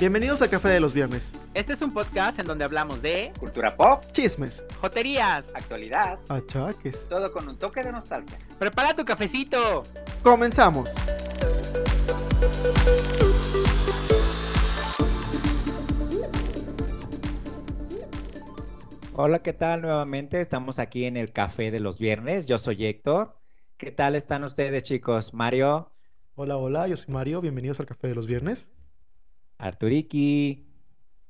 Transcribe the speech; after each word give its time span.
Bienvenidos 0.00 0.40
a 0.40 0.48
Café 0.48 0.70
de 0.70 0.80
los 0.80 0.94
Viernes. 0.94 1.30
Este 1.52 1.74
es 1.74 1.82
un 1.82 1.92
podcast 1.92 2.38
en 2.38 2.46
donde 2.46 2.64
hablamos 2.64 3.02
de 3.02 3.34
cultura 3.38 3.76
pop, 3.76 4.02
chismes, 4.12 4.64
joterías, 4.80 5.44
actualidad, 5.52 6.18
achaques, 6.26 7.06
todo 7.06 7.30
con 7.30 7.46
un 7.46 7.58
toque 7.58 7.84
de 7.84 7.92
nostalgia. 7.92 8.38
Prepara 8.58 8.94
tu 8.94 9.04
cafecito. 9.04 9.82
Comenzamos. 10.22 10.94
Hola, 19.22 19.40
¿qué 19.42 19.52
tal? 19.52 19.82
Nuevamente 19.82 20.40
estamos 20.40 20.78
aquí 20.78 21.04
en 21.04 21.18
el 21.18 21.30
Café 21.30 21.70
de 21.70 21.78
los 21.78 21.98
Viernes. 21.98 22.46
Yo 22.46 22.56
soy 22.56 22.86
Héctor. 22.86 23.36
¿Qué 23.76 23.90
tal 23.90 24.14
están 24.14 24.44
ustedes, 24.44 24.82
chicos? 24.82 25.34
Mario. 25.34 25.92
Hola, 26.36 26.56
hola, 26.56 26.88
yo 26.88 26.96
soy 26.96 27.12
Mario. 27.12 27.42
Bienvenidos 27.42 27.78
al 27.80 27.84
Café 27.84 28.08
de 28.08 28.14
los 28.14 28.26
Viernes. 28.26 28.70
Arturiki. 29.58 30.66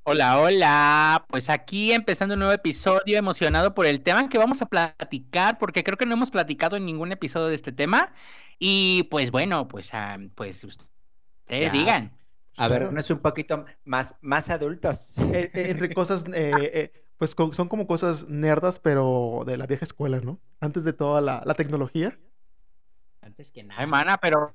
Hola, 0.04 0.38
hola. 0.38 1.26
Pues 1.30 1.50
aquí 1.50 1.90
empezando 1.90 2.34
un 2.34 2.38
nuevo 2.38 2.54
episodio, 2.54 3.18
emocionado 3.18 3.74
por 3.74 3.86
el 3.86 4.02
tema 4.02 4.28
que 4.28 4.38
vamos 4.38 4.62
a 4.62 4.66
platicar, 4.66 5.58
porque 5.58 5.82
creo 5.82 5.98
que 5.98 6.06
no 6.06 6.14
hemos 6.14 6.30
platicado 6.30 6.76
en 6.76 6.86
ningún 6.86 7.10
episodio 7.10 7.48
de 7.48 7.56
este 7.56 7.72
tema. 7.72 8.12
Y 8.60 9.08
pues 9.10 9.32
bueno, 9.32 9.66
pues, 9.66 9.92
ah, 9.94 10.16
pues 10.36 10.62
ustedes 10.62 11.72
digan. 11.72 12.16
A 12.56 12.68
ver, 12.68 12.92
no 12.92 13.00
es 13.00 13.10
un 13.10 13.18
poquito 13.18 13.64
más, 13.84 14.14
más 14.20 14.48
adultos. 14.48 15.18
Eh, 15.18 15.50
eh, 15.54 15.70
entre 15.70 15.92
cosas, 15.92 16.24
eh, 16.32 16.99
pues 17.20 17.36
son 17.52 17.68
como 17.68 17.86
cosas 17.86 18.30
nerdas, 18.30 18.78
pero 18.78 19.42
de 19.44 19.58
la 19.58 19.66
vieja 19.66 19.84
escuela, 19.84 20.22
¿no? 20.22 20.40
Antes 20.58 20.84
de 20.84 20.94
toda 20.94 21.20
la, 21.20 21.54
tecnología. 21.54 22.18
Antes 23.20 23.52
que 23.52 23.62
nada. 23.62 23.78
Ay, 23.78 23.86
mana, 23.86 24.16
pero 24.16 24.54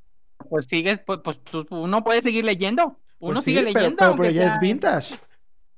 pues 0.49 0.65
sigues, 0.65 0.97
pues, 0.97 1.19
pues 1.23 1.37
uno 1.69 2.03
puede 2.03 2.23
seguir 2.23 2.43
leyendo. 2.43 2.99
Uno 3.19 3.35
pues 3.35 3.45
sigue 3.45 3.61
leyendo. 3.61 3.97
Pero, 3.97 4.15
pero, 4.15 4.31
ya 4.31 4.47
es 4.47 4.59
vintage. 4.59 5.15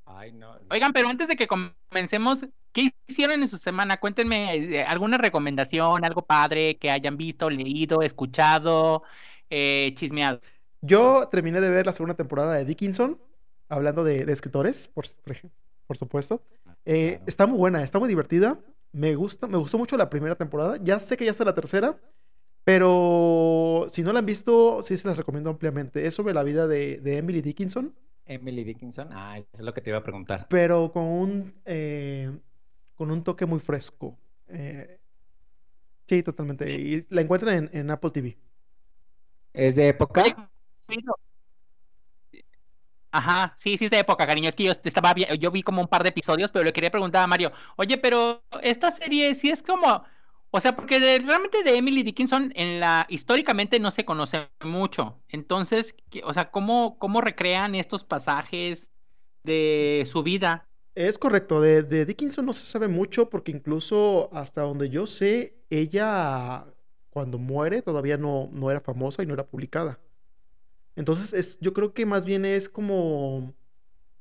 Ay, 0.05 0.31
no. 0.31 0.55
Oigan, 0.69 0.93
pero 0.93 1.09
antes 1.09 1.27
de 1.27 1.35
que 1.35 1.45
comencemos, 1.45 2.45
¿qué 2.71 2.93
hicieron 3.05 3.41
en 3.41 3.49
su 3.49 3.57
semana? 3.57 3.97
Cuéntenme 3.97 4.55
eh, 4.55 4.85
alguna 4.85 5.17
recomendación, 5.17 6.05
algo 6.05 6.21
padre 6.21 6.77
que 6.77 6.89
hayan 6.89 7.17
visto, 7.17 7.49
leído, 7.49 8.01
escuchado, 8.01 9.03
eh, 9.49 9.91
chismeado. 9.95 10.39
Yo 10.79 11.27
terminé 11.29 11.59
de 11.59 11.69
ver 11.69 11.85
la 11.85 11.91
segunda 11.91 12.15
temporada 12.15 12.53
de 12.53 12.63
Dickinson, 12.63 13.19
hablando 13.67 14.05
de, 14.05 14.19
escritores, 14.31 14.87
por, 14.87 15.03
por 15.85 15.97
supuesto. 15.97 16.41
Eh, 16.89 17.19
está 17.25 17.45
muy 17.45 17.57
buena, 17.57 17.83
está 17.83 17.99
muy 17.99 18.07
divertida. 18.07 18.57
Me 18.93 19.13
gusta, 19.15 19.45
me 19.45 19.57
gustó 19.57 19.77
mucho 19.77 19.97
la 19.97 20.09
primera 20.09 20.35
temporada. 20.35 20.77
Ya 20.81 20.99
sé 20.99 21.17
que 21.17 21.25
ya 21.25 21.31
está 21.31 21.43
la 21.43 21.53
tercera. 21.53 21.99
Pero 22.63 23.87
si 23.89 24.03
no 24.03 24.13
la 24.13 24.19
han 24.19 24.25
visto, 24.25 24.81
sí 24.83 24.95
se 24.95 25.05
las 25.05 25.17
recomiendo 25.17 25.49
ampliamente. 25.49 26.07
Es 26.07 26.13
sobre 26.13 26.33
la 26.33 26.43
vida 26.43 26.65
de, 26.65 27.01
Emily 27.03 27.41
Dickinson. 27.41 27.93
Emily 28.25 28.63
Dickinson, 28.63 29.09
ah, 29.11 29.37
eso 29.37 29.47
es 29.53 29.61
lo 29.61 29.73
que 29.73 29.81
te 29.81 29.89
iba 29.89 29.99
a 29.99 30.03
preguntar. 30.03 30.47
Pero 30.49 30.91
con 30.93 31.03
un, 31.03 31.53
eh, 31.65 32.31
con 32.95 33.11
un 33.11 33.21
toque 33.21 33.45
muy 33.45 33.59
fresco. 33.59 34.17
Eh, 34.47 34.99
sí, 36.05 36.23
totalmente. 36.23 36.71
Y 36.71 37.05
la 37.09 37.21
encuentran 37.21 37.69
en, 37.73 37.91
Apple 37.91 38.11
TV. 38.11 38.37
¿Es 39.53 39.75
de 39.75 39.89
época? 39.89 40.23
Ajá, 43.17 43.55
sí, 43.57 43.77
sí 43.77 43.85
es 43.85 43.91
de 43.91 43.99
época, 43.99 44.27
cariño. 44.27 44.47
Es 44.47 44.55
que 44.55 44.65
yo 44.65 44.71
estaba 44.71 45.15
yo 45.15 45.49
vi 45.49 45.63
como 45.63 45.81
un 45.81 45.87
par 45.87 46.03
de 46.03 46.09
episodios, 46.09 46.51
pero 46.51 46.63
le 46.65 46.71
quería 46.71 46.91
preguntar 46.91 47.23
a 47.23 47.27
Mario, 47.27 47.51
oye, 47.75 47.97
pero 47.97 48.43
esta 48.61 48.91
serie 48.91 49.33
sí 49.33 49.49
es 49.49 49.63
como 49.63 50.03
o 50.51 50.61
sea, 50.61 50.75
porque 50.75 50.99
realmente 50.99 51.63
de 51.63 51.77
Emily 51.77 52.03
Dickinson 52.03 52.53
en 52.55 52.79
la 52.79 53.05
históricamente 53.09 53.79
no 53.79 53.91
se 53.91 54.05
conoce 54.05 54.49
mucho. 54.63 55.19
Entonces, 55.29 55.95
o 56.23 56.33
sea, 56.33 56.51
¿cómo, 56.51 56.97
¿cómo 56.99 57.21
recrean 57.21 57.75
estos 57.75 58.05
pasajes 58.05 58.91
de 59.43 60.03
su 60.05 60.23
vida? 60.23 60.67
Es 60.95 61.17
correcto, 61.17 61.59
de, 61.59 62.05
Dickinson 62.05 62.45
no 62.45 62.53
se 62.53 62.65
sabe 62.65 62.87
mucho 62.87 63.29
porque 63.29 63.51
incluso 63.51 64.29
hasta 64.31 64.61
donde 64.61 64.89
yo 64.89 65.05
sé, 65.05 65.57
ella 65.69 66.65
cuando 67.09 67.37
muere 67.37 67.81
todavía 67.81 68.17
no, 68.17 68.49
no 68.53 68.71
era 68.71 68.79
famosa 68.79 69.23
y 69.23 69.25
no 69.25 69.33
era 69.33 69.45
publicada. 69.45 69.99
Entonces, 70.97 71.31
es, 71.31 71.59
yo 71.61 71.73
creo 71.73 71.93
que 71.93 72.05
más 72.05 72.25
bien 72.25 72.43
es 72.43 72.67
como, 72.67 73.53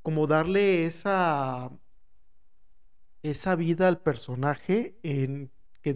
como 0.03 0.27
darle 0.27 0.85
esa, 0.85 1.71
esa 3.23 3.55
vida 3.55 3.89
al 3.89 3.99
personaje 3.99 4.95
en 5.03 5.51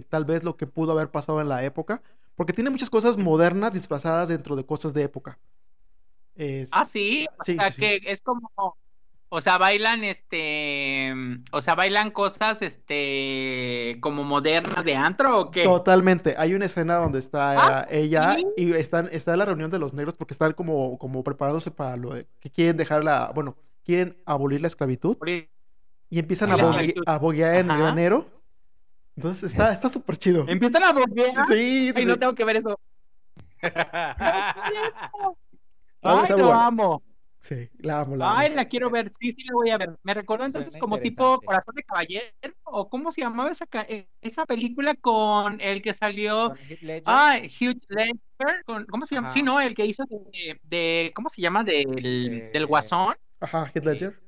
tal 0.09 0.25
vez 0.25 0.43
lo 0.43 0.57
que 0.57 0.67
pudo 0.67 0.93
haber 0.93 1.11
pasado 1.11 1.41
en 1.41 1.49
la 1.49 1.63
época, 1.63 2.01
porque 2.35 2.53
tiene 2.53 2.69
muchas 2.69 2.89
cosas 2.89 3.17
modernas 3.17 3.73
disfrazadas 3.73 4.29
dentro 4.29 4.55
de 4.55 4.65
cosas 4.65 4.93
de 4.93 5.03
época. 5.03 5.39
ah, 6.71 6.85
sí, 6.85 7.27
o 7.37 7.43
sea, 7.43 7.71
que 7.71 7.99
es 8.05 8.21
como, 8.21 8.49
o 9.33 9.39
sea, 9.39 9.57
bailan, 9.57 10.03
este, 10.03 11.13
o 11.53 11.61
sea, 11.61 11.75
bailan 11.75 12.11
cosas, 12.11 12.61
este, 12.61 13.97
como 14.01 14.25
modernas 14.25 14.83
de 14.83 14.95
antro 14.95 15.39
o 15.39 15.51
qué? 15.51 15.63
Totalmente. 15.63 16.35
Hay 16.37 16.53
una 16.53 16.65
escena 16.65 16.95
donde 16.95 17.19
está 17.19 17.79
ah, 17.79 17.87
ella 17.89 18.35
y 18.57 18.73
están, 18.73 19.07
está 19.11 19.31
en 19.31 19.39
la 19.39 19.45
reunión 19.45 19.71
de 19.71 19.79
los 19.79 19.93
negros 19.93 20.15
porque 20.15 20.33
están 20.33 20.51
como, 20.51 20.97
como 20.97 21.23
preparándose 21.23 21.71
para 21.71 21.95
lo 21.95 22.13
que 22.41 22.49
quieren 22.49 22.75
dejar 22.75 23.05
la, 23.05 23.31
bueno, 23.33 23.55
quieren 23.85 24.17
abolir 24.25 24.59
la 24.59 24.67
esclavitud. 24.67 25.17
Y 26.09 26.19
empiezan 26.19 26.51
a, 26.51 26.55
a 27.05 27.17
boguear 27.17 27.55
en 27.55 27.71
el 27.71 27.77
granero 27.77 28.41
entonces 29.15 29.51
está 29.51 29.73
está 29.73 29.89
súper 29.89 30.17
chido. 30.17 30.45
Empiezan 30.47 30.83
a 30.83 30.93
boquear. 30.93 31.45
Sí, 31.47 31.91
sí. 31.95 32.05
no 32.05 32.17
tengo 32.17 32.33
que 32.33 32.45
ver 32.45 32.57
eso. 32.57 32.79
Ay, 36.01 36.27
lo 36.37 36.51
amo. 36.51 37.03
Sí, 37.41 37.67
la 37.79 38.01
amo, 38.01 38.15
la 38.15 38.37
Ay, 38.37 38.53
la 38.53 38.65
quiero 38.65 38.91
ver. 38.91 39.11
Sí, 39.19 39.31
sí, 39.31 39.43
la 39.45 39.55
voy 39.55 39.71
a 39.71 39.77
ver. 39.79 39.97
Me 40.03 40.13
recordó 40.13 40.45
entonces 40.45 40.77
como 40.77 40.99
tipo 40.99 41.41
Corazón 41.41 41.73
de 41.73 41.81
Caballero 41.81 42.27
o 42.61 42.87
cómo 42.87 43.11
se 43.11 43.21
llamaba 43.21 43.49
esa, 43.49 43.65
e, 43.89 44.07
esa 44.21 44.45
película 44.45 44.93
con 44.93 45.59
el 45.59 45.81
que 45.81 45.91
salió. 45.95 46.53
Heath. 46.69 47.03
Ah, 47.07 47.39
Hugh 47.41 47.81
Ledger. 47.89 48.85
¿Cómo 48.87 49.07
se 49.07 49.15
llama? 49.15 49.31
Sí, 49.31 49.41
no, 49.41 49.59
el 49.59 49.73
que 49.73 49.87
hizo 49.87 50.03
de, 50.61 51.11
¿cómo 51.15 51.29
se 51.29 51.41
llama? 51.41 51.63
Del, 51.63 52.51
del 52.53 52.65
Guasón. 52.67 53.15
Ajá, 53.39 53.71
Heath 53.73 53.85
Ledger. 53.85 54.21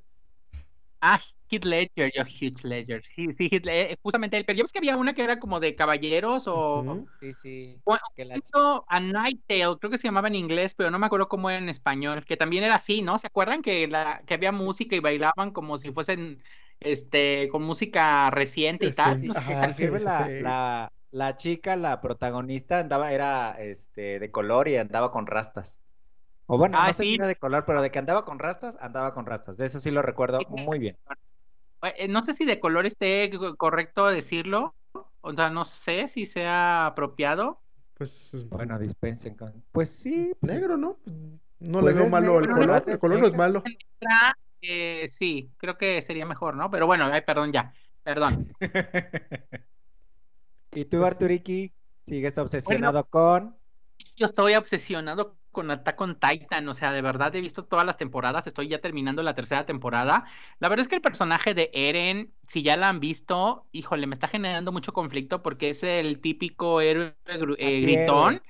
Ah, 0.99 1.21
Heath 1.53 1.65
Ledger, 1.65 2.11
yo 2.15 2.23
Heath 2.23 2.63
Ledger. 2.63 3.03
Sí, 3.15 3.31
sí, 3.33 3.49
Heath 3.51 3.65
Ledger, 3.65 3.91
eh, 3.91 3.97
justamente 4.01 4.37
él. 4.37 4.45
Pero 4.45 4.57
yo 4.57 4.63
ves 4.63 4.71
que 4.71 4.79
había 4.79 4.97
una 4.97 5.13
que 5.13 5.23
era 5.23 5.39
como 5.39 5.59
de 5.59 5.75
caballeros 5.75 6.45
o. 6.47 7.05
Sí, 7.19 7.31
sí. 7.31 7.81
Bueno, 7.85 8.01
hizo 8.17 8.85
A 8.87 8.99
Night 8.99 9.41
Tale, 9.47 9.77
creo 9.79 9.91
que 9.91 9.97
se 9.97 10.07
llamaba 10.07 10.27
en 10.27 10.35
inglés, 10.35 10.73
pero 10.75 10.89
no 10.89 10.99
me 10.99 11.05
acuerdo 11.05 11.27
cómo 11.27 11.49
era 11.49 11.59
en 11.59 11.69
español. 11.69 12.25
Que 12.25 12.37
también 12.37 12.63
era 12.63 12.75
así, 12.75 13.01
¿no? 13.01 13.19
¿Se 13.19 13.27
acuerdan 13.27 13.61
que, 13.61 13.87
la, 13.87 14.23
que 14.25 14.33
había 14.33 14.51
música 14.51 14.95
y 14.95 14.99
bailaban 14.99 15.51
como 15.51 15.77
si 15.77 15.91
fuesen 15.91 16.41
este 16.79 17.49
con 17.49 17.63
música 17.63 18.29
reciente 18.29 18.85
y 18.87 18.91
tal? 18.91 19.21
la, 20.41 20.91
la, 21.11 21.37
chica, 21.37 21.75
la 21.75 22.01
protagonista, 22.01 22.79
andaba, 22.79 23.11
era 23.11 23.51
este 23.59 24.19
de 24.19 24.31
color 24.31 24.67
y 24.67 24.77
andaba 24.77 25.11
con 25.11 25.27
rastas. 25.27 25.79
O 26.45 26.57
bueno, 26.57 26.77
ah, 26.79 26.87
no 26.87 26.93
sé 26.93 27.03
si 27.03 27.15
era 27.15 27.27
de 27.27 27.35
color, 27.35 27.63
pero 27.65 27.81
de 27.81 27.89
que 27.89 27.99
andaba 27.99 28.25
con 28.25 28.37
rastas, 28.39 28.77
andaba 28.81 29.13
con 29.13 29.25
rastas. 29.25 29.57
De 29.57 29.65
eso 29.65 29.79
sí 29.79 29.91
lo 29.91 30.01
recuerdo 30.01 30.39
muy 30.49 30.77
bien. 30.77 30.97
Eh, 31.83 32.07
no 32.07 32.21
sé 32.21 32.33
si 32.33 32.45
de 32.45 32.59
color 32.59 32.85
esté 32.85 33.31
correcto 33.57 34.07
decirlo. 34.07 34.75
O 35.21 35.33
sea, 35.33 35.49
no 35.49 35.65
sé 35.65 36.07
si 36.07 36.25
sea 36.25 36.87
apropiado. 36.87 37.61
Pues 37.93 38.45
bueno, 38.49 38.79
dispensen 38.79 39.35
con. 39.35 39.63
Pues 39.71 39.89
sí. 39.89 40.31
Pues 40.39 40.53
negro, 40.53 40.77
¿no? 40.77 40.97
No 41.59 41.79
le 41.79 41.83
pues 41.83 41.97
veo 41.97 42.09
malo 42.09 42.39
el 42.39 42.49
color. 42.49 42.81
el 42.85 42.99
color 42.99 43.19
no 43.19 43.27
es 43.27 43.35
malo. 43.35 43.63
Eh, 44.61 45.07
sí, 45.09 45.51
creo 45.57 45.77
que 45.77 46.01
sería 46.01 46.25
mejor, 46.25 46.55
¿no? 46.55 46.71
Pero 46.71 46.87
bueno, 46.87 47.05
ay, 47.11 47.21
perdón 47.21 47.51
ya. 47.51 47.73
Perdón. 48.03 48.47
¿Y 50.71 50.85
tú, 50.85 50.99
pues 50.99 51.11
Arturiki? 51.11 51.73
¿Sigues 52.05 52.37
obsesionado 52.37 53.05
con? 53.05 53.55
Yo 54.15 54.25
estoy 54.25 54.55
obsesionado 54.55 55.37
con 55.53 55.71
Attack 55.71 56.01
on 56.01 56.19
Titan, 56.19 56.67
o 56.67 56.73
sea, 56.73 56.91
de 56.91 57.01
verdad 57.01 57.33
he 57.35 57.41
visto 57.41 57.63
todas 57.63 57.85
las 57.85 57.95
temporadas, 57.97 58.45
estoy 58.47 58.67
ya 58.67 58.81
terminando 58.81 59.23
la 59.23 59.35
tercera 59.35 59.65
temporada. 59.65 60.25
La 60.59 60.67
verdad 60.67 60.81
es 60.81 60.89
que 60.89 60.95
el 60.95 61.01
personaje 61.01 61.53
de 61.53 61.69
Eren, 61.73 62.33
si 62.47 62.63
ya 62.63 62.75
la 62.75 62.89
han 62.89 62.99
visto, 62.99 63.65
híjole, 63.71 64.07
me 64.07 64.13
está 64.15 64.27
generando 64.27 64.73
mucho 64.73 64.91
conflicto 64.91 65.41
porque 65.41 65.69
es 65.69 65.83
el 65.83 66.19
típico 66.19 66.81
héroe 66.81 67.15
eh, 67.57 67.81
gritón. 67.81 68.35
Es 68.35 68.41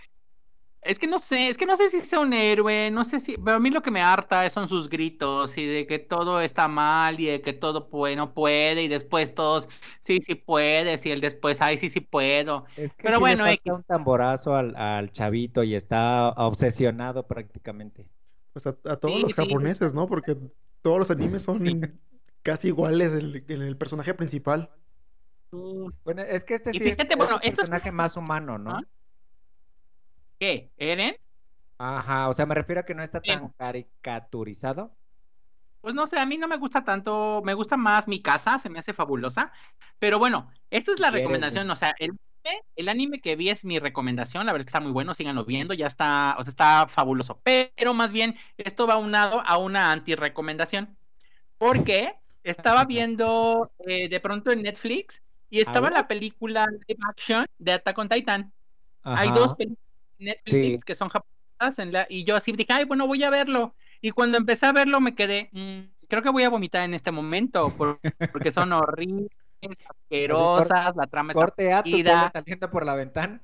que 1.00 1.08
no 1.08 1.20
sé, 1.20 1.50
es 1.50 1.58
que 1.58 1.66
no 1.66 1.76
sé 1.76 1.90
si 1.90 2.00
sea 2.00 2.20
un 2.20 2.34
héroe, 2.34 2.90
no 2.92 3.04
sé 3.04 3.20
si, 3.20 3.38
pero 3.38 3.58
a 3.58 3.60
mí 3.60 3.70
lo 3.70 3.82
que 3.82 3.92
me 3.92 4.02
harta 4.02 4.50
son 4.50 4.68
sus 4.68 4.90
gritos 4.90 5.58
y 5.58 5.66
de 5.66 5.88
que 5.88 6.00
todo 6.00 6.42
está 6.42 6.68
mal 6.68 7.20
y 7.20 7.28
de 7.28 7.42
que 7.42 7.54
todo 7.54 7.90
puede, 7.90 8.16
no 8.16 8.34
puede 8.34 8.84
y 8.84 8.88
después 8.88 9.34
todos, 9.34 9.70
sí, 10.00 10.20
sí 10.22 10.36
puedes 10.36 11.06
y 11.06 11.12
el 11.12 11.22
después, 11.22 11.62
ay, 11.62 11.78
sí, 11.78 11.90
sí 11.90 12.00
puedo. 12.00 12.66
Es 12.76 12.94
que 12.94 13.04
pero 13.04 13.20
bueno, 13.20 13.46
le 13.46 13.60
un 13.72 13.84
tamborazo 13.84 14.56
al, 14.56 14.76
al, 14.76 15.12
chavito 15.12 15.64
y 15.64 15.76
está 15.76 16.30
obsesionado 16.30 17.28
prácticamente. 17.28 18.08
Pues 18.54 18.68
a, 18.68 18.74
todos 18.74 19.22
los 19.22 19.34
japoneses, 19.34 19.94
¿no? 19.94 20.08
Porque 20.08 20.38
todos 20.82 21.00
los 21.00 21.12
animes 21.12 21.42
son 21.42 22.00
casi 22.44 22.68
iguales 22.68 23.12
en 23.48 23.62
el, 23.62 23.78
personaje 23.78 24.14
principal. 24.14 24.70
Bueno, 25.52 26.22
es 26.22 26.44
que 26.44 26.56
este 26.56 26.72
sí 26.72 26.90
es, 26.90 26.98
bueno, 27.18 27.40
el 27.42 27.54
personaje 27.54 27.92
más 27.92 28.18
humano, 28.18 28.58
¿no? 28.58 28.80
¿Qué? 30.44 30.70
¿Eren? 30.76 31.16
Ajá, 31.78 32.28
o 32.28 32.34
sea, 32.34 32.46
me 32.46 32.54
refiero 32.54 32.82
a 32.82 32.84
que 32.84 32.94
no 32.94 33.02
está 33.02 33.22
tan 33.22 33.48
caricaturizado. 33.58 34.92
Pues 35.80 35.96
no 35.96 36.06
sé, 36.06 36.20
a 36.20 36.26
mí 36.26 36.38
no 36.38 36.50
me 36.50 36.58
gusta 36.58 36.84
tanto, 36.84 37.42
me 37.46 37.54
gusta 37.54 37.78
más 37.78 38.10
mi 38.10 38.22
casa, 38.22 38.60
se 38.60 38.70
me 38.70 38.80
hace 38.80 38.94
fabulosa. 38.94 39.54
Pero 40.00 40.20
bueno, 40.20 40.52
esta 40.70 40.92
es 40.92 41.00
la 41.00 41.12
recomendación, 41.12 41.72
o 41.72 41.78
sea, 41.78 41.94
el, 41.98 42.12
el 42.76 42.90
anime 42.90 43.22
que 43.22 43.38
vi 43.38 43.52
es 43.52 43.64
mi 43.64 43.80
recomendación, 43.80 44.46
la 44.46 44.52
verdad 44.52 44.68
está 44.68 44.82
muy 44.82 44.92
bueno, 44.92 45.16
síganlo 45.16 45.46
viendo, 45.46 45.74
ya 45.74 45.88
está, 45.88 46.36
o 46.38 46.44
sea, 46.44 46.50
está 46.50 46.88
fabuloso. 46.90 47.40
Pero 47.42 47.94
más 47.94 48.12
bien, 48.12 48.36
esto 48.58 48.86
va 48.86 48.98
unado 48.98 49.42
a 49.46 49.58
una 49.58 49.94
anti-recomendación. 49.94 50.98
Porque 51.58 52.16
estaba 52.44 52.84
viendo 52.84 53.72
eh, 53.88 54.10
de 54.10 54.20
pronto 54.20 54.52
en 54.52 54.64
Netflix 54.64 55.22
y 55.50 55.62
estaba 55.62 55.90
la 55.90 56.06
película 56.06 56.68
live 56.68 57.00
action 57.10 57.46
de 57.60 57.72
Attack 57.72 57.98
on 57.98 58.10
Titan. 58.10 58.52
Hay 59.04 59.30
dos 59.30 59.54
películas 59.54 59.83
Netflix 60.24 60.84
que 60.84 60.96
son 60.96 61.10
japonesas 61.10 61.80
en 61.80 61.94
la, 61.94 62.06
y 62.10 62.24
yo 62.24 62.36
así 62.36 62.52
dije, 62.52 62.74
ay, 62.74 62.86
bueno, 62.86 63.08
voy 63.08 63.24
a 63.24 63.30
verlo. 63.30 63.76
Y 64.02 64.12
cuando 64.12 64.38
empecé 64.38 64.66
a 64.66 64.74
verlo 64.74 65.00
me 65.00 65.16
quedé, 65.16 65.50
mm, 65.54 66.08
creo 66.10 66.22
que 66.22 66.30
voy 66.30 66.44
a 66.44 66.50
vomitar 66.50 66.84
en 66.84 66.94
este 66.94 67.12
momento 67.12 67.74
porque 68.32 68.52
son 68.52 68.74
horribles, 68.74 69.30
asquerosas, 69.88 70.96
la 70.96 71.08
trama 71.08 71.34
está 71.34 72.30
saliendo 72.30 72.70
por 72.70 72.86
la 72.86 72.96
ventana. 72.96 73.42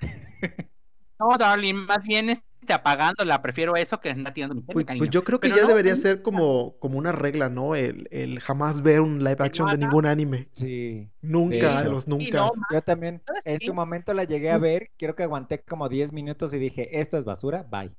no, 1.19 1.37
darling, 1.37 1.75
más 1.75 2.03
bien 2.05 2.29
este, 2.29 2.48
apagándola, 2.67 3.41
prefiero 3.41 3.75
eso 3.75 3.99
que 3.99 4.09
está 4.09 4.33
tirando 4.33 4.55
mi 4.55 4.61
pues, 4.61 4.85
pues, 4.85 5.09
yo 5.09 5.23
creo 5.23 5.39
que 5.39 5.49
ya 5.49 5.65
debería 5.65 5.95
ser 5.95 6.21
como, 6.21 6.75
como 6.79 6.97
una 6.97 7.11
regla, 7.11 7.49
¿no? 7.49 7.75
El, 7.75 8.07
el, 8.11 8.39
jamás 8.39 8.81
ver 8.81 9.01
un 9.01 9.19
live 9.19 9.37
action 9.39 9.69
de 9.69 9.77
ningún 9.77 10.05
anime. 10.05 10.49
Sí. 10.51 11.09
Nunca, 11.21 11.83
de 11.83 11.89
los 11.89 12.07
nunca. 12.07 12.47
yo 12.71 12.81
también 12.81 13.21
en 13.45 13.59
su 13.59 13.73
momento 13.73 14.13
la 14.13 14.23
llegué 14.23 14.51
a 14.51 14.57
ver, 14.57 14.91
quiero 14.97 15.15
que 15.15 15.23
aguanté 15.23 15.61
como 15.61 15.89
10 15.89 16.13
minutos 16.13 16.53
y 16.53 16.59
dije, 16.59 16.99
esto 16.99 17.17
es 17.17 17.25
basura, 17.25 17.65
bye. 17.69 17.91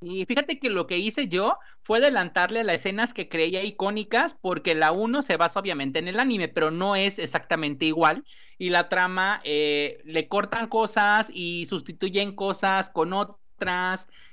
Y 0.00 0.24
fíjate 0.26 0.60
que 0.60 0.70
lo 0.70 0.86
que 0.86 0.98
hice 0.98 1.26
yo 1.26 1.58
fue 1.82 1.98
adelantarle 1.98 2.62
las 2.62 2.76
escenas 2.76 3.12
que 3.12 3.28
creía 3.28 3.64
icónicas, 3.64 4.36
porque 4.40 4.76
la 4.76 4.92
1 4.92 5.22
se 5.22 5.36
basa 5.36 5.58
obviamente 5.58 5.98
en 5.98 6.06
el 6.06 6.20
anime, 6.20 6.46
pero 6.46 6.70
no 6.70 6.94
es 6.94 7.18
exactamente 7.18 7.84
igual. 7.84 8.24
Y 8.58 8.70
la 8.70 8.88
trama 8.88 9.40
eh, 9.44 10.00
le 10.04 10.28
cortan 10.28 10.68
cosas 10.68 11.30
y 11.32 11.66
sustituyen 11.66 12.36
cosas 12.36 12.90
con 12.90 13.12
otras 13.12 13.38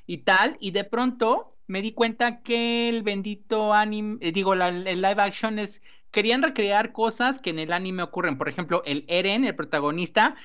y 0.06 0.20
tal. 0.20 0.58
Y 0.60 0.72
de 0.72 0.84
pronto 0.84 1.56
me 1.68 1.82
di 1.82 1.94
cuenta 1.94 2.42
que 2.42 2.90
el 2.90 3.04
bendito 3.04 3.74
anime, 3.74 4.18
eh, 4.22 4.32
digo, 4.32 4.54
el 4.54 4.84
live 4.84 5.22
action 5.22 5.60
es 5.60 5.82
querían 6.12 6.42
recrear 6.42 6.94
cosas 6.94 7.40
que 7.40 7.50
en 7.50 7.60
el 7.60 7.74
anime 7.74 8.04
ocurren. 8.04 8.38
Por 8.38 8.48
ejemplo, 8.48 8.82
el 8.86 9.04
Eren, 9.10 9.44
el 9.44 9.56
protagonista, 9.56 10.36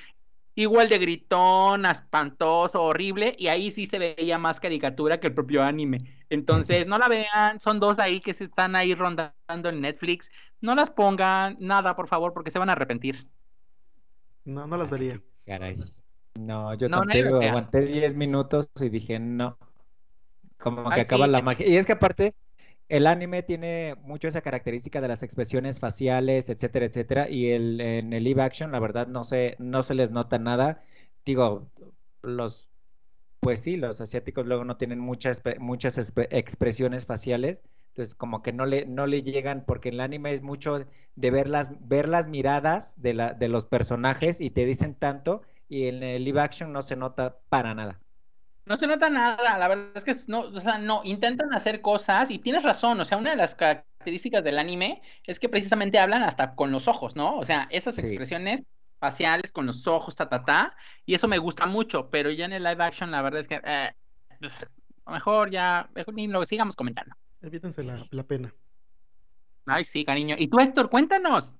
igual 0.55 0.89
de 0.89 0.97
gritón, 0.99 1.85
espantoso, 1.85 2.83
horrible, 2.83 3.35
y 3.39 3.47
ahí 3.47 3.71
sí 3.71 3.87
se 3.87 3.99
veía 3.99 4.37
más 4.37 4.59
caricatura 4.59 5.19
que 5.19 5.27
el 5.27 5.33
propio 5.33 5.63
anime. 5.63 5.99
Entonces, 6.29 6.87
no 6.87 6.97
la 6.97 7.07
vean, 7.07 7.59
son 7.61 7.79
dos 7.79 7.99
ahí 7.99 8.19
que 8.19 8.33
se 8.33 8.45
están 8.45 8.75
ahí 8.75 8.93
rondando 8.95 9.69
en 9.69 9.81
Netflix. 9.81 10.29
No 10.59 10.75
las 10.75 10.89
pongan, 10.89 11.55
nada, 11.59 11.95
por 11.95 12.07
favor, 12.07 12.33
porque 12.33 12.51
se 12.51 12.59
van 12.59 12.69
a 12.69 12.73
arrepentir. 12.73 13.27
No, 14.43 14.67
no 14.67 14.75
las 14.77 14.89
vería. 14.89 15.21
Caray. 15.45 15.77
No, 16.35 16.73
yo 16.75 16.89
no, 16.89 17.01
aguanté 17.01 17.81
10 17.81 18.15
minutos 18.15 18.69
y 18.79 18.89
dije 18.89 19.19
no. 19.19 19.57
Como 20.57 20.89
que 20.89 21.01
acaba 21.01 21.27
la 21.27 21.41
magia. 21.41 21.67
Y 21.67 21.75
es 21.75 21.85
que 21.85 21.93
aparte, 21.93 22.35
el 22.87 23.07
anime 23.07 23.41
tiene 23.41 23.95
mucho 24.03 24.27
esa 24.27 24.41
característica 24.41 25.01
de 25.01 25.07
las 25.07 25.23
expresiones 25.23 25.79
faciales, 25.79 26.49
etcétera, 26.49 26.85
etcétera, 26.85 27.29
y 27.29 27.49
el, 27.49 27.81
en 27.81 28.13
el 28.13 28.23
live 28.23 28.41
action, 28.41 28.71
la 28.71 28.79
verdad, 28.79 29.07
no 29.07 29.23
se, 29.23 29.55
no 29.59 29.81
se 29.81 29.93
les 29.93 30.11
nota 30.11 30.37
nada. 30.39 30.83
Digo, 31.25 31.69
los, 32.21 32.69
pues 33.39 33.61
sí, 33.61 33.77
los 33.77 34.01
asiáticos 34.01 34.45
luego 34.45 34.65
no 34.65 34.77
tienen 34.77 34.99
muchas, 34.99 35.41
muchas 35.59 36.13
expresiones 36.29 37.05
faciales, 37.05 37.61
entonces 37.89 38.13
como 38.13 38.41
que 38.41 38.53
no 38.53 38.65
le, 38.65 38.85
no 38.85 39.07
le 39.07 39.23
llegan, 39.23 39.63
porque 39.65 39.89
el 39.89 39.99
anime 39.99 40.33
es 40.33 40.41
mucho 40.41 40.85
de 41.15 41.31
ver 41.31 41.49
las, 41.49 41.71
ver 41.87 42.07
las 42.07 42.27
miradas 42.27 43.01
de, 43.01 43.13
la, 43.13 43.33
de 43.33 43.47
los 43.47 43.65
personajes 43.65 44.41
y 44.41 44.51
te 44.51 44.65
dicen 44.65 44.95
tanto, 44.95 45.41
y 45.71 45.87
en 45.87 46.03
el 46.03 46.25
live 46.25 46.41
action 46.41 46.73
no 46.73 46.81
se 46.81 46.97
nota 46.97 47.37
para 47.47 47.73
nada. 47.73 47.97
No 48.65 48.75
se 48.75 48.87
nota 48.87 49.09
nada, 49.09 49.57
la 49.57 49.67
verdad 49.69 49.95
es 49.95 50.03
que 50.03 50.15
no, 50.27 50.41
o 50.41 50.59
sea, 50.59 50.77
no, 50.77 50.99
intentan 51.05 51.53
hacer 51.53 51.79
cosas 51.79 52.29
y 52.29 52.39
tienes 52.39 52.63
razón, 52.63 52.99
o 52.99 53.05
sea, 53.05 53.17
una 53.17 53.29
de 53.29 53.37
las 53.37 53.55
características 53.55 54.43
del 54.43 54.59
anime 54.59 55.01
es 55.25 55.39
que 55.39 55.47
precisamente 55.47 55.97
hablan 55.97 56.23
hasta 56.23 56.55
con 56.55 56.73
los 56.73 56.89
ojos, 56.89 57.15
¿no? 57.15 57.37
O 57.37 57.45
sea, 57.45 57.69
esas 57.71 57.97
expresiones 57.99 58.63
faciales 58.99 59.53
con 59.53 59.65
los 59.65 59.87
ojos, 59.87 60.13
ta, 60.13 60.27
ta, 60.27 60.43
ta, 60.43 60.75
y 61.05 61.15
eso 61.15 61.29
me 61.29 61.37
gusta 61.37 61.65
mucho, 61.67 62.09
pero 62.09 62.31
ya 62.31 62.43
en 62.43 62.53
el 62.53 62.63
live 62.63 62.83
action 62.83 63.09
la 63.09 63.21
verdad 63.21 63.39
es 63.39 63.47
que 63.47 63.61
eh, 63.63 63.91
mejor 65.05 65.51
ya, 65.51 65.89
mejor 65.95 66.13
ni 66.13 66.27
lo 66.27 66.45
sigamos 66.45 66.75
comentando. 66.75 67.15
Evítense 67.41 67.81
la, 67.85 67.95
la 68.11 68.23
pena. 68.23 68.53
Ay, 69.67 69.85
sí, 69.85 70.03
cariño. 70.03 70.35
¿Y 70.37 70.49
tú, 70.49 70.59
Héctor, 70.59 70.89
cuéntanos? 70.89 71.53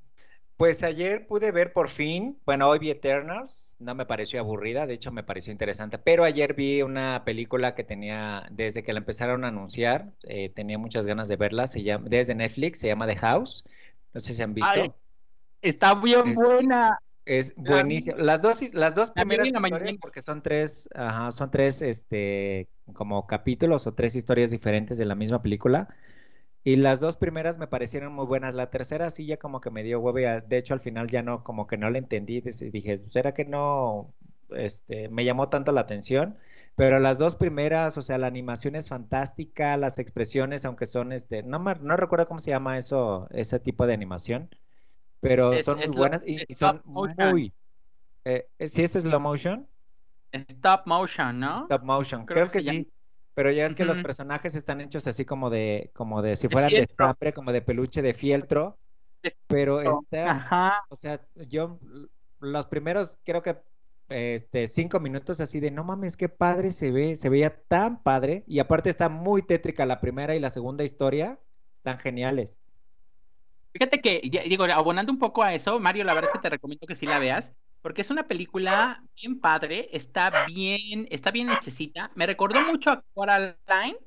Pues 0.61 0.83
ayer 0.83 1.25
pude 1.25 1.51
ver 1.51 1.73
por 1.73 1.89
fin, 1.89 2.37
bueno, 2.45 2.69
hoy 2.69 2.77
vi 2.77 2.91
Eternals, 2.91 3.75
no 3.79 3.95
me 3.95 4.05
pareció 4.05 4.39
aburrida, 4.39 4.85
de 4.85 4.93
hecho 4.93 5.11
me 5.11 5.23
pareció 5.23 5.51
interesante, 5.51 5.97
pero 5.97 6.23
ayer 6.23 6.53
vi 6.53 6.83
una 6.83 7.23
película 7.25 7.73
que 7.73 7.83
tenía, 7.83 8.47
desde 8.51 8.83
que 8.83 8.93
la 8.93 8.99
empezaron 8.99 9.43
a 9.43 9.47
anunciar, 9.47 10.11
eh, 10.21 10.49
tenía 10.49 10.77
muchas 10.77 11.07
ganas 11.07 11.27
de 11.29 11.35
verla, 11.35 11.65
se 11.65 11.81
llama, 11.81 12.05
desde 12.07 12.35
Netflix, 12.35 12.77
se 12.77 12.89
llama 12.89 13.07
The 13.07 13.15
House, 13.15 13.65
no 14.13 14.19
sé 14.19 14.35
si 14.35 14.43
han 14.43 14.53
visto. 14.53 14.95
está 15.63 15.95
bien 15.95 16.35
buena. 16.35 16.99
Es 17.25 17.55
buenísima. 17.55 18.17
Las 18.17 18.43
dos, 18.43 18.61
las 18.75 18.93
dos 18.93 19.09
primeras 19.09 19.47
historias, 19.47 19.95
porque 19.99 20.21
son 20.21 20.43
tres, 20.43 20.87
ajá, 20.93 21.31
son 21.31 21.49
tres, 21.49 21.81
este, 21.81 22.67
como 22.93 23.25
capítulos 23.25 23.87
o 23.87 23.95
tres 23.95 24.15
historias 24.15 24.51
diferentes 24.51 24.99
de 24.99 25.05
la 25.05 25.15
misma 25.15 25.41
película. 25.41 25.87
Y 26.63 26.75
las 26.75 26.99
dos 26.99 27.17
primeras 27.17 27.57
me 27.57 27.67
parecieron 27.67 28.13
muy 28.13 28.25
buenas. 28.25 28.53
La 28.53 28.69
tercera 28.69 29.09
sí 29.09 29.25
ya 29.25 29.37
como 29.37 29.61
que 29.61 29.71
me 29.71 29.83
dio 29.83 29.99
huevo. 29.99 30.19
De 30.47 30.57
hecho, 30.57 30.73
al 30.73 30.79
final 30.79 31.07
ya 31.09 31.23
no, 31.23 31.43
como 31.43 31.65
que 31.65 31.77
no 31.77 31.89
la 31.89 31.97
entendí. 31.97 32.41
Dije, 32.41 32.97
¿será 32.97 33.33
que 33.33 33.45
no 33.45 34.13
este, 34.51 35.09
me 35.09 35.25
llamó 35.25 35.49
tanto 35.49 35.71
la 35.71 35.81
atención? 35.81 36.37
Pero 36.75 36.99
las 36.99 37.17
dos 37.17 37.35
primeras, 37.35 37.97
o 37.97 38.01
sea, 38.01 38.17
la 38.17 38.27
animación 38.27 38.75
es 38.75 38.89
fantástica, 38.89 39.75
las 39.77 39.99
expresiones, 39.99 40.65
aunque 40.65 40.85
son, 40.85 41.11
este, 41.11 41.43
no 41.43 41.59
me, 41.59 41.75
no 41.75 41.97
recuerdo 41.97 42.27
cómo 42.27 42.39
se 42.39 42.51
llama 42.51 42.77
eso, 42.77 43.27
ese 43.31 43.59
tipo 43.59 43.85
de 43.85 43.93
animación, 43.93 44.49
pero 45.19 45.57
son 45.59 45.79
muy 45.79 45.87
buenas 45.87 46.23
y, 46.25 46.45
son 46.53 46.81
muy... 46.85 47.53
Eh, 48.23 48.47
¿Sí 48.67 48.83
es 48.83 48.93
slow 48.93 49.19
motion? 49.19 49.67
Stop 50.31 50.85
motion, 50.85 51.39
¿no? 51.39 51.55
Stop 51.55 51.83
motion, 51.83 52.25
creo, 52.25 52.47
que, 52.47 52.61
sí. 52.61 52.89
Pero 53.33 53.51
ya 53.51 53.65
es 53.65 53.75
que 53.75 53.85
los 53.85 53.97
personajes 53.99 54.55
están 54.55 54.81
hechos 54.81 55.07
así 55.07 55.25
como 55.25 55.49
de, 55.49 55.91
como 55.93 56.21
de 56.21 56.35
si 56.35 56.49
fueran 56.49 56.69
de, 56.69 56.87
de 57.19 57.33
como 57.33 57.51
de 57.51 57.61
peluche 57.61 58.01
de 58.01 58.13
fieltro. 58.13 58.77
Pero 59.47 59.81
está, 59.81 60.83
o 60.89 60.95
sea, 60.95 61.21
yo 61.47 61.79
los 62.39 62.65
primeros 62.67 63.17
creo 63.23 63.41
que 63.41 63.57
este 64.09 64.67
cinco 64.67 64.99
minutos 64.99 65.39
así 65.39 65.59
de 65.59 65.71
no 65.71 65.83
mames, 65.83 66.17
qué 66.17 66.27
padre 66.27 66.71
se 66.71 66.91
ve, 66.91 67.15
se 67.15 67.29
veía 67.29 67.61
tan 67.67 68.03
padre. 68.03 68.43
Y 68.47 68.59
aparte 68.59 68.89
está 68.89 69.09
muy 69.09 69.43
tétrica 69.43 69.85
la 69.85 70.01
primera 70.01 70.35
y 70.35 70.39
la 70.39 70.49
segunda 70.49 70.83
historia, 70.83 71.39
tan 71.83 71.99
geniales. 71.99 72.57
Fíjate 73.73 74.01
que, 74.01 74.21
digo, 74.49 74.65
abonando 74.65 75.13
un 75.13 75.19
poco 75.19 75.43
a 75.43 75.53
eso, 75.53 75.79
Mario, 75.79 76.03
la 76.03 76.13
verdad 76.13 76.29
es 76.29 76.33
que 76.33 76.41
te 76.41 76.49
recomiendo 76.49 76.85
que 76.85 76.95
sí 76.95 77.05
la 77.05 77.19
veas 77.19 77.53
porque 77.81 78.01
es 78.01 78.09
una 78.09 78.27
película 78.27 79.03
bien 79.15 79.39
padre, 79.39 79.89
está 79.91 80.45
bien, 80.45 81.07
está 81.11 81.31
bien 81.31 81.49
hechecita. 81.51 82.11
Me 82.15 82.25
recordó 82.27 82.61
mucho 82.61 82.91
a 82.91 83.03
Coraline, 83.13 83.97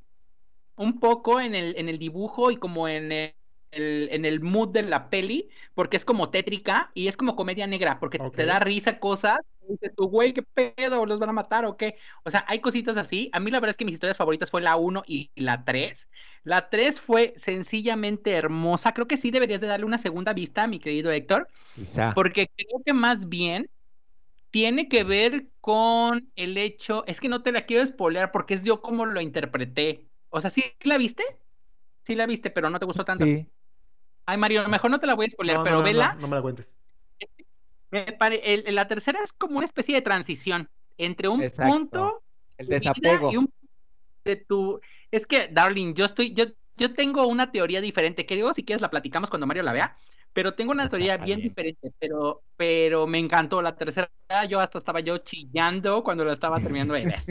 un 0.76 1.00
poco 1.00 1.40
en 1.40 1.54
el, 1.54 1.76
en 1.78 1.88
el 1.88 1.99
dibujo 1.99 2.50
y 2.50 2.57
como 2.57 2.88
en 2.88 3.12
el, 3.12 3.35
en 3.73 4.25
el 4.25 4.40
mood 4.40 4.71
de 4.71 4.83
la 4.83 5.11
peli, 5.11 5.49
porque 5.75 5.97
es 5.97 6.04
como 6.04 6.31
tétrica 6.31 6.90
y 6.95 7.09
es 7.09 7.16
como 7.16 7.37
comedia 7.37 7.66
negra, 7.66 7.99
porque 8.00 8.19
te 8.21 8.47
da 8.47 8.59
risa 8.59 8.99
cosas. 9.00 9.38
Y 9.66 9.73
dices 9.73 9.92
tú, 9.97 10.09
güey, 10.09 10.33
qué 10.33 10.42
pedo, 10.42 11.06
los 11.06 11.18
van 11.18 11.30
a 11.30 11.33
matar 11.33 11.64
o 11.64 11.76
qué. 11.76 11.97
O 12.25 12.30
sea, 12.30 12.44
hay 12.49 12.61
cositas 12.61 12.97
así. 12.97 13.30
A 13.33 13.40
mí 13.40 13.50
la 13.50 13.61
verdad 13.61 13.71
es 13.71 13.76
que 13.76 13.85
mis 13.85 13.94
historias 13.94 14.16
favoritas 14.16 14.50
fue 14.50 14.62
la 14.62 14.76
1 14.76 15.02
y 15.06 15.30
la 15.35 15.64
3. 15.64 16.09
La 16.42 16.68
3 16.68 17.00
fue 17.00 17.35
sencillamente 17.37 18.33
hermosa. 18.33 18.92
Creo 18.92 19.09
que 19.09 19.16
sí 19.16 19.30
deberías 19.30 19.61
de 19.61 19.66
darle 19.66 19.87
una 19.87 19.99
segunda 19.99 20.33
vista, 20.33 20.66
mi 20.66 20.78
querido 20.78 21.11
Héctor. 21.11 21.49
Quizá. 21.75 22.12
Porque 22.14 22.50
creo 22.54 22.83
que 22.85 22.92
más 22.92 23.28
bien 23.28 23.71
tiene 24.50 24.88
que 24.88 25.02
ver 25.02 25.47
con 25.61 26.30
el 26.37 26.56
hecho, 26.59 27.04
es 27.06 27.21
que 27.21 27.28
no 27.28 27.42
te 27.42 27.50
la 27.50 27.66
quiero 27.66 27.85
spoilear 27.85 28.30
porque 28.30 28.54
es 28.54 28.62
yo 28.62 28.83
como 28.83 29.04
lo 29.04 29.21
interpreté. 29.21 30.06
O 30.28 30.40
sea, 30.40 30.50
¿sí 30.50 30.62
la 30.83 30.97
viste? 30.97 31.25
Sí 32.04 32.14
la 32.14 32.26
viste, 32.26 32.50
pero 32.50 32.71
no 32.71 32.78
te 32.78 32.87
gustó 32.87 33.04
tanto. 33.04 33.25
Sí. 33.25 33.47
Ay, 34.26 34.37
Mario, 34.37 34.68
mejor 34.68 34.90
no 34.90 35.00
te 35.00 35.06
la 35.06 35.14
voy 35.14 35.26
a 35.26 35.30
spoilear, 35.30 35.62
pero 35.64 35.83
vela. 35.83 36.14
No, 36.21 36.28
me 36.28 36.37
la 36.37 36.42
cuentes. 36.42 36.73
La 38.72 38.88
tercera 38.88 39.20
es 39.22 39.32
como 39.32 39.56
una 39.56 39.66
especie 39.66 39.94
de 39.94 40.02
transición 40.02 40.68
entre 40.98 41.28
un 41.28 41.44
punto 41.56 42.22
el 42.58 42.66
desapego 42.66 43.32
y 43.32 43.36
un 43.36 43.52
de 44.24 44.36
tu 44.36 44.80
es 45.10 45.26
que 45.26 45.48
darling 45.48 45.94
yo 45.94 46.04
estoy 46.04 46.32
yo 46.34 46.46
yo 46.76 46.92
tengo 46.92 47.26
una 47.26 47.52
teoría 47.52 47.80
diferente, 47.80 48.26
que 48.26 48.34
digo, 48.34 48.52
si 48.52 48.64
quieres 48.64 48.82
la 48.82 48.90
platicamos 48.90 49.30
cuando 49.30 49.46
Mario 49.46 49.62
la 49.62 49.72
vea, 49.72 49.96
pero 50.32 50.54
tengo 50.54 50.72
una 50.72 50.88
teoría 50.88 51.16
bien, 51.16 51.40
diferente, 51.40 51.92
pero, 51.98 52.42
pero 52.56 53.06
me 53.06 53.18
encantó. 53.18 53.62
La 53.62 53.76
tercera, 53.76 54.10
yo 54.48 54.60
hasta 54.60 54.78
estaba 54.78 55.00
yo 55.00 55.18
chillando 55.18 56.02
cuando 56.02 56.24
la 56.24 56.32
estaba 56.32 56.60
terminando 56.60 56.94
de 56.94 57.04
ver. 57.06 57.22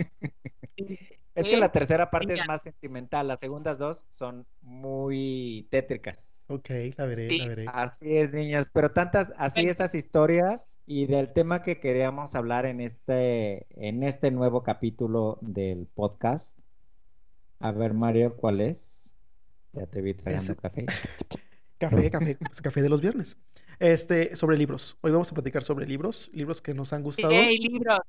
Es 1.35 1.47
que 1.47 1.57
la 1.57 1.71
tercera 1.71 2.11
parte 2.11 2.33
es 2.33 2.41
más 2.47 2.61
sentimental, 2.61 3.27
las 3.27 3.39
segundas 3.39 3.79
dos 3.79 4.05
son 4.11 4.45
muy 4.61 5.67
tétricas. 5.71 6.45
Ok, 6.47 6.69
la 6.95 7.05
veré, 7.05 7.37
la 7.37 7.47
veré. 7.47 7.65
Así 7.73 8.17
es, 8.17 8.33
niños, 8.33 8.69
pero 8.71 8.91
tantas, 8.91 9.33
así 9.37 9.67
esas 9.67 9.95
historias 9.95 10.79
y 10.85 11.07
del 11.07 11.33
tema 11.33 11.63
que 11.63 11.79
queríamos 11.79 12.35
hablar 12.35 12.67
en 12.67 12.81
este, 12.81 13.65
en 13.71 14.03
este 14.03 14.29
nuevo 14.29 14.61
capítulo 14.61 15.39
del 15.41 15.87
podcast. 15.87 16.59
A 17.59 17.71
ver, 17.71 17.93
Mario, 17.93 18.35
¿cuál 18.35 18.61
es? 18.61 19.15
Ya 19.71 19.87
te 19.87 20.01
vi 20.01 20.13
tragando 20.13 20.55
café. 20.61 20.85
Café, 21.79 22.11
café, 22.11 22.37
café 22.61 22.81
de 22.81 22.89
los 22.89 23.01
viernes. 23.01 23.37
Este, 23.79 24.35
sobre 24.35 24.57
libros. 24.57 24.97
Hoy 25.01 25.11
vamos 25.11 25.31
a 25.31 25.33
platicar 25.33 25.63
sobre 25.63 25.87
libros, 25.87 26.29
libros 26.31 26.61
que 26.61 26.73
nos 26.73 26.93
han 26.93 27.01
gustado. 27.01 27.33
¡Yay, 27.33 27.57
libros! 27.57 27.99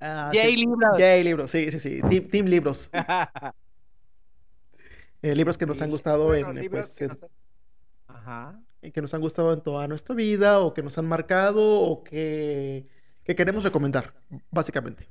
Ah, 0.00 0.30
Yay, 0.32 0.56
libros. 0.56 0.98
Yay, 0.98 1.22
libros, 1.22 1.50
sí, 1.50 1.70
sí, 1.70 1.78
sí. 1.78 2.20
Team, 2.22 2.46
libros. 2.46 2.90
Eh, 5.22 5.36
libros 5.36 5.58
que 5.58 5.66
nos 5.66 5.82
han 5.82 5.90
gustado 5.90 6.34
en, 6.34 6.70
pues, 6.70 6.96
que 6.96 7.06
nos... 7.06 7.26
Ajá. 8.08 8.58
que 8.80 9.02
nos 9.02 9.12
han 9.12 9.20
gustado 9.20 9.52
en 9.52 9.60
toda 9.60 9.86
nuestra 9.86 10.14
vida 10.14 10.60
o 10.60 10.72
que 10.72 10.82
nos 10.82 10.96
han 10.96 11.04
marcado 11.06 11.62
o 11.62 12.02
que, 12.02 12.86
que 13.22 13.34
queremos 13.34 13.62
recomendar, 13.62 14.14
básicamente. 14.50 15.06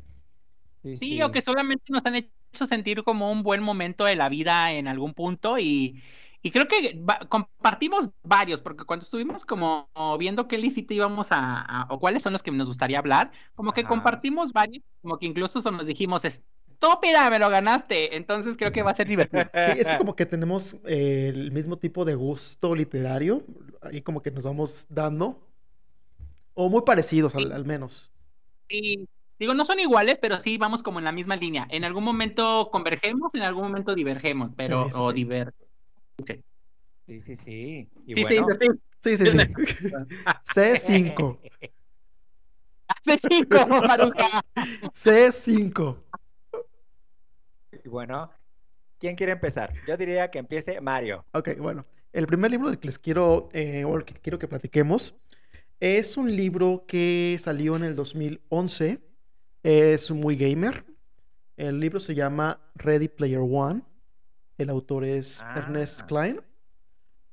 Sí, 0.95 1.21
o 1.21 1.31
que 1.31 1.41
solamente 1.41 1.83
nos 1.89 2.03
han 2.07 2.15
hecho 2.15 2.65
sentir 2.65 3.03
como 3.03 3.31
un 3.31 3.43
buen 3.43 3.61
momento 3.61 4.05
de 4.05 4.15
la 4.15 4.29
vida 4.29 4.71
en 4.71 4.87
algún 4.87 5.13
punto 5.13 5.59
y, 5.59 6.01
y 6.41 6.51
creo 6.51 6.67
que 6.67 7.03
compartimos 7.27 8.09
varios, 8.23 8.61
porque 8.61 8.85
cuando 8.85 9.03
estuvimos 9.03 9.45
como 9.45 9.89
viendo 10.17 10.47
qué 10.47 10.57
licito 10.57 10.93
íbamos 10.93 11.27
a, 11.31 11.85
o 11.89 11.99
cuáles 11.99 12.23
son 12.23 12.31
los 12.31 12.43
que 12.43 12.51
nos 12.51 12.69
gustaría 12.69 12.99
hablar, 12.99 13.31
como 13.55 13.73
que 13.73 13.83
compartimos 13.83 14.53
varios, 14.53 14.83
como 15.01 15.19
que 15.19 15.25
incluso 15.25 15.59
nos 15.71 15.85
dijimos, 15.85 16.23
estúpida, 16.23 17.29
me 17.29 17.39
lo 17.39 17.49
ganaste. 17.49 18.15
Entonces 18.15 18.55
creo 18.55 18.71
que 18.71 18.83
va 18.83 18.91
a 18.91 18.95
ser 18.95 19.07
divertido. 19.07 19.43
Sí, 19.53 19.79
es 19.79 19.89
como 19.97 20.15
que 20.15 20.25
tenemos 20.25 20.77
eh, 20.85 21.29
el 21.33 21.51
mismo 21.51 21.77
tipo 21.77 22.05
de 22.05 22.15
gusto 22.15 22.73
literario, 22.73 23.43
ahí 23.81 24.01
como 24.01 24.21
que 24.21 24.31
nos 24.31 24.45
vamos 24.45 24.87
dando, 24.89 25.45
o 26.53 26.69
muy 26.69 26.83
parecidos 26.83 27.35
al, 27.35 27.65
menos. 27.65 28.11
Sí, 28.69 29.09
digo, 29.37 29.53
no 29.53 29.65
son 29.65 29.81
iguales, 29.81 30.19
pero 30.19 30.39
sí 30.39 30.57
vamos 30.57 30.83
como 30.83 30.99
en 30.99 31.05
la 31.05 31.11
misma 31.11 31.35
línea. 31.35 31.67
En 31.69 31.83
algún 31.83 32.05
momento 32.05 32.69
convergemos, 32.71 33.35
en 33.35 33.41
algún 33.41 33.63
momento 33.63 33.93
divergemos, 33.93 34.51
pero, 34.55 34.87
o 34.93 35.11
diver 35.11 35.53
Sí, 36.25 37.19
sí, 37.19 37.35
sí. 37.35 37.89
Y 38.05 38.15
sí, 38.15 38.21
bueno... 38.39 38.47
sí, 39.01 39.17
sí, 39.17 39.25
sí, 39.25 39.37
C5. 40.53 41.39
C5, 43.05 43.67
Maruja. 43.87 44.43
C5. 44.93 45.97
Y 47.83 47.89
bueno, 47.89 48.31
¿quién 48.99 49.15
quiere 49.15 49.33
empezar? 49.33 49.73
Yo 49.87 49.97
diría 49.97 50.29
que 50.29 50.39
empiece 50.39 50.81
Mario. 50.81 51.25
Ok, 51.31 51.57
bueno. 51.57 51.85
El 52.11 52.25
primer 52.25 52.49
libro 52.49 52.69
del 52.69 52.79
que 52.79 52.87
les 52.87 52.97
quiero, 52.97 53.49
eh, 53.53 53.85
o 53.85 53.95
el 53.95 54.03
que 54.03 54.15
quiero 54.15 54.39
que 54.39 54.47
platiquemos, 54.47 55.15
es 55.79 56.17
un 56.17 56.35
libro 56.35 56.85
que 56.87 57.37
salió 57.39 57.75
en 57.75 57.83
el 57.83 57.95
2011. 57.95 58.99
Es 59.61 60.11
muy 60.11 60.35
gamer. 60.35 60.85
El 61.55 61.79
libro 61.79 61.99
se 61.99 62.15
llama 62.15 62.59
Ready 62.75 63.09
Player 63.09 63.41
One. 63.41 63.83
El 64.59 64.69
autor 64.69 65.05
es 65.05 65.43
Ernest 65.55 66.01
ah. 66.03 66.07
Klein. 66.07 66.41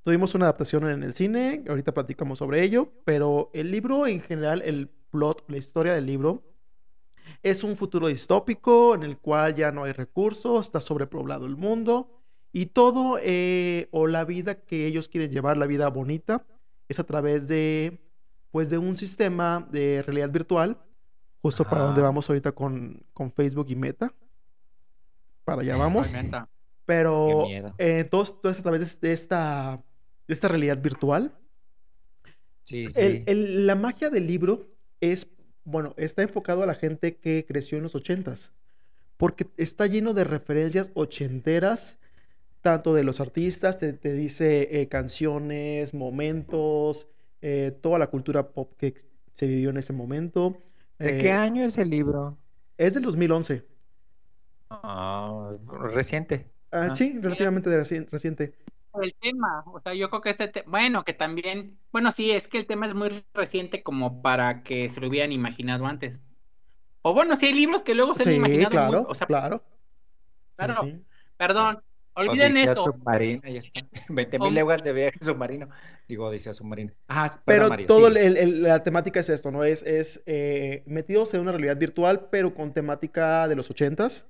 Tuvimos 0.04 0.36
una 0.36 0.44
adaptación 0.46 0.88
en 0.88 1.02
el 1.02 1.12
cine, 1.12 1.64
ahorita 1.68 1.92
platicamos 1.92 2.38
sobre 2.38 2.62
ello, 2.62 2.92
pero 3.04 3.50
el 3.52 3.72
libro 3.72 4.06
en 4.06 4.20
general, 4.20 4.62
el 4.62 4.88
plot, 5.10 5.42
la 5.48 5.56
historia 5.56 5.92
del 5.92 6.06
libro, 6.06 6.44
es 7.42 7.64
un 7.64 7.76
futuro 7.76 8.06
distópico 8.06 8.94
en 8.94 9.02
el 9.02 9.18
cual 9.18 9.56
ya 9.56 9.72
no 9.72 9.82
hay 9.82 9.92
recursos, 9.92 10.66
está 10.66 10.80
sobrepoblado 10.80 11.46
el 11.46 11.56
mundo 11.56 12.22
y 12.52 12.66
todo 12.66 13.18
eh, 13.20 13.88
o 13.90 14.06
la 14.06 14.24
vida 14.24 14.60
que 14.60 14.86
ellos 14.86 15.08
quieren 15.08 15.32
llevar, 15.32 15.56
la 15.56 15.66
vida 15.66 15.88
bonita, 15.88 16.46
es 16.88 17.00
a 17.00 17.04
través 17.04 17.48
de 17.48 18.00
pues 18.52 18.70
de 18.70 18.78
un 18.78 18.94
sistema 18.94 19.66
de 19.72 20.04
realidad 20.06 20.30
virtual, 20.30 20.78
justo 21.42 21.64
para 21.64 21.82
donde 21.82 22.02
vamos 22.02 22.30
ahorita 22.30 22.52
con, 22.52 23.04
con 23.12 23.32
Facebook 23.32 23.66
y 23.68 23.74
Meta. 23.74 24.14
Para 25.44 25.62
allá 25.62 25.76
vamos. 25.76 26.14
Pero 26.86 27.46
eh, 27.78 28.04
todo, 28.08 28.22
es 28.22 28.58
a 28.58 28.62
través 28.62 29.00
de 29.00 29.12
esta, 29.12 29.82
de 30.26 30.32
esta 30.32 30.48
realidad 30.48 30.78
virtual. 30.78 31.36
Sí, 32.62 32.86
sí. 32.90 33.24
la 33.26 33.74
magia 33.74 34.08
del 34.08 34.26
libro 34.26 34.68
es, 35.00 35.30
bueno, 35.64 35.94
está 35.96 36.22
enfocado 36.22 36.62
a 36.62 36.66
la 36.66 36.74
gente 36.74 37.16
que 37.16 37.44
creció 37.46 37.76
en 37.76 37.82
los 37.82 37.94
ochentas. 37.94 38.52
Porque 39.16 39.46
está 39.56 39.86
lleno 39.86 40.14
de 40.14 40.24
referencias 40.24 40.90
ochenteras, 40.94 41.98
tanto 42.60 42.94
de 42.94 43.02
los 43.02 43.20
artistas, 43.20 43.78
te, 43.78 43.92
dice 43.92 44.80
eh, 44.80 44.88
canciones, 44.88 45.94
momentos, 45.94 47.08
eh, 47.42 47.76
toda 47.80 47.98
la 47.98 48.08
cultura 48.08 48.48
pop 48.48 48.72
que 48.76 48.94
se 49.32 49.46
vivió 49.46 49.70
en 49.70 49.76
ese 49.76 49.92
momento. 49.92 50.62
¿De 50.98 51.18
qué 51.18 51.32
año 51.32 51.64
es 51.64 51.78
el 51.78 51.90
libro? 51.90 52.38
Es 52.78 52.94
del 52.94 53.02
2011. 53.02 53.64
Ah, 54.70 55.52
reciente. 55.92 56.50
Ah, 56.82 56.94
sí, 56.94 57.18
relativamente 57.20 57.70
reciente. 58.10 58.54
El 59.02 59.14
tema, 59.20 59.62
o 59.66 59.80
sea, 59.80 59.94
yo 59.94 60.08
creo 60.08 60.22
que 60.22 60.30
este, 60.30 60.64
bueno, 60.66 61.04
que 61.04 61.12
también, 61.12 61.78
bueno, 61.92 62.12
sí, 62.12 62.30
es 62.30 62.48
que 62.48 62.58
el 62.58 62.66
tema 62.66 62.86
es 62.86 62.94
muy 62.94 63.24
reciente 63.34 63.82
como 63.82 64.22
para 64.22 64.62
que 64.62 64.88
se 64.88 65.00
lo 65.00 65.08
hubieran 65.08 65.32
imaginado 65.32 65.86
antes. 65.86 66.24
O 67.02 67.14
bueno, 67.14 67.36
sí 67.36 67.46
hay 67.46 67.52
libros 67.52 67.82
que 67.82 67.94
luego 67.94 68.14
se 68.14 68.28
han 68.28 68.36
imaginado. 68.36 68.70
Claro, 68.70 69.06
o 69.08 69.14
sea, 69.14 69.26
claro. 69.26 69.62
Claro, 70.56 70.88
perdón, 71.36 71.82
olviden 72.14 72.52
Odisea 72.52 72.72
eso. 72.72 72.84
submarina, 72.84 73.48
ya 73.50 73.58
está. 73.58 73.80
20 74.08 74.38
mil 74.38 74.54
leguas 74.54 74.82
de 74.82 74.92
viaje 74.92 75.18
submarino. 75.20 75.68
Digo, 76.08 76.26
Odisea 76.26 76.54
submarina. 76.54 76.92
Ajá, 77.08 77.40
pero 77.44 77.68
todo 77.86 78.08
la 78.10 78.82
temática 78.82 79.20
es 79.20 79.28
esto, 79.28 79.50
¿no? 79.50 79.64
Es, 79.64 79.82
es 79.82 80.22
eh, 80.26 80.82
metidos 80.86 81.34
en 81.34 81.42
una 81.42 81.52
realidad 81.52 81.76
virtual, 81.76 82.28
pero 82.30 82.54
con 82.54 82.72
temática 82.72 83.46
de 83.48 83.56
los 83.56 83.70
ochentas. 83.70 84.26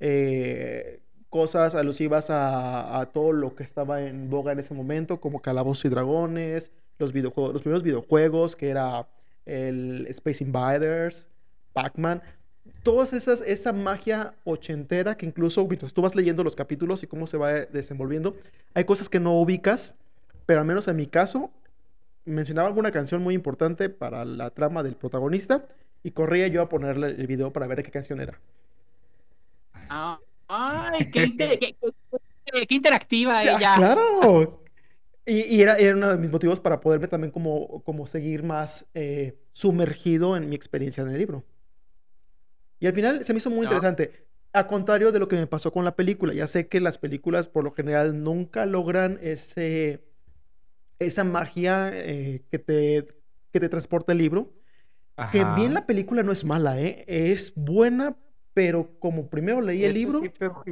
Eh, 0.00 1.02
cosas 1.30 1.74
alusivas 1.74 2.28
a, 2.30 3.08
todo 3.12 3.32
lo 3.32 3.54
que 3.54 3.62
estaba 3.62 4.02
en 4.02 4.30
boga 4.30 4.52
en 4.52 4.58
ese 4.58 4.74
momento, 4.74 5.20
como 5.20 5.40
Calabozos 5.40 5.84
y 5.84 5.88
Dragones, 5.88 6.72
los, 6.98 7.12
videojuegos, 7.12 7.52
los 7.52 7.62
primeros 7.62 7.82
videojuegos, 7.82 8.56
que 8.56 8.70
era 8.70 9.06
el 9.44 10.06
Space 10.08 10.42
Invaders, 10.42 11.28
Pac-Man. 11.72 12.22
Todas 12.82 13.12
esas, 13.12 13.40
esa 13.42 13.72
magia 13.72 14.34
ochentera 14.44 15.16
que 15.16 15.26
incluso 15.26 15.66
mientras 15.66 15.92
tú 15.92 16.02
vas 16.02 16.14
leyendo 16.14 16.44
los 16.44 16.56
capítulos 16.56 17.02
y 17.02 17.06
cómo 17.06 17.26
se 17.26 17.36
va 17.36 17.52
desenvolviendo, 17.52 18.36
hay 18.74 18.84
cosas 18.84 19.08
que 19.08 19.20
no 19.20 19.38
ubicas, 19.38 19.94
pero 20.46 20.60
al 20.60 20.66
menos 20.66 20.88
en 20.88 20.96
mi 20.96 21.06
caso, 21.06 21.50
mencionaba 22.24 22.68
alguna 22.68 22.90
canción 22.90 23.22
muy 23.22 23.34
importante 23.34 23.88
para 23.88 24.24
la 24.24 24.50
trama 24.50 24.82
del 24.82 24.96
protagonista 24.96 25.66
y 26.02 26.12
corría 26.12 26.46
yo 26.48 26.62
a 26.62 26.68
ponerle 26.68 27.08
el 27.08 27.26
video 27.26 27.52
para 27.52 27.66
ver 27.66 27.82
qué 27.82 27.90
canción 27.90 28.20
era. 28.20 28.38
Ah, 29.90 30.18
Ay, 30.48 31.10
qué, 31.10 31.24
interactiva 32.70 33.42
ella. 33.42 33.76
Claro. 33.76 34.50
Y, 35.26 35.60
era, 35.60 35.76
uno 35.94 36.08
de 36.08 36.16
mis 36.16 36.30
motivos 36.30 36.58
para 36.58 36.80
poderme 36.80 37.06
también 37.06 37.30
como, 37.30 37.82
como 37.82 38.06
seguir 38.06 38.42
más 38.42 38.86
eh, 38.94 39.38
sumergido 39.52 40.36
en 40.38 40.48
mi 40.48 40.56
experiencia 40.56 41.02
en 41.02 41.10
el 41.10 41.18
libro. 41.18 41.44
Y 42.80 42.86
al 42.86 42.94
final 42.94 43.22
se 43.24 43.34
me 43.34 43.38
hizo 43.38 43.50
muy 43.50 43.64
interesante. 43.64 44.26
A 44.54 44.66
contrario 44.66 45.12
de 45.12 45.18
lo 45.18 45.28
que 45.28 45.36
me 45.36 45.46
pasó 45.46 45.70
con 45.70 45.84
la 45.84 45.94
película. 45.94 46.32
Ya 46.32 46.46
sé 46.46 46.68
que 46.68 46.80
las 46.80 46.96
películas 46.96 47.46
por 47.46 47.62
lo 47.62 47.72
general 47.72 48.22
nunca 48.22 48.64
logran 48.64 49.18
ese, 49.20 50.02
esa 50.98 51.24
magia 51.24 51.90
eh, 51.92 52.42
que, 52.50 52.58
te, 52.58 53.06
que 53.52 53.60
te 53.60 53.68
transporta 53.68 54.12
el 54.12 54.18
libro. 54.18 54.54
Que 55.32 55.44
bien 55.56 55.74
la 55.74 55.84
película 55.84 56.22
no 56.22 56.30
es 56.30 56.44
mala, 56.44 56.80
¿eh? 56.80 57.04
Es 57.08 57.52
buena, 57.56 58.16
pero 58.58 58.98
como 58.98 59.30
primero 59.30 59.60
leí 59.60 59.84
el 59.84 59.94
libro... 59.94 60.18
Sí 60.18 60.30
fue 60.30 60.48
un 60.48 60.64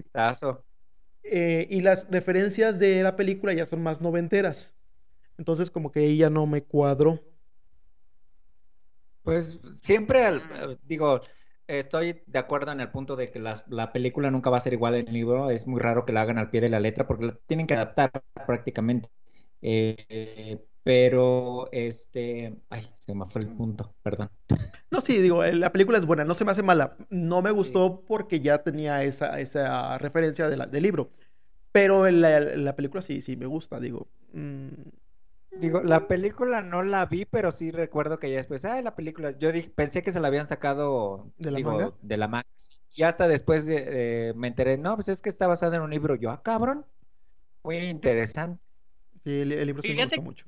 eh, 1.22 1.68
y 1.70 1.82
las 1.82 2.10
referencias 2.10 2.80
de 2.80 3.00
la 3.04 3.14
película 3.14 3.52
ya 3.52 3.64
son 3.64 3.80
más 3.80 4.00
noventeras. 4.00 4.74
Entonces 5.38 5.70
como 5.70 5.92
que 5.92 6.00
ella 6.04 6.28
no 6.28 6.48
me 6.48 6.64
cuadró. 6.64 7.22
Pues 9.22 9.60
siempre, 9.70 10.26
eh, 10.26 10.76
digo, 10.82 11.20
estoy 11.68 12.24
de 12.26 12.38
acuerdo 12.40 12.72
en 12.72 12.80
el 12.80 12.90
punto 12.90 13.14
de 13.14 13.30
que 13.30 13.38
la, 13.38 13.92
película 13.92 14.32
nunca 14.32 14.50
va 14.50 14.56
a 14.56 14.62
ser 14.62 14.72
igual 14.72 14.94
al 14.94 15.04
libro. 15.04 15.50
Es 15.50 15.68
muy 15.68 15.80
raro 15.80 16.04
que 16.04 16.12
la 16.12 16.22
hagan 16.22 16.38
al 16.38 16.50
pie 16.50 16.62
de 16.62 16.70
la 16.70 16.80
letra 16.80 17.06
porque 17.06 17.26
la 17.26 17.38
tienen 17.46 17.68
que 17.68 17.74
adaptar 17.74 18.10
prácticamente. 18.44 19.10
Eh, 19.62 20.58
pero, 20.86 21.68
este, 21.72 22.54
ay, 22.70 22.88
se 22.94 23.12
me 23.12 23.26
fue 23.26 23.40
el 23.40 23.48
punto, 23.48 23.92
perdón. 24.04 24.30
No, 24.88 25.00
sí, 25.00 25.20
digo, 25.20 25.42
eh, 25.42 25.52
la 25.52 25.72
película 25.72 25.98
es 25.98 26.06
buena, 26.06 26.24
no 26.24 26.32
se 26.34 26.44
me 26.44 26.52
hace 26.52 26.62
mala. 26.62 26.96
No 27.10 27.42
me 27.42 27.50
gustó 27.50 28.04
porque 28.06 28.38
ya 28.38 28.62
tenía 28.62 29.02
esa, 29.02 29.40
esa 29.40 29.98
referencia 29.98 30.48
del 30.48 30.82
libro. 30.84 31.10
Pero 31.72 32.08
la, 32.08 32.38
la 32.38 32.76
película 32.76 33.02
sí, 33.02 33.20
sí 33.20 33.34
me 33.36 33.46
gusta, 33.46 33.80
digo. 33.80 34.06
Mm. 34.32 34.68
Digo, 35.58 35.82
la 35.82 36.06
película 36.06 36.62
no 36.62 36.84
la 36.84 37.04
vi, 37.06 37.24
pero 37.24 37.50
sí 37.50 37.72
recuerdo 37.72 38.20
que 38.20 38.30
ya 38.30 38.36
después, 38.36 38.64
ah, 38.64 38.80
la 38.80 38.94
película, 38.94 39.36
yo 39.36 39.50
dije, 39.50 39.68
pensé 39.74 40.04
que 40.04 40.12
se 40.12 40.20
la 40.20 40.28
habían 40.28 40.46
sacado 40.46 41.32
de 41.36 41.50
la 41.50 41.58
manga. 41.58 41.94
De 42.00 42.16
la 42.16 42.28
manga. 42.28 42.46
Y 42.94 43.02
hasta 43.02 43.26
después 43.26 43.66
me 43.66 44.46
enteré, 44.46 44.78
no, 44.78 44.94
pues 44.94 45.08
es 45.08 45.20
que 45.20 45.30
está 45.30 45.48
basada 45.48 45.78
en 45.78 45.82
un 45.82 45.90
libro. 45.90 46.14
Yo, 46.14 46.30
ah, 46.30 46.44
cabrón, 46.44 46.86
muy 47.64 47.78
interesante. 47.78 48.62
Sí, 49.24 49.40
el, 49.40 49.66
libro 49.66 49.82
sí 49.82 49.92
me 49.92 50.04
gustó 50.04 50.22
mucho. 50.22 50.46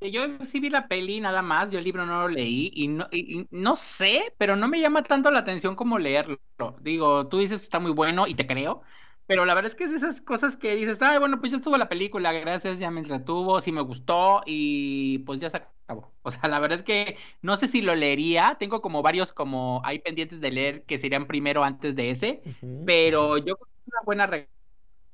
Yo 0.00 0.22
sí 0.44 0.60
vi 0.60 0.68
la 0.68 0.86
peli 0.86 1.20
nada 1.20 1.40
más, 1.40 1.70
yo 1.70 1.78
el 1.78 1.84
libro 1.84 2.04
no 2.04 2.20
lo 2.22 2.28
leí 2.28 2.70
y 2.74 2.88
no, 2.88 3.08
y 3.10 3.46
no 3.50 3.74
sé, 3.74 4.34
pero 4.36 4.54
no 4.54 4.68
me 4.68 4.78
llama 4.80 5.02
tanto 5.02 5.30
la 5.30 5.38
atención 5.38 5.76
como 5.76 5.98
leerlo. 5.98 6.38
Digo, 6.82 7.26
tú 7.28 7.38
dices 7.38 7.60
que 7.60 7.64
está 7.64 7.80
muy 7.80 7.90
bueno 7.92 8.26
y 8.26 8.34
te 8.34 8.46
creo, 8.46 8.82
pero 9.26 9.46
la 9.46 9.54
verdad 9.54 9.70
es 9.70 9.74
que 9.76 9.84
es 9.84 9.92
esas 9.92 10.20
cosas 10.20 10.58
que 10.58 10.76
dices, 10.76 11.00
ay, 11.00 11.18
bueno, 11.18 11.40
pues 11.40 11.52
ya 11.52 11.58
estuvo 11.58 11.78
la 11.78 11.88
película, 11.88 12.32
gracias, 12.32 12.78
ya 12.78 12.90
me 12.90 13.00
entretuvo, 13.00 13.62
sí 13.62 13.72
me 13.72 13.80
gustó 13.80 14.42
y 14.44 15.20
pues 15.20 15.40
ya 15.40 15.48
se 15.48 15.56
acabó. 15.56 16.12
O 16.22 16.30
sea, 16.30 16.50
la 16.50 16.58
verdad 16.58 16.78
es 16.80 16.84
que 16.84 17.16
no 17.40 17.56
sé 17.56 17.66
si 17.66 17.80
lo 17.80 17.94
leería, 17.94 18.56
tengo 18.58 18.82
como 18.82 19.00
varios 19.00 19.32
como 19.32 19.80
hay 19.86 20.00
pendientes 20.00 20.40
de 20.40 20.50
leer 20.50 20.84
que 20.84 20.98
serían 20.98 21.26
primero 21.26 21.64
antes 21.64 21.96
de 21.96 22.10
ese, 22.10 22.42
pero 22.84 23.38
yo 23.38 23.56
creo 23.56 23.66
que 23.66 23.80
es 23.80 23.88
una 23.88 24.00
buena 24.04 24.46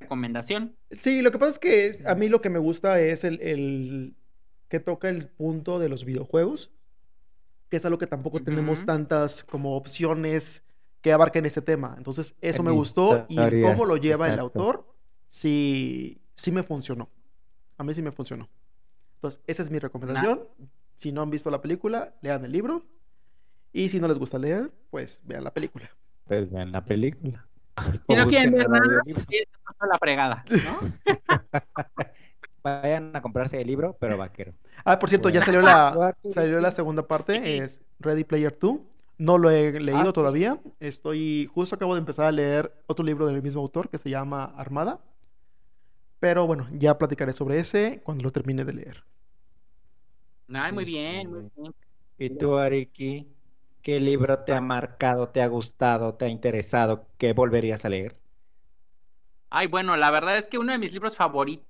recomendación. 0.00 0.76
Sí, 0.90 1.22
lo 1.22 1.30
que 1.30 1.38
pasa 1.38 1.52
es 1.52 1.58
que 1.60 2.02
a 2.06 2.14
mí 2.16 2.28
lo 2.28 2.40
que 2.40 2.50
me 2.50 2.58
gusta 2.58 3.00
es 3.00 3.22
el, 3.22 3.40
el 3.42 4.16
que 4.70 4.78
toca 4.78 5.08
el 5.08 5.26
punto 5.26 5.80
de 5.80 5.88
los 5.88 6.04
videojuegos, 6.04 6.70
que 7.68 7.76
es 7.76 7.84
algo 7.84 7.98
que 7.98 8.06
tampoco 8.06 8.40
tenemos 8.40 8.86
tantas 8.86 9.42
como 9.42 9.76
opciones 9.76 10.64
que 11.02 11.12
abarquen 11.12 11.44
este 11.44 11.60
tema. 11.60 11.94
Entonces, 11.98 12.36
eso 12.40 12.62
me 12.62 12.70
gustó 12.70 13.26
y 13.28 13.36
cómo 13.36 13.84
lo 13.84 13.96
lleva 13.96 14.32
el 14.32 14.38
autor, 14.38 14.86
sí, 15.28 16.22
sí 16.36 16.52
me 16.52 16.62
funcionó. 16.62 17.10
A 17.78 17.82
mí 17.82 17.92
sí 17.94 18.00
me 18.00 18.12
funcionó. 18.12 18.48
Entonces, 19.16 19.40
esa 19.48 19.62
es 19.62 19.70
mi 19.70 19.80
recomendación. 19.80 20.46
Si 20.94 21.10
no 21.10 21.22
han 21.22 21.30
visto 21.30 21.50
la 21.50 21.60
película, 21.60 22.14
lean 22.22 22.44
el 22.44 22.52
libro. 22.52 22.84
Y 23.72 23.88
si 23.88 23.98
no 23.98 24.06
les 24.06 24.18
gusta 24.18 24.38
leer, 24.38 24.70
pues 24.90 25.20
vean 25.24 25.42
la 25.42 25.52
película. 25.52 25.90
Pues 26.26 26.48
vean 26.50 26.70
la 26.70 26.84
película. 26.84 27.44
Si 28.06 28.14
no 28.14 28.28
quieren 28.28 28.52
ver 28.52 28.68
nada, 28.68 29.02
la 29.88 29.98
fregada, 29.98 30.44
¿no? 30.64 30.80
Vayan 32.62 33.14
a 33.14 33.22
comprarse 33.22 33.60
el 33.60 33.66
libro, 33.66 33.96
pero 33.98 34.16
vaquero. 34.16 34.52
Ah, 34.82 34.98
por 34.98 35.10
cierto, 35.10 35.28
ya 35.28 35.42
salió 35.42 35.60
la, 35.60 36.16
salió 36.30 36.58
la 36.58 36.70
segunda 36.70 37.06
parte, 37.06 37.58
es 37.62 37.80
Ready 37.98 38.24
Player 38.24 38.56
2. 38.58 38.78
No 39.18 39.36
lo 39.36 39.50
he 39.50 39.78
leído 39.78 40.08
ah, 40.08 40.12
todavía. 40.12 40.58
Estoy, 40.80 41.50
justo 41.52 41.74
acabo 41.74 41.94
de 41.94 41.98
empezar 41.98 42.24
a 42.24 42.32
leer 42.32 42.72
otro 42.86 43.04
libro 43.04 43.26
del 43.26 43.42
mismo 43.42 43.60
autor 43.60 43.90
que 43.90 43.98
se 43.98 44.08
llama 44.08 44.44
Armada. 44.56 45.00
Pero 46.18 46.46
bueno, 46.46 46.66
ya 46.72 46.96
platicaré 46.96 47.34
sobre 47.34 47.58
ese 47.58 48.00
cuando 48.02 48.24
lo 48.24 48.32
termine 48.32 48.64
de 48.64 48.72
leer. 48.72 49.04
Ay, 50.52 50.72
muy 50.72 50.86
bien, 50.86 51.30
muy 51.30 51.50
bien. 51.54 51.74
¿Y 52.18 52.30
tú, 52.30 52.56
Ariki? 52.56 53.26
¿Qué 53.82 54.00
libro 54.00 54.38
te 54.40 54.52
ha 54.52 54.60
marcado, 54.60 55.28
te 55.28 55.42
ha 55.42 55.46
gustado, 55.46 56.14
te 56.14 56.26
ha 56.26 56.28
interesado? 56.28 57.06
¿Qué 57.18 57.32
volverías 57.32 57.84
a 57.84 57.88
leer? 57.88 58.16
Ay, 59.48 59.66
bueno, 59.66 59.96
la 59.96 60.10
verdad 60.10 60.36
es 60.36 60.48
que 60.48 60.58
uno 60.58 60.72
de 60.72 60.78
mis 60.78 60.92
libros 60.92 61.16
favoritos, 61.16 61.66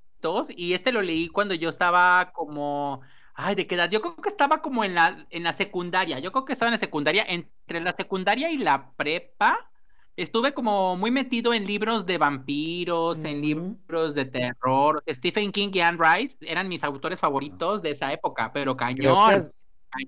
y 0.56 0.74
este 0.74 0.92
lo 0.92 1.02
leí 1.02 1.28
cuando 1.28 1.54
yo 1.54 1.68
estaba 1.68 2.32
como 2.32 3.02
Ay, 3.42 3.54
¿de 3.54 3.66
qué 3.66 3.74
edad? 3.74 3.90
Yo 3.90 4.02
creo 4.02 4.16
que 4.16 4.28
estaba 4.28 4.60
como 4.60 4.84
en 4.84 4.94
la, 4.94 5.26
en 5.30 5.44
la 5.44 5.54
secundaria. 5.54 6.18
Yo 6.18 6.30
creo 6.30 6.44
que 6.44 6.52
estaba 6.52 6.68
en 6.68 6.74
la 6.74 6.78
secundaria. 6.78 7.24
Entre 7.26 7.80
la 7.80 7.92
secundaria 7.92 8.50
y 8.50 8.58
la 8.58 8.92
prepa, 8.96 9.70
estuve 10.16 10.52
como 10.52 10.94
muy 10.96 11.10
metido 11.10 11.54
en 11.54 11.66
libros 11.66 12.04
de 12.04 12.18
vampiros, 12.18 13.24
en 13.24 13.40
libros 13.40 14.14
de 14.14 14.26
terror. 14.26 15.02
Stephen 15.08 15.52
King 15.52 15.70
y 15.72 15.80
Anne 15.80 15.98
Rice 15.98 16.36
eran 16.42 16.68
mis 16.68 16.84
autores 16.84 17.18
favoritos 17.18 17.80
de 17.80 17.92
esa 17.92 18.12
época, 18.12 18.52
pero 18.52 18.76
cañón. 18.76 19.50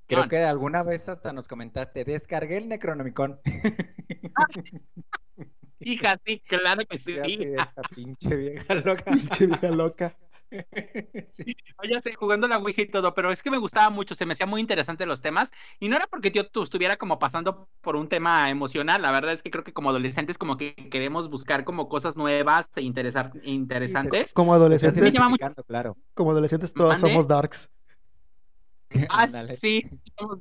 Creo 0.07 0.29
que, 0.29 0.39
alguna 0.39 0.83
vez 0.83 1.09
hasta 1.09 1.33
nos 1.33 1.49
comentaste, 1.49 2.05
descargué 2.05 2.59
el 2.59 2.69
Necronomicon. 2.69 3.41
Hija, 5.85 6.19
sí, 6.25 6.41
claro 6.41 6.83
que 6.89 6.99
sí. 6.99 7.17
esta 7.19 7.83
pinche 7.95 8.37
vieja 8.37 8.75
loca. 8.75 9.05
Pinche 9.13 9.47
vieja 9.47 9.69
loca. 9.71 10.17
sí. 11.33 11.57
Oye, 11.79 12.01
sí, 12.03 12.13
jugando 12.15 12.47
la 12.49 12.59
Ouija 12.59 12.83
y 12.83 12.87
todo, 12.87 13.15
pero 13.15 13.33
es 13.33 13.43
que 13.43 13.51
me 13.51 13.59
gustaba 13.59 13.91
mucho, 13.91 14.15
se 14.15 14.27
me 14.27 14.33
hacía 14.33 14.47
muy 14.47 14.61
interesante 14.61 15.07
los 15.07 15.21
temas 15.21 15.51
y 15.81 15.89
no 15.89 15.97
era 15.97 16.07
porque 16.07 16.31
yo 16.31 16.43
estuviera 16.63 16.97
como 16.97 17.19
pasando 17.19 17.69
por 17.81 17.97
un 17.97 18.09
tema 18.09 18.51
emocional, 18.51 19.03
la 19.03 19.11
verdad 19.13 19.33
es 19.33 19.43
que 19.43 19.51
creo 19.51 19.65
que 19.65 19.73
como 19.73 19.91
adolescentes 19.91 20.39
como 20.39 20.57
que 20.57 20.75
queremos 20.91 21.31
buscar 21.31 21.65
como 21.65 21.89
cosas 21.89 22.17
nuevas 22.17 22.69
e 22.77 22.83
interesar, 22.83 23.33
interesantes. 23.45 24.33
Como 24.33 24.55
adolescentes, 24.55 25.15
claro. 25.67 25.97
como 26.15 26.31
adolescentes 26.33 26.73
todos 26.73 26.99
somos 26.99 27.27
darks. 27.27 27.71
Ah, 29.11 29.27
sí, 29.53 29.85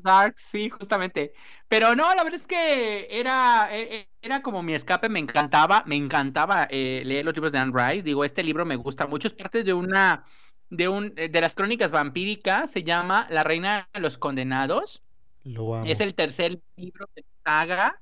Dark, 0.03 0.35
sí, 0.37 0.69
justamente. 0.69 1.33
Pero 1.67 1.95
no, 1.95 2.13
la 2.13 2.23
verdad 2.23 2.39
es 2.39 2.47
que 2.47 3.07
era, 3.09 3.69
e, 3.75 3.95
e, 3.95 4.09
era 4.21 4.41
como 4.41 4.61
mi 4.61 4.73
escape, 4.73 5.09
me 5.09 5.19
encantaba, 5.19 5.83
me 5.85 5.95
encantaba 5.95 6.67
eh, 6.69 7.03
leer 7.05 7.25
los 7.25 7.33
libros 7.33 7.51
de 7.51 7.59
Anne 7.59 7.73
Rice. 7.73 8.03
Digo, 8.03 8.25
este 8.25 8.43
libro 8.43 8.65
me 8.65 8.75
gusta 8.75 9.07
mucho, 9.07 9.27
es 9.27 9.33
parte 9.33 9.63
de 9.63 9.73
una, 9.73 10.25
de 10.69 10.87
un, 10.87 11.13
de 11.15 11.41
las 11.41 11.55
crónicas 11.55 11.91
vampíricas, 11.91 12.71
se 12.71 12.83
llama 12.83 13.27
La 13.29 13.43
Reina 13.43 13.89
de 13.93 13.99
los 13.99 14.17
Condenados. 14.17 15.03
Lo 15.43 15.83
Es 15.85 15.99
el 15.99 16.13
tercer 16.13 16.59
libro 16.75 17.09
de 17.15 17.25
saga. 17.43 17.99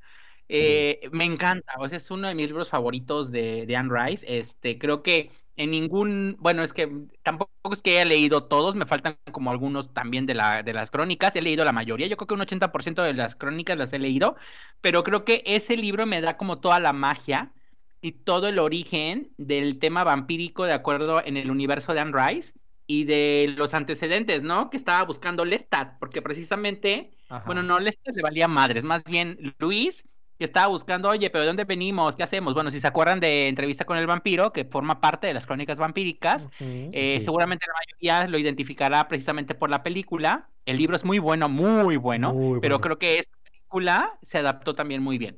Eh, 0.51 1.07
me 1.11 1.25
encanta, 1.25 1.73
o 1.77 1.87
sea, 1.87 1.97
es 1.97 2.09
uno 2.09 2.27
de 2.27 2.33
mis 2.33 2.47
libros 2.47 2.69
favoritos 2.69 3.29
de, 3.31 3.65
de 3.67 3.75
Anne 3.75 3.91
Rice. 3.93 4.25
Este, 4.27 4.79
creo 4.79 5.03
que 5.03 5.31
en 5.59 5.71
ningún, 5.71 6.37
bueno, 6.39 6.63
es 6.63 6.71
que 6.71 6.89
tampoco 7.21 7.51
es 7.73 7.81
que 7.81 7.91
haya 7.91 8.05
leído 8.05 8.45
todos, 8.45 8.75
me 8.75 8.85
faltan 8.85 9.17
como 9.33 9.51
algunos 9.51 9.93
también 9.93 10.25
de, 10.25 10.33
la, 10.33 10.63
de 10.63 10.71
las 10.73 10.89
crónicas, 10.89 11.35
he 11.35 11.41
leído 11.41 11.65
la 11.65 11.73
mayoría, 11.73 12.07
yo 12.07 12.15
creo 12.15 12.27
que 12.27 12.33
un 12.35 12.39
80% 12.39 13.03
de 13.03 13.13
las 13.13 13.35
crónicas 13.35 13.77
las 13.77 13.91
he 13.91 13.99
leído, 13.99 14.37
pero 14.79 15.03
creo 15.03 15.25
que 15.25 15.43
ese 15.45 15.75
libro 15.75 16.05
me 16.05 16.21
da 16.21 16.37
como 16.37 16.61
toda 16.61 16.79
la 16.79 16.93
magia 16.93 17.51
y 17.99 18.13
todo 18.13 18.47
el 18.47 18.57
origen 18.57 19.33
del 19.37 19.79
tema 19.79 20.05
vampírico 20.05 20.63
de 20.63 20.71
acuerdo 20.71 21.21
en 21.25 21.35
el 21.35 21.51
universo 21.51 21.93
de 21.93 21.99
Anne 21.99 22.13
Rice 22.13 22.53
y 22.87 23.03
de 23.03 23.53
los 23.57 23.73
antecedentes, 23.73 24.41
¿no? 24.41 24.69
Que 24.69 24.77
estaba 24.77 25.03
buscando 25.03 25.43
Lestat, 25.43 25.99
porque 25.99 26.21
precisamente, 26.21 27.11
bueno, 27.45 27.63
no, 27.63 27.79
Lestat 27.81 28.15
le 28.15 28.21
valía 28.23 28.47
madres, 28.47 28.85
más 28.85 29.03
bien 29.03 29.55
Luis 29.59 30.05
que 30.39 30.45
estaba 30.45 30.67
buscando, 30.67 31.09
oye, 31.09 31.29
pero 31.29 31.41
¿de 31.41 31.47
dónde 31.47 31.65
venimos? 31.65 32.15
¿Qué 32.15 32.23
hacemos? 32.23 32.53
Bueno, 32.53 32.71
si 32.71 32.79
se 32.79 32.87
acuerdan 32.87 33.19
de 33.19 33.49
Entrevista 33.49 33.83
con 33.83 33.97
el 33.97 34.07
Vampiro, 34.07 34.53
que 34.53 34.63
forma 34.63 35.01
parte 35.01 35.27
de 35.27 35.33
las 35.33 35.45
crónicas 35.45 35.77
vampíricas, 35.77 36.47
eh, 36.61 37.19
seguramente 37.21 37.65
la 37.67 37.73
mayoría 37.73 38.27
lo 38.31 38.37
identificará 38.39 39.09
precisamente 39.09 39.53
por 39.53 39.69
la 39.69 39.83
película. 39.83 40.47
El 40.65 40.77
libro 40.77 40.95
es 40.95 41.03
muy 41.03 41.19
bueno, 41.19 41.49
muy 41.49 41.97
bueno, 41.97 42.57
pero 42.61 42.79
creo 42.79 42.97
que 42.97 43.19
esta 43.19 43.37
película 43.43 44.17
se 44.21 44.37
adaptó 44.37 44.75
también 44.75 45.03
muy 45.03 45.17
bien. 45.17 45.35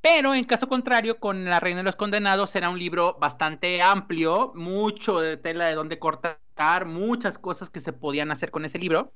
Pero 0.00 0.34
en 0.34 0.44
caso 0.44 0.66
contrario, 0.66 1.18
con 1.18 1.44
La 1.44 1.60
Reina 1.60 1.80
de 1.80 1.84
los 1.84 1.96
Condenados 1.96 2.48
será 2.48 2.70
un 2.70 2.78
libro 2.78 3.18
bastante 3.20 3.82
amplio, 3.82 4.52
mucho 4.54 5.20
de 5.20 5.36
tela 5.36 5.66
de 5.66 5.74
dónde 5.74 5.98
cortar, 5.98 6.86
muchas 6.86 7.38
cosas 7.38 7.68
que 7.68 7.82
se 7.82 7.92
podían 7.92 8.30
hacer 8.30 8.50
con 8.50 8.64
ese 8.64 8.78
libro. 8.78 9.12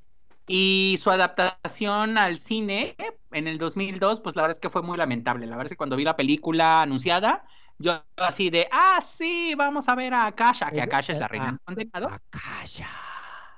Y 0.47 0.99
su 1.01 1.11
adaptación 1.11 2.19
al 2.19 2.41
cine 2.41 2.97
en 3.31 3.47
el 3.47 3.59
2002, 3.59 4.21
pues 4.21 4.35
la 4.37 4.43
verdad 4.43 4.57
es 4.57 4.61
que 4.61 4.71
fue 4.71 4.83
muy 4.83 4.99
lamentable. 4.99 5.47
La 5.47 5.57
verdad 5.57 5.67
es 5.67 5.73
que 5.73 5.77
cuando 5.77 5.97
vi 5.97 6.05
la 6.05 6.17
película 6.17 6.83
anunciada, 6.83 7.45
yo 7.79 8.03
así 8.17 8.51
de, 8.51 8.69
ah, 8.71 9.01
sí, 9.01 9.55
vamos 9.57 9.89
a 9.89 9.95
ver 9.95 10.15
a 10.15 10.27
Akasha, 10.27 10.71
que 10.71 10.83
Akasha 10.83 11.13
es 11.13 11.19
la 11.19 11.29
reina 11.29 11.59
condenado. 11.65 12.09
Akasha. 12.09 12.89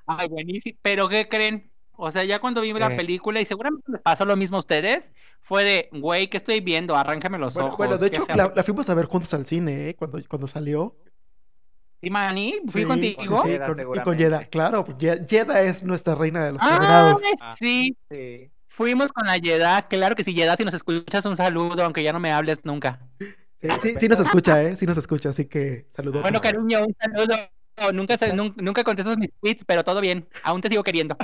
Ay, 0.06 0.28
buenísimo. 0.28 0.78
Pero 0.82 1.08
¿qué 1.08 1.28
creen? 1.28 1.70
O 1.96 2.10
sea, 2.10 2.24
ya 2.24 2.40
cuando 2.40 2.60
vi 2.60 2.72
la 2.72 2.94
película, 2.96 3.40
y 3.40 3.44
seguramente 3.44 3.92
les 3.92 4.00
pasó 4.00 4.24
lo 4.24 4.36
mismo 4.36 4.56
a 4.56 4.60
ustedes, 4.60 5.12
fue 5.42 5.64
de, 5.64 5.88
güey, 5.92 6.28
¿qué 6.28 6.38
estoy 6.38 6.60
viendo? 6.60 6.96
Arráncame 6.96 7.38
los 7.38 7.56
ojos. 7.56 7.76
Bueno, 7.76 7.98
de 7.98 8.08
hecho, 8.08 8.26
la, 8.34 8.50
fuimos 8.64 8.90
a 8.90 8.94
ver 8.94 9.06
juntos 9.06 9.32
al 9.32 9.46
cine, 9.46 9.90
¿eh? 9.90 9.94
Cuando, 9.94 10.20
cuando 10.28 10.48
salió. 10.48 10.96
¿Y 12.04 12.10
Manny? 12.10 12.60
¿Fui 12.68 12.84
contigo? 12.84 13.42
Sí, 13.44 13.58
con, 13.58 13.96
y 13.96 14.00
con 14.00 14.18
Yeda, 14.18 14.44
claro. 14.44 14.86
Yeda 14.98 15.62
es 15.62 15.82
nuestra 15.82 16.14
reina 16.14 16.44
de 16.44 16.52
los 16.52 16.62
ah, 16.62 17.14
Sí. 17.58 17.96
sí. 18.10 18.50
Fuimos 18.68 19.12
con 19.12 19.26
la 19.26 19.36
Yeda, 19.36 19.86
claro 19.86 20.16
que 20.16 20.24
sí, 20.24 20.34
Yeda, 20.34 20.56
si 20.56 20.64
nos 20.64 20.74
escuchas 20.74 21.24
un 21.26 21.36
saludo, 21.36 21.84
aunque 21.84 22.02
ya 22.02 22.12
no 22.12 22.18
me 22.18 22.32
hables 22.32 22.64
nunca. 22.64 23.00
Sí, 23.60 23.68
sí, 23.80 23.94
sí 24.00 24.08
nos 24.08 24.20
escucha, 24.20 24.62
¿eh? 24.62 24.76
Sí 24.76 24.84
nos 24.84 24.96
escucha, 24.96 25.28
así 25.28 25.46
que 25.46 25.86
saludos. 25.90 26.22
Bueno, 26.22 26.40
cariño, 26.40 26.84
un 26.84 26.94
saludo. 27.00 27.36
Nunca, 27.92 28.16
nunca, 28.32 28.62
nunca 28.62 28.84
contesto 28.84 29.16
mis 29.16 29.32
tweets, 29.40 29.64
pero 29.64 29.82
todo 29.82 30.00
bien. 30.00 30.28
Aún 30.42 30.60
te 30.60 30.68
sigo 30.68 30.82
queriendo. 30.82 31.16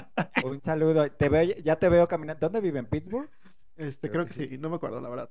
Un 0.44 0.60
saludo. 0.60 1.10
Te 1.10 1.28
veo, 1.28 1.42
ya 1.62 1.76
te 1.76 1.88
veo 1.88 2.06
caminando. 2.06 2.40
¿Dónde 2.40 2.60
vive? 2.60 2.78
¿En 2.78 2.86
Pittsburgh? 2.86 3.28
Este, 3.76 4.10
creo, 4.10 4.26
que, 4.26 4.32
sí. 4.32 4.58
no 4.58 4.68
me 4.68 4.76
acuerdo, 4.76 5.00
la 5.00 5.08
verdad. 5.08 5.30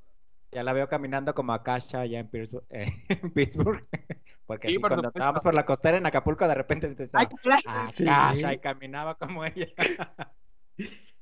Ya 0.51 0.63
la 0.63 0.73
veo 0.73 0.87
caminando 0.87 1.33
como 1.35 1.53
a 1.53 1.63
Kasha 1.63 2.01
allá 2.01 2.19
en, 2.19 2.29
Pittsburgh. 3.33 3.85
Porque 4.45 4.79
cuando 4.79 5.07
estábamos 5.09 5.41
por 5.43 5.53
la 5.53 5.65
costera 5.65 5.97
en 5.97 6.05
Acapulco, 6.05 6.47
de 6.47 6.55
repente 6.55 6.87
empezaba 6.87 7.29
a 7.67 7.87
Kasha 7.87 8.53
y 8.53 8.59
caminaba 8.59 9.15
como 9.15 9.45
ella. 9.45 9.67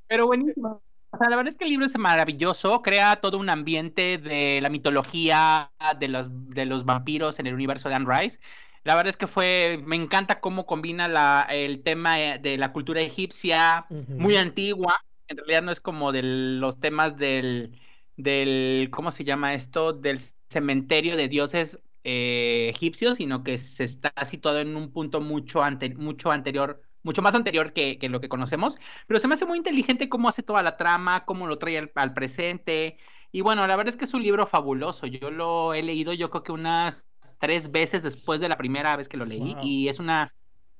Pero 0.07 0.27
buenísimo. 0.27 0.81
O 1.09 1.17
sea, 1.17 1.29
la 1.29 1.35
verdad 1.35 1.49
es 1.49 1.57
que 1.57 1.65
el 1.65 1.71
libro 1.71 1.85
es 1.85 1.97
maravilloso, 1.97 2.81
crea 2.81 3.17
todo 3.17 3.37
un 3.37 3.49
ambiente 3.49 4.17
de 4.17 4.59
la 4.61 4.69
mitología 4.69 5.71
de 5.99 6.07
los, 6.07 6.27
de 6.49 6.65
los 6.65 6.85
vampiros 6.85 7.39
en 7.39 7.47
el 7.47 7.53
universo 7.53 7.89
de 7.89 7.95
Anne 7.95 8.07
Rice. 8.09 8.39
La 8.83 8.95
verdad 8.95 9.09
es 9.09 9.17
que 9.17 9.27
fue, 9.27 9.81
me 9.85 9.97
encanta 9.97 10.39
cómo 10.39 10.65
combina 10.65 11.07
la, 11.07 11.47
el 11.49 11.83
tema 11.83 12.21
eh, 12.21 12.39
de 12.39 12.57
la 12.57 12.71
cultura 12.71 13.01
egipcia, 13.01 13.85
muy 13.89 14.37
antigua, 14.37 14.95
en 15.27 15.37
realidad 15.37 15.63
no 15.63 15.71
es 15.71 15.81
como 15.81 16.11
de 16.11 16.23
los 16.23 16.79
temas 16.79 17.17
del, 17.17 17.77
del, 18.17 18.89
¿cómo 18.91 19.11
se 19.11 19.23
llama 19.23 19.53
esto? 19.53 19.93
Del 19.93 20.19
cementerio 20.49 21.15
de 21.15 21.29
dioses 21.29 21.79
eh, 22.03 22.69
egipcios, 22.69 23.17
sino 23.17 23.43
que 23.43 23.57
se 23.57 23.83
está 23.85 24.13
situado 24.25 24.59
en 24.59 24.75
un 24.75 24.91
punto 24.91 25.21
mucho, 25.21 25.63
ante, 25.63 25.93
mucho 25.95 26.31
anterior 26.31 26.81
mucho 27.07 27.21
más 27.21 27.35
anterior 27.35 27.73
que, 27.73 27.97
lo 28.09 28.19
que 28.19 28.29
conocemos, 28.29 28.77
pero 29.07 29.19
se 29.19 29.27
me 29.27 29.35
hace 29.35 29.45
muy 29.45 29.57
inteligente 29.57 30.09
cómo 30.09 30.27
hace 30.27 30.43
toda 30.43 30.61
la 30.61 30.75
trama, 30.75 31.25
cómo 31.25 31.47
lo 31.47 31.57
trae 31.57 31.89
al, 31.95 32.13
presente. 32.13 32.97
Y 33.31 33.41
bueno, 33.41 33.65
la 33.65 33.75
verdad 33.75 33.93
es 33.93 33.97
que 33.97 34.05
es 34.05 34.13
un 34.13 34.23
libro 34.23 34.45
fabuloso. 34.45 35.07
Yo 35.07 35.31
lo 35.31 35.73
he 35.73 35.83
leído, 35.83 36.13
yo 36.13 36.29
creo 36.29 36.43
que 36.43 36.51
unas 36.51 37.07
tres 37.39 37.71
veces 37.71 38.03
después 38.03 38.39
de 38.39 38.49
la 38.49 38.57
primera 38.57 38.95
vez 38.95 39.07
que 39.07 39.17
lo 39.17 39.25
leí, 39.25 39.55
y 39.61 39.87
es 39.87 39.99
una, 39.99 40.33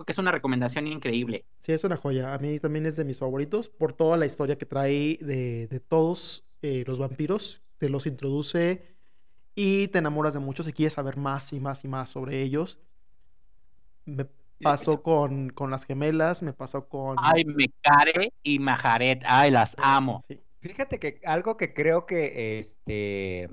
que 0.06 0.12
es 0.12 0.18
una 0.18 0.32
recomendación 0.32 0.88
increíble. 0.88 1.46
Sí, 1.60 1.72
es 1.72 1.84
una 1.84 1.98
joya. 1.98 2.34
A 2.34 2.38
mí 2.38 2.60
también 2.60 2.86
es 2.86 2.96
de 2.96 3.06
mis 3.06 3.18
favoritos 3.18 3.70
por 3.70 3.94
toda 3.94 4.18
la 4.18 4.26
historia 4.26 4.58
que 4.58 4.66
trae 4.66 5.18
de, 5.22 5.82
todos 5.88 6.46
eh, 6.62 6.84
los 6.88 7.00
vampiros. 7.00 7.62
Te 7.78 7.90
los 7.90 8.06
introduce 8.06 8.96
y 9.56 9.88
te 9.90 10.00
enamoras 10.00 10.34
de 10.34 10.40
muchos 10.40 10.68
y 10.68 10.74
quieres 10.74 10.94
saber 10.94 11.18
más 11.18 11.54
y 11.54 11.60
más 11.60 11.84
y 11.84 11.88
más 11.88 12.10
sobre 12.10 12.42
ellos. 12.42 12.80
Me 14.06 14.28
pasó 14.62 15.02
con, 15.02 15.50
con 15.50 15.72
las 15.72 15.86
gemelas, 15.86 16.42
me 16.44 16.54
pasó 16.54 16.88
con... 16.88 17.18
Ay, 17.20 17.46
Mecare 17.46 18.34
y 18.44 18.60
Majaret, 18.60 19.24
ay, 19.26 19.52
las 19.52 19.76
amo. 19.80 20.26
Fíjate 20.60 21.00
que 21.00 21.22
algo 21.26 21.58
que 21.58 21.74
creo 21.74 22.06
que, 22.06 22.58
este, 22.60 23.50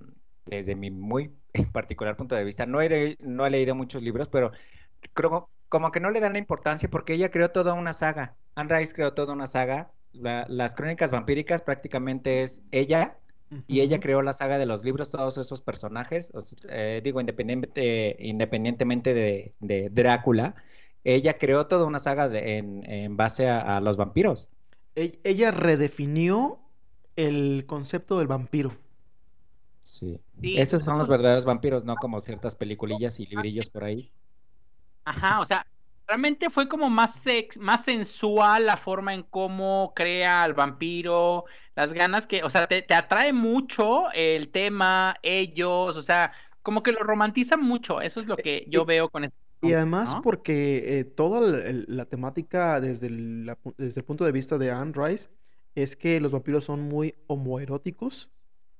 desde 0.46 0.74
mi 0.74 0.90
muy 0.90 1.34
particular 1.72 2.16
punto 2.16 2.34
de 2.34 2.44
vista, 2.44 2.66
no 2.66 2.80
he, 2.80 3.16
no 3.20 3.46
he 3.46 3.50
leído 3.50 3.74
muchos 3.74 4.02
libros, 4.02 4.28
pero 4.28 4.52
creo 5.12 5.50
como 5.68 5.90
que 5.90 6.00
no 6.00 6.10
le 6.10 6.20
dan 6.20 6.34
la 6.34 6.38
importancia 6.38 6.88
porque 6.88 7.14
ella 7.14 7.30
creó 7.30 7.50
toda 7.50 7.74
una 7.74 7.92
saga. 7.92 8.36
Anne 8.54 8.78
Rice 8.78 8.94
creó 8.94 9.12
toda 9.12 9.32
una 9.32 9.46
saga. 9.46 9.90
Las 10.14 10.74
crónicas 10.74 11.10
vampíricas 11.10 11.62
prácticamente 11.62 12.42
es 12.42 12.62
ella 12.70 13.18
y 13.66 13.80
ella 13.80 14.00
creó 14.00 14.22
la 14.22 14.32
saga 14.32 14.58
de 14.58 14.66
los 14.66 14.84
libros, 14.84 15.10
todos 15.10 15.38
esos 15.38 15.60
personajes. 15.60 16.32
Eh, 16.68 17.00
digo, 17.04 17.20
independiente, 17.20 18.16
independientemente 18.18 19.14
de, 19.14 19.54
de 19.60 19.90
Drácula, 19.90 20.54
ella 21.04 21.38
creó 21.38 21.66
toda 21.66 21.84
una 21.84 21.98
saga 21.98 22.28
en, 22.32 23.16
base 23.16 23.48
a, 23.48 23.80
los 23.80 23.96
vampiros. 23.96 24.48
E, 24.96 25.20
ella 25.22 25.50
redefinió 25.50 26.58
el 27.16 27.64
concepto 27.66 28.18
del 28.18 28.26
vampiro. 28.26 28.76
Sí. 29.82 30.18
Esos 30.42 30.82
son 30.82 30.98
los 30.98 31.06
verdaderos 31.06 31.44
vampiros, 31.44 31.84
no 31.84 31.94
como 31.96 32.18
ciertas 32.20 32.54
peliculillas 32.54 33.20
y 33.20 33.26
librillos 33.26 33.68
por 33.68 33.84
ahí. 33.84 34.10
Ajá, 35.04 35.40
o 35.40 35.46
sea, 35.46 35.66
realmente 36.06 36.50
fue 36.50 36.68
como 36.68 36.90
más, 36.90 37.22
más 37.58 37.84
sensual 37.84 38.66
la 38.66 38.76
forma 38.76 39.14
en 39.14 39.22
cómo 39.22 39.92
crea 39.94 40.42
al 40.42 40.54
vampiro, 40.54 41.44
las 41.74 41.92
ganas 41.92 42.26
que, 42.26 42.42
o 42.42 42.50
sea, 42.50 42.66
te, 42.66 42.82
te 42.82 42.94
atrae 42.94 43.32
mucho 43.32 44.10
el 44.12 44.48
tema, 44.50 45.16
ellos, 45.22 45.96
o 45.96 46.02
sea, 46.02 46.32
como 46.62 46.82
que 46.82 46.92
lo 46.92 47.00
romantizan 47.00 47.62
mucho, 47.62 48.00
eso 48.00 48.20
es 48.20 48.26
lo 48.26 48.38
e, 48.38 48.42
que 48.42 48.66
yo 48.68 48.84
veo 48.84 49.08
con 49.08 49.24
esto. 49.24 49.36
Y 49.62 49.72
además 49.72 50.16
porque 50.22 50.98
eh, 50.98 51.04
toda 51.04 51.40
la, 51.40 52.04
temática 52.04 52.80
desde 52.80 53.06
el, 53.06 53.50
desde 53.78 54.00
el 54.00 54.04
punto 54.04 54.24
de 54.24 54.32
vista 54.32 54.58
de 54.58 54.70
Anne 54.70 54.92
Rice 54.94 55.28
es 55.74 55.96
que 55.96 56.20
los 56.20 56.32
vampiros 56.32 56.64
son 56.64 56.82
muy 56.82 57.14
homoeróticos. 57.26 58.30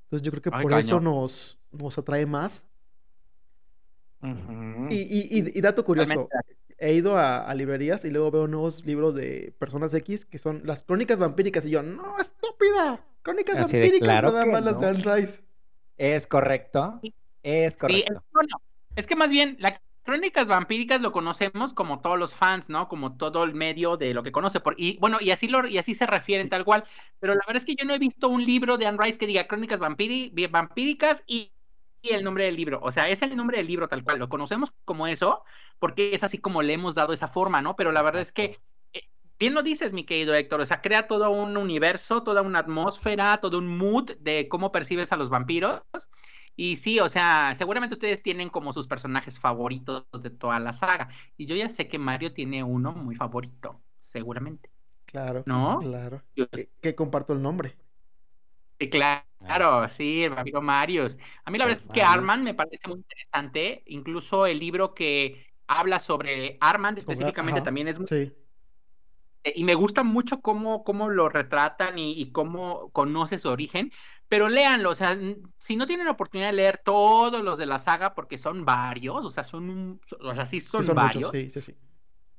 Entonces 0.04 0.24
yo 0.24 0.30
creo 0.30 0.42
que 0.42 0.50
por 0.50 0.72
eso 0.74 1.00
nos, 1.00 1.58
nos 1.72 1.96
atrae 1.96 2.26
más. 2.26 2.66
y, 4.90 5.60
dato 5.62 5.84
curioso, 5.84 6.28
he 6.78 6.92
ido 6.92 7.16
a, 7.18 7.52
librerías 7.54 8.04
y 8.04 8.10
luego 8.10 8.30
veo 8.30 8.46
nuevos 8.46 8.84
libros 8.84 9.14
de 9.14 9.54
personas 9.58 9.94
X 9.94 10.24
que 10.24 10.38
son 10.38 10.62
las 10.64 10.82
crónicas 10.82 11.18
vampíricas 11.18 11.64
y 11.66 11.70
yo, 11.70 11.82
no, 11.82 12.18
estúpida, 12.18 13.00
crónicas 13.22 13.60
vampíricas 13.60 14.22
nada 14.22 14.46
más 14.46 14.64
las 14.64 14.80
de 14.80 14.86
Anne 14.86 15.16
Rice. 15.16 15.42
Es 15.96 16.26
correcto, 16.26 17.00
es 17.42 17.76
correcto. 17.76 18.22
es 18.96 19.06
que 19.06 19.16
más 19.16 19.30
bien 19.30 19.56
la 19.60 19.80
Crónicas 20.04 20.46
vampíricas 20.46 21.00
lo 21.00 21.12
conocemos 21.12 21.72
como 21.72 22.00
todos 22.00 22.18
los 22.18 22.34
fans, 22.34 22.68
¿no? 22.68 22.88
Como 22.88 23.16
todo 23.16 23.42
el 23.42 23.54
medio 23.54 23.96
de 23.96 24.12
lo 24.12 24.22
que 24.22 24.32
conoce. 24.32 24.60
Por, 24.60 24.74
y 24.78 24.98
bueno, 24.98 25.16
y 25.18 25.30
así, 25.30 25.48
lo, 25.48 25.66
y 25.66 25.78
así 25.78 25.94
se 25.94 26.04
refieren 26.06 26.50
tal 26.50 26.66
cual. 26.66 26.84
Pero 27.20 27.32
la 27.34 27.40
verdad 27.46 27.56
es 27.56 27.64
que 27.64 27.74
yo 27.74 27.86
no 27.86 27.94
he 27.94 27.98
visto 27.98 28.28
un 28.28 28.44
libro 28.44 28.76
de 28.76 28.86
Anne 28.86 28.98
Rice 29.00 29.16
que 29.16 29.26
diga 29.26 29.46
Crónicas 29.46 29.80
vampíricas 29.80 31.22
y, 31.26 31.52
el 32.10 32.24
nombre 32.24 32.44
del 32.44 32.56
libro. 32.56 32.80
O 32.82 32.92
sea, 32.92 33.08
es 33.08 33.22
el 33.22 33.36
nombre 33.36 33.58
del 33.58 33.66
libro 33.66 33.88
tal 33.88 34.04
cual. 34.04 34.18
Lo 34.18 34.28
conocemos 34.28 34.72
como 34.84 35.06
eso, 35.06 35.42
porque 35.78 36.14
es 36.14 36.24
así 36.24 36.38
como 36.38 36.62
le 36.62 36.74
hemos 36.74 36.94
dado 36.94 37.12
esa 37.12 37.28
forma, 37.28 37.62
¿no? 37.62 37.76
Pero 37.76 37.92
la 37.92 38.02
verdad 38.02 38.22
es 38.22 38.32
que 38.32 38.60
eh, 38.92 39.02
bien 39.38 39.54
lo 39.54 39.62
dices, 39.62 39.92
mi 39.92 40.04
querido 40.04 40.34
Héctor, 40.34 40.60
o 40.60 40.66
sea, 40.66 40.80
crea 40.80 41.06
todo 41.06 41.30
un 41.30 41.56
universo, 41.56 42.22
toda 42.22 42.42
una 42.42 42.60
atmósfera, 42.60 43.38
todo 43.40 43.58
un 43.58 43.76
mood 43.76 44.12
de 44.18 44.48
cómo 44.48 44.72
percibes 44.72 45.12
a 45.12 45.16
los 45.16 45.30
vampiros. 45.30 45.82
Y 46.56 46.76
sí, 46.76 47.00
o 47.00 47.08
sea, 47.08 47.52
seguramente 47.54 47.94
ustedes 47.94 48.22
tienen 48.22 48.48
como 48.48 48.72
sus 48.72 48.86
personajes 48.86 49.40
favoritos 49.40 50.06
de 50.12 50.30
toda 50.30 50.60
la 50.60 50.72
saga. 50.72 51.08
Y 51.36 51.46
yo 51.46 51.56
ya 51.56 51.68
sé 51.68 51.88
que 51.88 51.98
Mario 51.98 52.32
tiene 52.32 52.62
uno 52.62 52.92
muy 52.92 53.16
favorito, 53.16 53.80
seguramente. 53.98 54.70
Claro. 55.06 55.42
¿No? 55.46 55.80
Claro. 55.80 56.22
Que, 56.80 56.94
comparto 56.94 57.32
el 57.32 57.42
nombre. 57.42 57.76
Sí, 58.78 58.90
claro, 58.90 59.24
claro, 59.38 59.88
sí, 59.88 60.24
el 60.24 60.30
vampiro 60.30 60.60
Marios. 60.60 61.18
A 61.44 61.50
mí 61.50 61.58
la 61.58 61.66
verdad 61.66 61.82
es 61.86 61.92
que 61.92 62.02
Arman 62.02 62.42
me 62.42 62.54
parece 62.54 62.88
muy 62.88 62.98
interesante. 62.98 63.82
Incluso 63.86 64.46
el 64.46 64.58
libro 64.58 64.94
que 64.94 65.46
habla 65.66 65.98
sobre 65.98 66.58
Armand 66.60 66.98
específicamente 66.98 67.60
también 67.60 67.88
es 67.88 67.98
muy... 67.98 68.06
Sí. 68.06 68.32
Eh, 69.44 69.52
y 69.56 69.64
me 69.64 69.74
gusta 69.74 70.02
mucho 70.02 70.40
cómo, 70.40 70.84
cómo 70.84 71.10
lo 71.10 71.28
retratan 71.28 71.98
y, 71.98 72.12
y, 72.12 72.32
cómo 72.32 72.90
conoce 72.92 73.36
su 73.36 73.50
origen 73.50 73.92
pero 74.28 74.48
léanlo, 74.48 74.90
o 74.90 74.94
sea, 74.94 75.16
si 75.58 75.76
no 75.76 75.86
tienen 75.86 76.06
la 76.06 76.12
oportunidad 76.12 76.48
de 76.48 76.54
leer 76.54 76.80
todos 76.84 77.42
los 77.42 77.58
de 77.58 77.66
la 77.66 77.78
saga, 77.78 78.14
porque 78.14 78.38
son 78.38 78.64
varios, 78.64 79.24
o 79.24 79.30
sea, 79.30 79.44
son, 79.44 80.00
o 80.20 80.34
sea, 80.34 80.46
sí 80.46 80.60
son, 80.60 80.84
varios. 80.94 81.30
sí, 81.30 81.50
sí, 81.50 81.60
sí. 81.60 81.76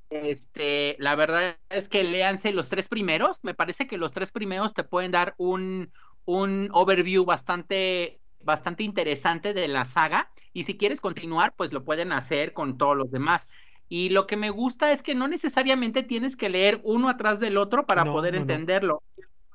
Este, 0.10 0.95
la 1.00 1.15
verdad 1.15 1.58
es 1.69 1.88
que 1.88 2.04
léanse 2.04 2.54
los 2.54 2.69
tres 2.69 2.88
primeros. 2.89 3.39
Me 3.43 3.54
parece 3.54 3.88
que 3.88 3.98
los 3.98 4.12
tres 4.12 4.32
primeros 4.32 4.74
te 4.74 4.84
pueden 4.84 5.12
dar 5.12 5.36
un, 5.38 5.91
un 6.25 6.69
overview 6.73 7.23
bastante, 7.25 8.19
bastante 8.39 8.83
interesante 8.83 9.53
de 9.53 9.67
la 9.67 9.85
saga. 9.85 10.31
Y 10.53 10.63
si 10.63 10.77
quieres 10.77 11.01
continuar, 11.01 11.53
pues 11.55 11.71
lo 11.71 11.83
pueden 11.83 12.11
hacer 12.11 12.53
con 12.53 12.77
todos 12.77 12.97
los 12.97 13.11
demás. 13.11 13.47
Y 13.88 14.09
lo 14.09 14.25
que 14.25 14.35
me 14.35 14.49
gusta 14.49 14.91
es 14.91 15.03
que 15.03 15.15
no 15.15 15.27
necesariamente 15.27 16.03
tienes 16.03 16.35
que 16.35 16.49
leer 16.49 16.81
uno 16.83 17.07
atrás 17.07 17.39
del 17.39 17.57
otro 17.57 17.85
para 17.85 18.03
poder 18.03 18.35
entenderlo. 18.35 19.03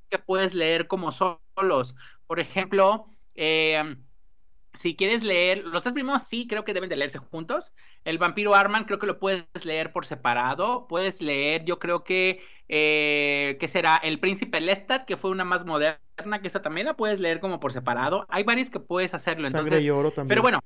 Que 0.09 0.18
puedes 0.18 0.54
leer 0.54 0.87
como 0.87 1.11
solos. 1.12 1.94
Por 2.26 2.40
ejemplo, 2.40 3.06
eh, 3.35 3.96
si 4.74 4.94
quieres 4.94 5.22
leer, 5.22 5.64
los 5.64 5.83
tres 5.83 5.92
primeros 5.92 6.22
sí 6.22 6.46
creo 6.46 6.64
que 6.64 6.74
deben 6.74 6.88
de 6.88 6.96
leerse 6.96 7.18
juntos. 7.18 7.72
El 8.04 8.18
vampiro 8.18 8.54
Arman 8.54 8.85
creo 8.85 8.98
que 8.98 9.06
lo 9.06 9.18
puedes 9.18 9.64
leer 9.64 9.92
por 9.92 10.06
separado. 10.06 10.87
Puedes 10.88 11.20
leer, 11.20 11.64
yo 11.64 11.78
creo 11.78 12.04
que, 12.04 12.40
eh, 12.68 13.56
que 13.59 13.68
será 13.68 13.96
El 13.96 14.20
Príncipe 14.20 14.61
Lestat, 14.61 15.04
que 15.06 15.16
fue 15.16 15.30
una 15.30 15.44
más 15.44 15.64
moderna, 15.64 16.40
que 16.40 16.48
esa 16.48 16.62
también 16.62 16.87
la 16.87 16.94
puedes 16.96 17.20
leer 17.20 17.40
como 17.40 17.61
por 17.61 17.72
separado. 17.72 18.26
Hay 18.28 18.44
varias 18.44 18.70
que 18.70 18.80
puedes 18.80 19.12
hacerlo. 19.14 19.46
Entonces, 19.46 19.70
Sangre 19.70 19.85
y 19.85 19.90
oro 19.90 20.11
también. 20.11 20.28
Pero 20.28 20.42
bueno, 20.42 20.61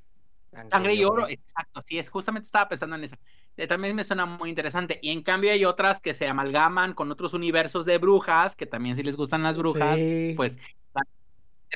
Sangre, 0.71 0.95
y 0.95 1.05
oro, 1.05 1.29
exacto, 1.29 1.81
sí, 1.83 1.99
es 1.99 2.09
justamente 2.09 2.47
estaba 2.47 2.69
pensando 2.69 2.97
en 2.97 3.05
eso. 3.05 3.17
Eh, 3.57 3.67
también 3.67 3.97
me 3.97 4.05
suena 4.05 4.27
muy 4.27 4.49
interesante. 4.49 4.99
Y 5.03 5.11
en 5.11 5.23
cambio 5.23 5.51
hay 5.51 5.65
otras 5.65 6.01
que 6.01 6.15
se 6.15 6.29
amalgaman 6.29 6.95
con 6.95 7.11
otros 7.11 7.35
universos 7.35 7.85
de 7.85 7.99
brujas, 7.99 8.55
que 8.55 8.67
también 8.67 8.97
si 8.97 9.03
les 9.03 9.17
gustan 9.17 9.43
las 9.43 9.57
brujas, 9.57 10.01
pues 10.37 10.57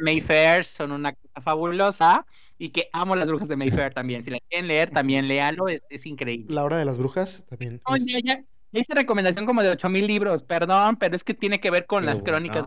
Mayfair 0.00 0.64
son 0.64 0.92
una 0.92 1.12
cosa 1.12 1.40
fabulosa 1.40 2.26
y 2.58 2.70
que 2.70 2.88
amo 2.92 3.16
las 3.16 3.28
brujas 3.28 3.48
de 3.48 3.56
Mayfair 3.56 3.94
también. 3.94 4.22
Si 4.22 4.30
la 4.30 4.38
quieren 4.48 4.68
leer, 4.68 4.90
también 4.90 5.28
léalo, 5.28 5.68
es, 5.68 5.82
es 5.90 6.06
increíble. 6.06 6.54
La 6.54 6.64
hora 6.64 6.78
de 6.78 6.84
las 6.84 6.98
brujas 6.98 7.46
también. 7.48 7.80
Oye, 7.84 8.20
ya, 8.24 8.42
hice 8.72 8.94
recomendación 8.94 9.46
como 9.46 9.62
de 9.62 9.70
8000 9.70 10.06
libros, 10.06 10.42
perdón, 10.42 10.96
pero 10.96 11.16
es 11.16 11.24
que 11.24 11.34
tiene 11.34 11.60
que 11.60 11.70
ver 11.70 11.86
con 11.86 12.04
las 12.04 12.22
crónicas. 12.22 12.66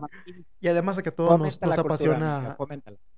Y 0.60 0.68
además 0.68 0.98
de 0.98 1.04
que 1.04 1.12
todo 1.12 1.38
nos, 1.38 1.62
nos 1.62 1.78
apasiona 1.78 2.58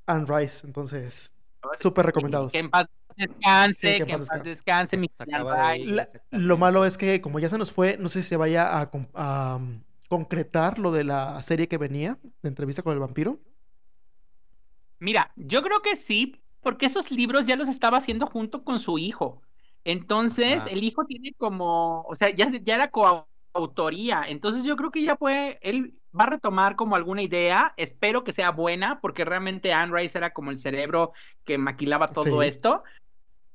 Anne 0.05 0.25
Rice, 0.27 0.65
entonces, 0.65 1.33
súper 1.79 2.07
recomendados. 2.07 2.51
Que 2.51 2.59
en 2.59 2.69
paz 2.69 2.87
descanse, 3.15 4.03
que, 4.03 4.11
en 4.11 4.25
paz 4.25 4.43
descanse, 4.43 4.97
mi 4.97 5.09
Lo 6.31 6.57
malo 6.57 6.85
es 6.85 6.97
que 6.97 7.21
como 7.21 7.39
ya 7.39 7.49
se 7.49 7.57
nos 7.57 7.71
fue, 7.71 7.97
no 7.97 8.09
sé 8.09 8.23
si 8.23 8.29
se 8.29 8.37
vaya 8.37 8.79
a, 8.79 8.89
a 9.13 9.55
um, 9.55 9.81
concretar 10.09 10.79
lo 10.79 10.91
de 10.91 11.03
la 11.03 11.41
serie 11.41 11.67
que 11.67 11.77
venía, 11.77 12.17
de 12.41 12.49
entrevista 12.49 12.81
con 12.81 12.93
el 12.93 12.99
vampiro. 12.99 13.39
Mira, 15.03 15.33
yo 15.35 15.61
creo 15.61 15.81
que 15.81 15.97
sí, 15.97 16.41
porque 16.61 16.85
esos 16.85 17.11
libros 17.11 17.43
ya 17.45 17.57
los 17.57 17.67
estaba 17.67 17.97
haciendo 17.97 18.25
junto 18.25 18.63
con 18.63 18.79
su 18.79 18.97
hijo. 18.97 19.41
Entonces, 19.83 20.63
el 20.71 20.81
hijo 20.81 21.03
tiene 21.03 21.33
como, 21.33 22.03
o 22.03 22.15
sea, 22.15 22.29
ya, 22.29 22.49
ya 22.49 22.75
era 22.75 22.89
coautoría. 22.89 24.23
Entonces, 24.25 24.63
yo 24.63 24.77
creo 24.77 24.91
que 24.91 25.03
ya 25.03 25.17
puede, 25.17 25.59
él 25.61 25.99
va 26.17 26.23
a 26.23 26.29
retomar 26.29 26.77
como 26.77 26.95
alguna 26.95 27.21
idea. 27.21 27.73
Espero 27.75 28.23
que 28.23 28.31
sea 28.31 28.51
buena, 28.51 29.01
porque 29.01 29.25
realmente 29.25 29.73
Anne 29.73 29.93
Rice 29.93 30.17
era 30.17 30.31
como 30.31 30.51
el 30.51 30.57
cerebro 30.57 31.11
que 31.43 31.57
maquilaba 31.57 32.13
todo 32.13 32.41
esto. 32.41 32.83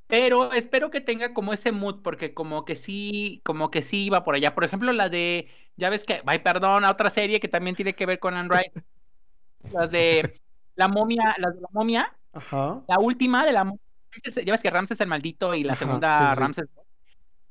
Pero 0.05 0.53
espero 0.53 0.91
que 0.91 1.01
tenga 1.01 1.33
como 1.33 1.51
ese 1.51 1.71
mood, 1.71 2.03
porque 2.03 2.35
como 2.35 2.63
que 2.63 2.75
sí, 2.75 3.41
como 3.43 3.71
que 3.71 3.81
sí 3.81 4.05
iba 4.05 4.23
por 4.23 4.35
allá. 4.35 4.53
Por 4.53 4.65
ejemplo, 4.65 4.93
la 4.93 5.09
de, 5.09 5.49
ya 5.77 5.89
ves 5.89 6.05
que, 6.05 6.21
ay, 6.27 6.39
perdón, 6.39 6.85
a 6.85 6.91
otra 6.91 7.09
serie 7.09 7.39
que 7.39 7.47
también 7.47 7.75
tiene 7.75 7.95
que 7.95 8.05
ver 8.05 8.19
con 8.19 8.35
Anne 8.35 8.55
Rice. 8.55 8.85
las 9.73 9.89
de 9.89 10.39
la 10.79 10.87
momia, 10.87 11.35
las 11.37 11.55
de 11.55 11.61
la 11.61 11.67
momia. 11.71 12.13
Ajá. 12.31 12.81
La 12.87 12.99
última 12.99 13.45
de 13.45 13.51
la 13.51 13.73
ya 14.23 14.51
ves 14.51 14.61
que 14.61 14.69
Ramses 14.69 14.99
el 15.01 15.07
maldito 15.07 15.53
y 15.53 15.63
la 15.63 15.75
segunda 15.75 16.33
Ramses 16.35 16.67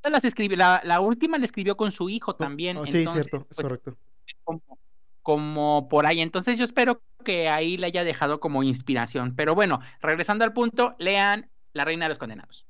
las 0.03 0.23
escribió, 0.23 0.57
la, 0.57 0.81
la, 0.83 0.99
última 0.99 1.37
la 1.37 1.45
escribió 1.45 1.77
con 1.77 1.91
su 1.91 2.09
hijo 2.09 2.35
también. 2.35 2.77
Oh, 2.77 2.85
sí, 2.85 3.05
cierto, 3.05 3.37
es 3.37 3.43
pues, 3.45 3.57
correcto. 3.57 3.97
Como, 5.21 5.87
por 5.89 6.05
ahí. 6.05 6.21
Entonces 6.21 6.57
yo 6.57 6.63
espero 6.63 7.01
que 7.23 7.49
ahí 7.49 7.77
le 7.77 7.87
haya 7.87 8.03
dejado 8.03 8.39
como 8.39 8.63
inspiración. 8.63 9.35
Pero 9.35 9.53
bueno, 9.53 9.79
regresando 10.01 10.45
al 10.45 10.53
punto, 10.53 10.95
lean 10.97 11.49
La 11.73 11.85
Reina 11.85 12.05
de 12.05 12.09
los 12.09 12.17
Condenados. 12.17 12.65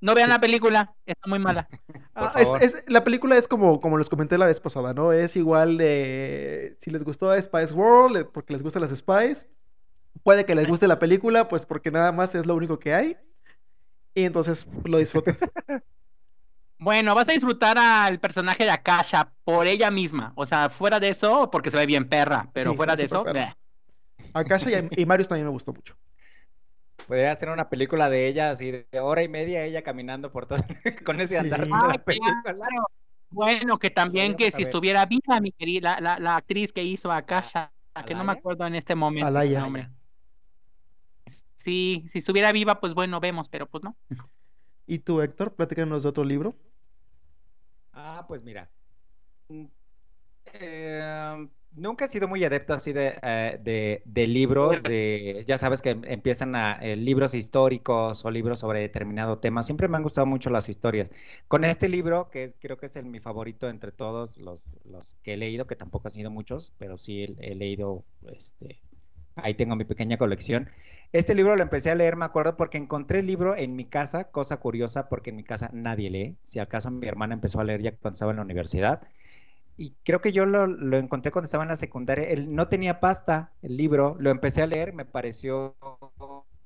No 0.00 0.14
vean 0.14 0.28
la 0.28 0.40
película, 0.40 0.94
está 1.06 1.28
muy 1.28 1.38
mala. 1.38 1.66
Ah, 2.18 2.32
es, 2.40 2.82
la 2.88 3.04
película 3.04 3.36
es 3.36 3.46
como, 3.46 3.78
como 3.78 3.98
les 3.98 4.08
comenté 4.08 4.38
la 4.38 4.46
vez 4.46 4.58
pasada, 4.58 4.94
¿no? 4.94 5.12
Es 5.12 5.36
igual 5.36 5.76
de. 5.76 6.74
Si 6.80 6.90
les 6.90 7.04
gustó 7.04 7.30
Spice 7.38 7.74
World, 7.74 8.16
eh, 8.16 8.24
porque 8.24 8.54
les 8.54 8.62
gustan 8.62 8.80
las 8.80 8.90
Spice. 8.96 9.46
Puede 10.22 10.44
que 10.44 10.54
les 10.54 10.66
guste 10.66 10.88
la 10.88 10.98
película, 10.98 11.48
pues 11.48 11.66
porque 11.66 11.90
nada 11.90 12.12
más 12.12 12.34
es 12.34 12.46
lo 12.46 12.54
único 12.54 12.78
que 12.78 12.94
hay. 12.94 13.16
Y 14.14 14.24
entonces 14.24 14.66
lo 14.84 14.98
disfrutas. 14.98 15.36
Bueno, 16.78 17.14
vas 17.14 17.28
a 17.28 17.32
disfrutar 17.32 17.78
al 17.78 18.20
personaje 18.20 18.64
de 18.64 18.70
Akasha 18.70 19.32
por 19.44 19.66
ella 19.66 19.90
misma. 19.90 20.32
O 20.34 20.44
sea, 20.44 20.68
fuera 20.68 21.00
de 21.00 21.08
eso, 21.08 21.50
porque 21.50 21.70
se 21.70 21.78
ve 21.78 21.86
bien 21.86 22.08
perra, 22.08 22.50
pero 22.52 22.74
fuera 22.74 22.94
de 22.94 23.04
eso. 23.04 23.24
Akasha 24.34 24.68
y, 24.90 25.06
Marius 25.06 25.28
también 25.28 25.46
me 25.46 25.52
gustó 25.52 25.72
mucho. 25.72 25.96
Podría 27.06 27.32
hacer 27.32 27.48
una 27.48 27.70
película 27.70 28.10
de 28.10 28.26
ella 28.26 28.50
así 28.50 28.72
de 28.72 29.00
hora 29.00 29.22
y 29.22 29.28
media 29.28 29.64
ella 29.64 29.82
caminando 29.82 30.30
por 30.30 30.46
todo 30.46 30.58
con 31.06 31.20
ese 31.20 31.38
andar. 31.38 31.66
Bueno, 33.30 33.78
que 33.78 33.90
también 33.90 34.36
que 34.36 34.50
si 34.50 34.62
estuviera 34.62 35.06
viva 35.06 35.40
mi 35.40 35.52
querida 35.52 35.98
la, 36.00 36.18
la, 36.18 36.36
actriz 36.36 36.72
que 36.72 36.82
hizo 36.82 37.10
Akasha, 37.10 37.72
que 38.06 38.14
no 38.14 38.24
me 38.24 38.32
acuerdo 38.32 38.66
en 38.66 38.74
este 38.74 38.94
momento 38.94 39.26
Alaya. 39.26 39.60
nombre. 39.60 39.88
Sí, 41.66 42.04
si 42.06 42.18
estuviera 42.18 42.52
viva, 42.52 42.78
pues 42.78 42.94
bueno, 42.94 43.18
vemos, 43.18 43.48
pero 43.48 43.66
pues 43.66 43.82
no. 43.82 43.96
¿Y 44.86 45.00
tú, 45.00 45.20
Héctor? 45.20 45.56
Platícanos 45.56 46.04
de 46.04 46.08
otro 46.08 46.22
libro. 46.22 46.54
Ah, 47.92 48.24
pues 48.28 48.40
mira. 48.44 48.70
Mm, 49.48 49.64
em, 50.52 51.50
nunca 51.72 52.04
he 52.04 52.08
sido 52.08 52.28
muy 52.28 52.44
adepto 52.44 52.72
así 52.72 52.92
de, 52.92 53.18
eh, 53.20 54.00
de, 54.04 54.26
libros, 54.28 54.80
de, 54.84 55.42
ya 55.48 55.58
sabes 55.58 55.82
que 55.82 55.90
empiezan 55.90 56.54
a 56.54 56.74
eh, 56.74 56.94
libros 56.94 57.34
históricos 57.34 58.24
o 58.24 58.30
libros 58.30 58.60
sobre 58.60 58.78
determinado 58.78 59.40
tema. 59.40 59.64
Siempre 59.64 59.88
me 59.88 59.96
han 59.96 60.04
gustado 60.04 60.24
mucho 60.24 60.50
las 60.50 60.68
historias. 60.68 61.10
Con 61.48 61.64
este 61.64 61.88
libro, 61.88 62.30
que 62.30 62.44
es, 62.44 62.54
creo 62.60 62.78
que 62.78 62.86
es 62.86 62.94
el, 62.94 63.06
mi 63.06 63.18
favorito 63.18 63.68
entre 63.68 63.90
todos 63.90 64.38
los, 64.38 64.62
los 64.84 65.16
que 65.24 65.34
he 65.34 65.36
leído, 65.36 65.66
que 65.66 65.74
tampoco 65.74 66.06
han 66.06 66.12
sido 66.12 66.30
muchos, 66.30 66.72
pero 66.78 66.96
sí 66.96 67.24
he, 67.24 67.34
he 67.40 67.56
leído, 67.56 68.04
este, 68.28 68.80
ahí 69.36 69.54
tengo 69.54 69.76
mi 69.76 69.84
pequeña 69.84 70.18
colección. 70.18 70.70
Este 71.12 71.34
libro 71.34 71.56
lo 71.56 71.62
empecé 71.62 71.90
a 71.90 71.94
leer, 71.94 72.16
me 72.16 72.24
acuerdo, 72.24 72.56
porque 72.56 72.78
encontré 72.78 73.20
el 73.20 73.26
libro 73.26 73.56
en 73.56 73.76
mi 73.76 73.84
casa, 73.84 74.24
cosa 74.24 74.58
curiosa, 74.58 75.08
porque 75.08 75.30
en 75.30 75.36
mi 75.36 75.44
casa 75.44 75.70
nadie 75.72 76.10
lee. 76.10 76.36
Si 76.44 76.58
acaso 76.58 76.90
mi 76.90 77.06
hermana 77.06 77.34
empezó 77.34 77.60
a 77.60 77.64
leer 77.64 77.82
ya 77.82 77.92
cuando 77.92 78.14
estaba 78.14 78.32
en 78.32 78.38
la 78.38 78.42
universidad. 78.42 79.02
Y 79.76 79.94
creo 80.04 80.20
que 80.20 80.32
yo 80.32 80.46
lo, 80.46 80.96
encontré 80.96 81.30
cuando 81.32 81.46
estaba 81.46 81.64
en 81.64 81.68
la 81.70 81.76
secundaria. 81.76 82.28
Él 82.28 82.54
no 82.54 82.68
tenía 82.68 83.00
pasta, 83.00 83.52
el 83.62 83.76
libro. 83.76 84.16
Lo 84.18 84.30
empecé 84.30 84.62
a 84.62 84.66
leer, 84.66 84.92
me 84.94 85.04
pareció 85.04 85.76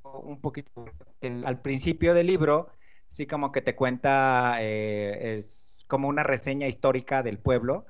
un 0.02 0.40
poquito... 0.40 0.86
al 1.22 1.60
principio 1.60 2.14
del 2.14 2.28
libro, 2.28 2.68
sí 3.08 3.26
como 3.26 3.52
que 3.52 3.62
te 3.62 3.74
cuenta, 3.74 4.58
eh, 4.60 5.34
es 5.34 5.84
como 5.88 6.08
una 6.08 6.22
reseña 6.22 6.68
histórica 6.68 7.22
del 7.22 7.38
pueblo. 7.38 7.86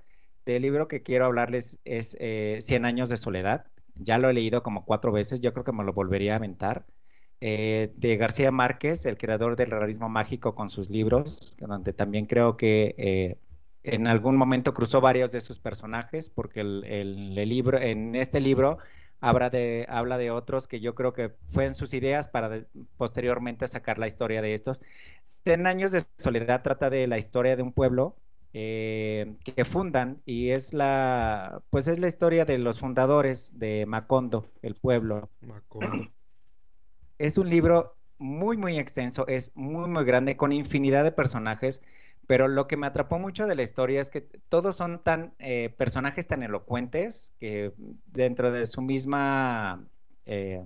El 0.47 0.63
libro 0.63 0.89
que 0.89 1.03
quiero 1.03 1.27
hablarles 1.27 1.79
es 1.85 2.17
eh, 2.19 2.59
Cien 2.61 2.85
años 2.85 3.09
de 3.09 3.17
soledad 3.17 3.67
ya 4.01 4.19
lo 4.19 4.29
he 4.31 4.35
leído 4.35 4.63
como 4.63 4.85
cuatro 4.85 5.13
veces, 5.13 5.41
yo 5.41 5.53
creo 5.53 5.65
que 5.65 5.73
me 5.73 5.85
lo 5.85 5.93
volvería 5.93 6.35
a 6.35 6.37
aventar. 6.37 6.87
Eh, 7.43 7.91
de 7.97 8.17
García 8.19 8.51
Márquez, 8.51 9.07
el 9.07 9.17
creador 9.17 9.57
del 9.57 9.71
realismo 9.71 10.11
mágico 10.11 10.55
con 10.55 10.69
sus 10.69 10.91
libros, 10.91 11.57
donde 11.59 11.95
también 11.95 12.27
creo 12.27 12.57
que 12.59 12.95
eh, 12.99 13.39
en 13.83 14.07
algún 14.07 14.37
momento 14.37 14.75
cruzó 14.75 15.01
varios 15.01 15.33
de 15.33 15.41
sus 15.41 15.59
personajes, 15.59 16.29
porque 16.29 16.61
el, 16.61 17.35
libro, 17.35 17.79
en 17.81 18.15
este 18.15 18.41
libro 18.41 18.79
habla 19.21 19.49
de, 19.49 19.87
habla 19.89 20.19
de 20.19 20.31
otros 20.31 20.69
que 20.69 20.81
yo 20.81 20.95
creo 20.95 21.15
que 21.15 21.35
fue 21.47 21.65
en 21.65 21.75
sus 21.75 21.95
ideas 21.95 22.29
para 22.29 22.67
posteriormente 22.99 23.67
sacar 23.69 23.99
la 23.99 24.07
historia 24.07 24.43
de 24.43 24.53
estos. 24.53 24.83
Cien 25.23 25.67
años 25.67 25.93
de 25.93 26.03
soledad 26.19 26.63
trata 26.63 26.91
de 26.91 27.07
la 27.07 27.19
historia 27.19 27.57
de 27.57 27.63
un 27.63 27.73
pueblo 27.73 28.17
eh, 28.53 29.37
que 29.45 29.65
fundan 29.65 30.23
y 30.25 30.51
es 30.51 30.75
la 30.75 31.63
pues 31.71 31.87
es 31.87 31.99
la 31.99 32.09
historia 32.09 32.45
de 32.45 32.59
los 32.59 32.81
fundadores 32.81 33.59
de 33.59 33.87
Macondo, 33.87 34.47
el 34.63 34.75
pueblo. 34.75 35.31
Macondo. 35.41 36.11
Es 37.19 37.37
un 37.37 37.51
libro 37.51 37.99
muy 38.17 38.57
muy 38.57 38.79
extenso, 38.79 39.27
es 39.29 39.53
muy 39.55 39.89
muy 39.91 40.05
grande 40.05 40.39
con 40.39 40.53
infinidad 40.53 41.05
de 41.05 41.13
personajes, 41.13 41.83
pero 42.27 42.49
lo 42.49 42.67
que 42.67 42.79
me 42.79 42.87
atrapó 42.87 43.19
mucho 43.19 43.47
de 43.47 43.55
la 43.55 43.63
historia 43.63 44.01
es 44.01 44.09
que 44.09 44.23
todos 44.23 44.75
son 44.77 45.03
tan 45.03 45.35
eh, 45.39 45.69
personajes 45.77 46.27
tan 46.27 46.43
elocuentes 46.43 47.35
que 47.39 47.75
dentro 48.07 48.51
de 48.53 48.65
su 48.65 48.81
misma 48.81 49.87
eh, 50.25 50.65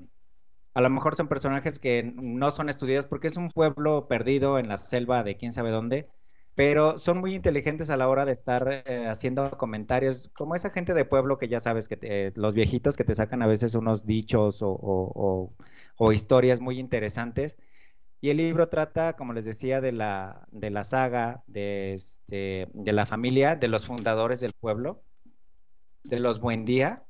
a 0.74 0.80
lo 0.80 0.90
mejor 0.90 1.16
son 1.16 1.28
personajes 1.28 1.80
que 1.80 2.04
no 2.16 2.50
son 2.52 2.68
estudiados 2.68 3.06
porque 3.08 3.28
es 3.28 3.36
un 3.36 3.50
pueblo 3.50 4.06
perdido 4.06 4.58
en 4.60 4.68
la 4.68 4.76
selva 4.76 5.24
de 5.24 5.36
quién 5.36 5.52
sabe 5.52 5.70
dónde 5.70 6.08
pero 6.54 6.98
son 6.98 7.18
muy 7.18 7.34
inteligentes 7.34 7.90
a 7.90 7.96
la 7.96 8.08
hora 8.08 8.24
de 8.24 8.32
estar 8.32 8.82
eh, 8.86 9.08
haciendo 9.08 9.50
comentarios, 9.52 10.30
como 10.34 10.54
esa 10.54 10.70
gente 10.70 10.94
de 10.94 11.04
pueblo 11.04 11.36
que 11.38 11.48
ya 11.48 11.58
sabes 11.58 11.88
que 11.88 12.32
los 12.36 12.54
viejitos 12.54 12.96
que 12.96 13.04
te 13.04 13.14
sacan 13.14 13.42
a 13.42 13.46
veces 13.46 13.74
unos 13.74 14.06
dichos 14.06 14.58
o, 14.62 15.52
historias 16.12 16.60
muy 16.60 16.78
interesantes. 16.78 17.56
Y 18.20 18.30
el 18.30 18.38
libro 18.38 18.68
trata, 18.68 19.14
como 19.16 19.32
les 19.32 19.44
decía, 19.44 19.80
de 19.80 19.92
la, 19.92 20.46
de 20.50 20.70
la 20.70 20.84
saga, 20.84 21.42
de, 21.46 21.94
este, 21.94 22.68
de 22.72 22.92
la 22.92 23.04
familia, 23.06 23.56
de 23.56 23.68
los 23.68 23.86
fundadores 23.86 24.40
del 24.40 24.52
pueblo, 24.54 25.02
de 26.04 26.20
los 26.20 26.40
Buendía. 26.40 27.04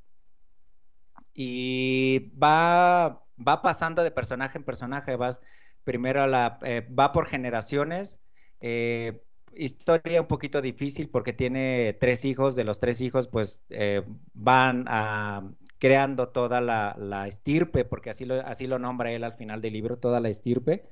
Y 1.33 2.31
va, 2.37 3.23
va 3.37 3.61
pasando 3.61 4.03
de 4.03 4.11
personaje 4.11 4.57
en 4.57 4.63
personaje, 4.65 5.15
vas 5.15 5.41
primero 5.83 6.23
a 6.23 6.27
la, 6.27 6.59
eh, 6.63 6.87
va 6.97 7.13
por 7.13 7.27
generaciones. 7.27 8.21
Eh, 8.59 9.24
historia 9.55 10.21
un 10.21 10.27
poquito 10.27 10.61
difícil 10.61 11.09
porque 11.09 11.33
tiene 11.33 11.95
tres 11.99 12.25
hijos, 12.25 12.55
de 12.55 12.63
los 12.63 12.79
tres 12.79 13.01
hijos 13.01 13.27
pues 13.27 13.63
eh, 13.69 14.03
van 14.33 14.85
a, 14.87 15.49
creando 15.79 16.29
toda 16.29 16.61
la, 16.61 17.27
estirpe, 17.27 17.85
porque 17.85 18.09
así 18.09 18.25
lo, 18.25 18.45
así 18.45 18.67
lo 18.67 18.79
nombra 18.79 19.11
él 19.11 19.23
al 19.23 19.33
final 19.33 19.61
del 19.61 19.73
libro, 19.73 19.97
toda 19.97 20.19
la 20.19 20.29
estirpe. 20.29 20.83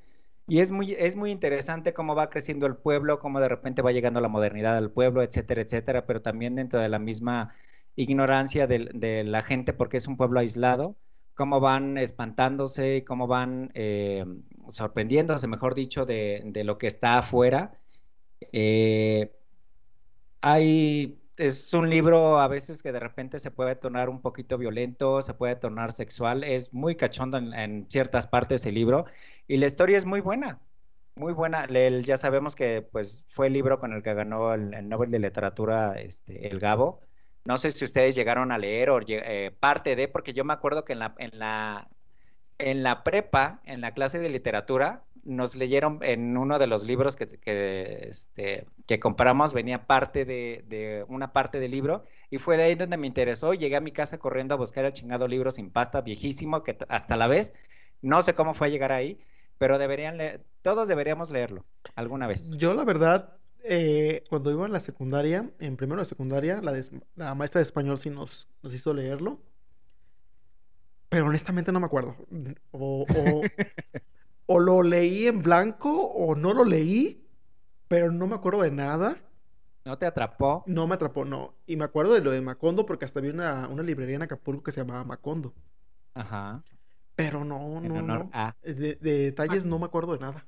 Y 0.48 0.60
es 0.60 0.72
muy, 0.72 0.92
es 0.94 1.16
muy 1.16 1.32
interesante 1.32 1.94
cómo 1.94 2.16
va 2.16 2.30
creciendo 2.30 2.66
el 2.68 2.76
pueblo, 2.76 3.20
cómo 3.20 3.40
de 3.40 3.48
repente 3.50 3.82
va 3.82 3.92
llegando 3.94 4.20
la 4.22 4.28
modernidad 4.28 4.78
al 4.78 4.92
pueblo, 4.92 5.24
etcétera, 5.24 5.62
etcétera, 5.62 6.06
pero 6.06 6.22
también 6.22 6.56
dentro 6.56 6.80
de 6.80 6.90
la 6.90 7.00
misma 7.00 7.56
ignorancia 7.96 8.68
de, 8.68 9.24
la 9.26 9.42
gente 9.42 9.74
porque 9.74 9.98
es 9.98 10.08
un 10.08 10.18
pueblo 10.18 10.40
aislado, 10.40 10.98
cómo 11.34 11.60
van 11.60 11.98
espantándose, 11.98 13.06
cómo 13.08 13.28
van 13.28 13.72
eh, 13.74 14.26
sorprendiéndose, 14.70 15.48
mejor 15.48 15.76
dicho, 15.76 16.06
de, 16.06 16.42
de, 16.46 16.64
lo 16.64 16.78
que 16.78 16.88
está 16.88 17.18
afuera 17.20 17.80
eh, 18.52 19.32
hay, 20.42 21.20
es 21.38 21.74
un 21.74 21.90
libro 21.90 22.40
a 22.40 22.48
veces 22.48 22.84
que 22.84 22.92
de 22.92 23.00
repente 23.00 23.40
se 23.40 23.52
puede 23.52 23.76
tornar 23.76 24.10
un 24.10 24.22
poquito 24.22 24.58
violento, 24.58 25.22
se 25.22 25.34
puede 25.34 25.56
tornar 25.56 25.94
sexual, 25.94 26.44
es 26.44 26.74
muy 26.74 26.96
cachondo 26.96 27.38
en, 27.38 27.88
ciertas 27.90 28.28
partes 28.28 28.66
el 28.66 28.76
libro 28.76 29.06
y 29.48 29.58
la 29.58 29.68
historia 29.68 29.98
es 29.98 30.06
muy 30.06 30.22
buena, 30.22 30.60
muy 31.16 31.34
buena. 31.34 31.68
ya 32.02 32.18
sabemos 32.18 32.56
que 32.56 32.82
pues 32.82 33.24
fue 33.28 33.48
el 33.48 33.54
libro 33.54 33.80
con 33.80 33.94
el 33.94 34.04
que 34.04 34.14
ganó 34.14 34.54
el, 34.54 34.90
Nobel 34.90 35.12
de 35.12 35.20
Literatura, 35.20 35.94
este, 36.00 36.48
el 36.48 36.60
Gabo. 36.60 37.02
No 37.46 37.58
sé 37.58 37.72
si 37.72 37.86
ustedes 37.86 38.16
llegaron 38.16 38.52
a 38.52 38.58
leer 38.58 38.90
eh, 39.08 39.52
parte 39.60 39.96
de, 39.96 40.08
porque 40.08 40.34
yo 40.34 40.46
me 40.46 40.54
acuerdo 40.54 40.86
que 40.86 40.94
en 40.94 41.00
la, 41.00 41.16
en 41.18 41.40
la, 41.40 41.90
en 42.58 42.84
la 42.84 43.04
prepa, 43.04 43.62
en 43.66 43.82
la 43.82 43.94
clase 43.94 44.20
de 44.20 44.30
literatura, 44.30 45.04
nos 45.24 45.56
leyeron 45.56 46.00
en 46.02 46.38
uno 46.38 46.60
de 46.60 46.68
los 46.68 46.84
libros 46.84 47.16
que, 47.16 47.28
que, 47.28 48.08
este, 48.10 48.68
que 48.86 49.00
compramos, 49.00 49.54
venía 49.54 49.88
parte 49.88 50.26
de, 50.26 51.06
una 51.08 51.34
parte 51.34 51.60
del 51.60 51.72
libro, 51.72 52.04
y 52.30 52.38
fue 52.38 52.58
de 52.58 52.64
ahí 52.64 52.76
donde 52.76 52.98
me 52.98 53.08
interesó. 53.08 53.54
Llegué 53.54 53.76
a 53.76 53.82
mi 53.82 53.92
casa 53.92 54.18
corriendo 54.18 54.54
a 54.54 54.58
buscar 54.58 54.86
el 54.86 54.94
chingado 54.94 55.28
libro 55.28 55.52
sin 55.52 55.70
pasta, 55.70 56.02
viejísimo, 56.02 56.64
que 56.64 56.78
hasta 56.90 57.16
la 57.16 57.28
vez, 57.28 57.54
no 58.02 58.22
sé 58.22 58.34
cómo 58.34 58.54
fue 58.54 58.68
a 58.68 58.70
llegar 58.70 58.92
ahí, 58.92 59.20
pero 59.58 59.78
deberían 59.78 60.18
leer, 60.18 60.44
todos 60.62 60.88
deberíamos 60.88 61.30
leerlo 61.30 61.66
alguna 61.96 62.28
vez. 62.28 62.58
Yo, 62.58 62.74
la 62.74 62.84
verdad, 62.84 63.38
eh, 63.64 64.24
cuando 64.30 64.52
iba 64.52 64.66
en 64.66 64.74
la 64.74 64.80
secundaria, 64.80 65.50
en 65.60 65.78
primero 65.78 66.02
de 66.02 66.06
secundaria, 66.06 66.62
la, 66.62 66.80
la 67.16 67.34
maestra 67.36 67.60
de 67.60 67.64
español 67.64 67.98
sí 67.98 68.10
nos, 68.10 68.50
nos 68.62 68.74
hizo 68.74 68.94
leerlo. 68.94 69.40
Pero 71.14 71.28
honestamente 71.28 71.72
no 71.72 71.80
me 71.80 71.86
acuerdo. 71.86 72.16
O, 72.72 73.06
o, 74.46 74.60
lo 74.60 74.84
leí 74.84 75.28
en 75.28 75.42
blanco 75.42 75.90
o 76.08 76.36
no 76.36 76.54
lo 76.54 76.66
leí, 76.66 77.26
pero 77.88 78.12
no 78.12 78.28
me 78.28 78.36
acuerdo 78.36 78.62
de 78.62 78.72
nada. 78.72 79.18
¿No 79.86 79.98
te 79.98 80.06
atrapó? 80.06 80.64
No 80.66 80.88
me 80.88 80.96
atrapó, 80.96 81.26
no. 81.26 81.56
Y 81.68 81.76
me 81.76 81.84
acuerdo 81.84 82.14
de 82.14 82.22
lo 82.22 82.32
de 82.32 82.42
Macondo 82.42 82.86
porque 82.86 83.06
hasta 83.06 83.20
había 83.20 83.34
una, 83.34 83.68
una 83.68 83.84
librería 83.84 84.16
en 84.16 84.22
Acapulco 84.22 84.64
que 84.64 84.72
se 84.72 84.82
llamaba 84.82 85.04
Macondo. 85.04 85.54
Ajá. 86.14 86.64
Pero 87.16 87.44
no, 87.44 87.82
no, 87.82 88.02
no. 88.02 88.30
De, 88.64 88.96
detalles 88.96 89.66
no 89.66 89.80
me 89.80 89.86
acuerdo 89.86 90.14
de 90.14 90.20
nada. 90.20 90.46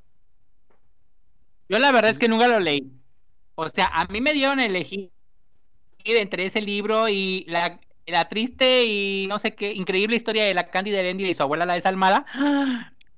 Yo 1.69 1.79
la 1.79 1.91
verdad 1.91 2.12
es 2.12 2.19
que 2.19 2.27
nunca 2.27 2.47
lo 2.47 2.60
leí. 2.60 2.91
O 3.55 3.69
sea, 3.69 3.88
a 3.88 4.05
mí 4.05 4.21
me 4.21 4.34
dieron 4.34 4.60
a 4.60 4.65
elegir 4.65 5.12
entre 6.03 6.45
ese 6.45 6.62
libro 6.62 7.10
y 7.10 7.45
la, 7.47 7.79
la 8.05 8.29
triste 8.29 8.86
y 8.86 9.25
no 9.27 9.39
sé 9.39 9.55
qué 9.55 9.73
increíble 9.73 10.15
historia 10.15 10.45
de 10.45 10.53
la 10.53 10.69
Cándida 10.69 10.99
Heréndira 10.99 11.29
y 11.29 11.34
su 11.34 11.43
abuela 11.43 11.65
la 11.65 11.73
desalmada. 11.73 12.25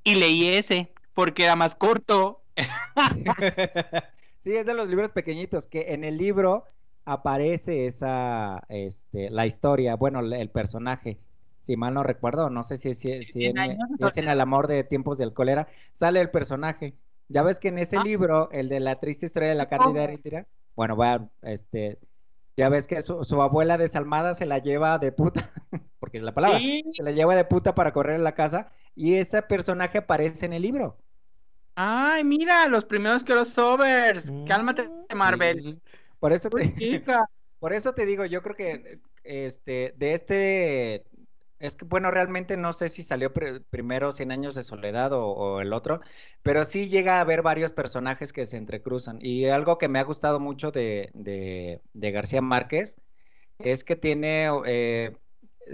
Y 0.03 0.15
leí 0.15 0.47
ese 0.47 0.91
porque 1.13 1.43
era 1.43 1.55
más 1.55 1.75
corto. 1.75 2.41
sí, 4.37 4.55
es 4.55 4.65
de 4.65 4.73
los 4.73 4.89
libros 4.89 5.11
pequeñiñitos 5.11 5.67
que 5.67 5.93
en 5.93 6.03
el 6.03 6.17
libro 6.17 6.65
aparece 7.05 7.85
esa, 7.85 8.63
este, 8.69 9.29
la 9.29 9.45
historia, 9.45 9.95
bueno, 9.95 10.19
el 10.19 10.49
personaje 10.49 11.19
si 11.67 11.75
mal 11.75 11.93
no 11.93 12.01
recuerdo, 12.01 12.49
no 12.49 12.63
sé 12.63 12.77
si, 12.77 12.93
si, 12.93 13.23
si, 13.23 13.45
en, 13.45 13.57
es 13.57 14.17
en 14.17 14.29
El 14.29 14.39
amor 14.39 14.67
de 14.67 14.85
tiempos 14.85 15.17
del 15.17 15.33
cólera, 15.33 15.67
sale 15.91 16.21
el 16.21 16.29
personaje. 16.29 16.93
Ya 17.27 17.43
ves 17.43 17.59
que 17.59 17.67
en 17.67 17.77
ese 17.77 17.97
ah. 17.97 18.03
libro, 18.05 18.49
el 18.53 18.69
de 18.69 18.79
la 18.79 19.01
triste 19.01 19.25
historia 19.25 19.49
de 19.49 19.55
la 19.55 19.67
Cándida 19.67 20.05
Heréndira, 20.05 20.47
bueno, 20.77 20.95
va, 20.95 21.27
este, 21.41 21.99
ya 22.55 22.69
ves 22.69 22.87
que 22.87 23.01
su, 23.01 23.41
abuela 23.41 23.77
desalmada 23.77 24.33
se 24.33 24.45
la 24.45 24.59
lleva 24.59 24.97
de 24.97 25.11
puta, 25.11 25.51
porque 25.99 26.19
es 26.19 26.23
la 26.23 26.33
palabra, 26.33 26.61
se 26.61 27.03
la 27.03 27.11
lleva 27.11 27.35
de 27.35 27.43
puta 27.43 27.75
para 27.75 27.91
correr 27.91 28.15
en 28.15 28.23
la 28.23 28.31
casa, 28.31 28.71
y 28.97 29.15
ese 29.15 29.41
personaje 29.43 29.99
aparece 29.99 30.47
en 30.47 30.53
el 30.53 30.63
libro. 30.63 30.97
Ay, 31.75 32.23
mira, 32.23 32.67
los 32.67 32.83
primeros 32.83 33.23
crossovers. 33.23 34.31
Mm, 34.31 34.45
Cálmate, 34.45 34.89
Marvel. 35.15 35.79
Por 36.19 36.33
eso 36.33 36.49
te, 36.49 36.57
por 37.59 37.73
eso 37.73 37.93
te 37.93 38.07
digo, 38.07 38.25
yo 38.25 38.41
creo 38.41 38.55
que 38.55 38.99
este, 39.23 39.93
de 39.97 40.13
este 40.13 41.05
es 41.59 41.75
que, 41.75 41.85
bueno, 41.85 42.09
realmente 42.09 42.57
no 42.57 42.73
sé 42.73 42.89
si 42.89 43.03
salió 43.03 43.31
primero 43.69 44.11
Cien 44.11 44.31
años 44.31 44.55
de 44.55 44.63
soledad 44.63 45.11
o, 45.13 45.61
el 45.61 45.73
otro, 45.73 46.01
pero 46.41 46.63
sí 46.63 46.89
llega 46.89 47.17
a 47.17 47.21
haber 47.21 47.43
varios 47.43 47.71
personajes 47.71 48.33
que 48.33 48.45
se 48.47 48.57
entrecruzan. 48.57 49.19
Y 49.21 49.45
algo 49.45 49.77
que 49.77 49.87
me 49.87 49.99
ha 49.99 50.03
gustado 50.03 50.39
mucho 50.39 50.71
de, 50.71 51.11
de, 51.13 52.11
García 52.11 52.41
Márquez 52.41 52.97
es 53.59 53.83
que 53.83 53.95
tiene, 53.95 54.49
eh, 54.65 55.13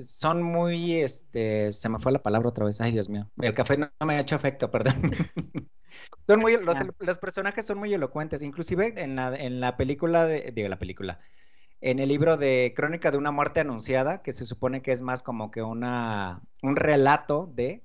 son 0.01 0.43
muy, 0.43 0.95
este, 0.95 1.71
se 1.71 1.89
me 1.89 1.99
fue 1.99 2.11
la 2.11 2.23
palabra 2.23 2.49
otra 2.49 2.65
vez, 2.65 2.81
ay 2.81 2.91
Dios 2.91 3.09
mío, 3.09 3.29
el 3.41 3.53
café 3.53 3.77
no, 3.77 3.89
me 4.05 4.15
ha 4.15 4.21
hecho 4.21 4.35
efecto, 4.35 4.71
perdón. 4.71 4.93
son 6.27 6.39
muy, 6.39 6.57
los, 6.57 6.77
los, 6.99 7.17
personajes 7.17 7.65
son 7.65 7.77
muy 7.77 7.93
elocuentes, 7.93 8.41
inclusive 8.41 8.93
en 8.95 9.15
la, 9.15 9.35
en 9.35 9.59
la 9.59 9.77
película, 9.77 10.25
de, 10.25 10.51
digo, 10.53 10.67
la 10.67 10.79
película, 10.79 11.19
en 11.81 11.99
el 11.99 12.09
libro 12.09 12.37
de 12.37 12.73
Crónica 12.75 13.11
de 13.11 13.17
una 13.17 13.31
muerte 13.31 13.59
anunciada, 13.59 14.23
que 14.23 14.31
se 14.31 14.45
supone 14.45 14.81
que 14.81 14.93
es 14.93 15.01
más 15.01 15.21
como 15.21 15.51
que 15.51 15.61
una, 15.61 16.41
un 16.61 16.77
relato 16.77 17.51
de, 17.53 17.83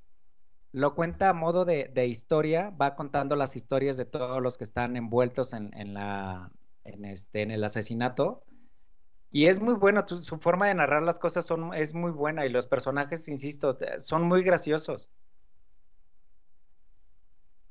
lo 0.71 0.95
cuenta 0.95 1.31
a 1.31 1.33
modo 1.33 1.65
de, 1.65 2.07
historia, 2.07 2.71
va 2.71 2.95
contando 2.95 3.35
las 3.35 3.57
historias 3.57 3.97
de 3.97 4.05
todos 4.05 4.41
los 4.41 4.57
que 4.57 4.65
están 4.65 4.97
envueltos 4.97 5.53
en, 5.53 5.95
la, 5.95 6.53
en, 6.85 7.05
este, 7.05 7.43
en 7.43 7.51
el 7.51 7.65
asesinato. 7.65 8.45
Y 9.31 9.47
es 9.47 9.61
muy 9.61 9.75
bueno, 9.75 10.07
su 10.07 10.39
forma 10.39 10.67
de 10.67 10.75
narrar 10.75 11.03
las 11.03 11.19
cosas 11.19 11.47
son, 11.47 11.75
es 11.75 11.95
muy 11.95 12.11
buena 12.11 12.47
y 12.47 12.51
los 12.51 12.67
personajes, 12.67 13.29
insisto, 13.29 13.77
son 13.99 14.23
muy 14.23 14.43
graciosos. 14.43 15.09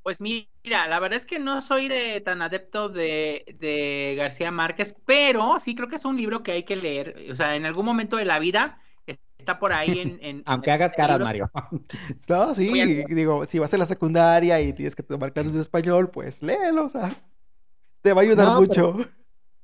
Pues 0.02 0.20
mira, 0.20 0.48
la 0.88 1.00
verdad 1.00 1.18
es 1.18 1.26
que 1.26 1.38
no 1.38 1.60
soy 1.60 1.88
de 1.88 2.20
tan 2.20 2.40
adepto 2.40 2.88
de, 2.88 4.14
García 4.16 4.50
Márquez, 4.50 4.94
pero 5.04 5.58
sí 5.58 5.74
creo 5.74 5.88
que 5.88 5.96
es 5.96 6.04
un 6.04 6.16
libro 6.16 6.42
que 6.42 6.52
hay 6.52 6.62
que 6.62 6.76
leer. 6.76 7.16
O 7.30 7.36
sea, 7.36 7.56
en 7.56 7.66
algún 7.66 7.84
momento 7.84 8.16
de 8.16 8.24
la 8.24 8.38
vida 8.38 8.80
está 9.38 9.58
por 9.58 9.72
ahí 9.72 10.18
en... 10.20 10.42
Aunque 10.46 10.70
hagas 10.70 10.92
caras, 10.92 11.20
Mario. 11.20 11.50
no, 12.28 12.54
sí, 12.54 13.04
digo, 13.08 13.44
si 13.46 13.58
vas 13.58 13.74
a 13.74 13.78
la 13.78 13.86
secundaria 13.86 14.60
y 14.60 14.72
tienes 14.72 14.94
que 14.94 15.02
tomar 15.02 15.32
clases 15.32 15.54
de 15.54 15.62
español, 15.62 16.10
pues 16.10 16.42
léelo, 16.42 16.86
o 16.86 16.88
sea, 16.88 17.14
te 18.00 18.12
va 18.12 18.20
a 18.20 18.24
ayudar 18.24 18.56
mucho. 18.58 18.96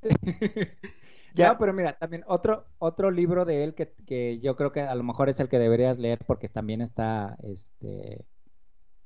ya, 1.34 1.58
pero 1.58 1.72
mira, 1.72 1.98
también 1.98 2.24
otro, 2.26 2.66
otro 2.78 3.10
libro 3.10 3.44
de 3.44 3.64
él 3.64 3.74
que, 3.74 3.92
que 4.06 4.38
yo 4.38 4.54
creo 4.54 4.70
que 4.72 4.80
a 4.80 4.94
lo 4.94 5.02
mejor 5.02 5.28
es 5.28 5.40
el 5.40 5.48
que 5.48 5.58
deberías 5.58 5.98
leer 5.98 6.20
porque 6.26 6.48
también 6.48 6.80
está, 6.80 7.36
este, 7.42 8.24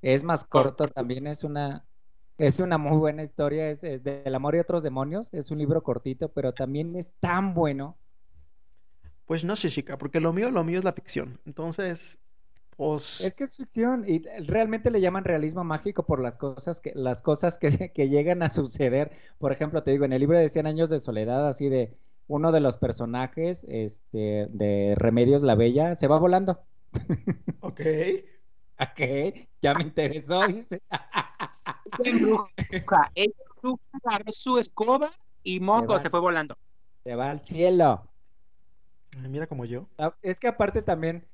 es 0.03 0.23
más 0.25 0.45
corto, 0.45 0.89
también 0.89 1.27
es 1.27 1.43
una, 1.43 1.87
es 2.37 2.61
una 2.61 2.77
muy 2.79 2.99
buena 2.99 3.23
historia, 3.23 3.71
es, 3.71 3.83
es 3.83 4.05
del 4.05 4.35
amor 4.35 4.55
y 4.55 4.59
otros 4.59 4.83
demonios, 4.83 5.33
es 5.33 5.51
un 5.51 5.59
libro 5.59 5.83
cortito, 5.83 6.29
pero 6.29 6.53
también 6.53 6.95
es 6.97 7.15
tan 7.19 7.55
bueno. 7.55 7.97
Pues 9.25 9.45
no 9.45 9.57
sé, 9.57 9.71
chica, 9.71 9.99
porque 9.99 10.21
lo 10.21 10.33
mío, 10.33 10.51
lo 10.51 10.65
mío 10.65 10.79
es 10.79 10.85
la 10.85 10.93
ficción. 10.93 11.41
Entonces, 11.47 12.19
pues... 12.77 13.21
Es 13.23 13.35
que 13.35 13.45
es 13.45 13.57
ficción 13.57 14.05
y 14.07 14.23
realmente 14.47 14.91
le 14.91 15.01
llaman 15.01 15.25
realismo 15.25 15.65
mágico 15.65 16.07
por 16.07 16.21
las 16.21 16.37
cosas 16.37 16.81
que, 16.81 16.93
las 16.95 17.23
cosas 17.23 17.59
que, 17.59 17.69
que 17.93 18.09
llegan 18.09 18.43
a 18.43 18.51
suceder. 18.51 19.13
Por 19.39 19.53
ejemplo, 19.53 19.83
te 19.83 19.91
digo, 19.91 20.05
en 20.05 20.13
el 20.13 20.21
libro 20.21 20.39
de 20.39 20.49
Cien 20.49 20.67
años 20.67 20.91
de 20.91 20.99
soledad, 20.99 21.49
así 21.49 21.69
de 21.69 21.97
uno 22.29 22.53
de 22.53 22.61
los 22.61 22.77
personajes 22.77 23.65
este, 23.69 24.47
de 24.51 24.95
Remedios 24.97 25.43
la 25.43 25.55
Bella 25.55 25.95
se 25.97 26.07
va 26.07 26.19
volando. 26.19 26.61
Ok. 27.61 27.81
qué? 28.95 29.49
Ya 29.61 29.75
me 29.75 29.83
interesó, 29.83 30.47
dice. 30.47 30.81
Ella 32.05 33.33
agarró 34.05 34.33
su 34.33 34.59
escoba 34.59 35.11
y 35.43 35.61
Moco 35.61 35.99
se, 35.99 36.11
fue 36.11 36.21
volando. 36.21 36.57
Se 37.05 37.15
va 37.15 37.31
al 37.31 37.41
cielo. 37.41 38.09
Mira 39.17 39.47
como 39.47 39.65
yo. 39.65 39.89
Ah, 39.99 40.15
es 40.23 40.39
que 40.39 40.49
aparte 40.49 40.83
también, 40.83 41.27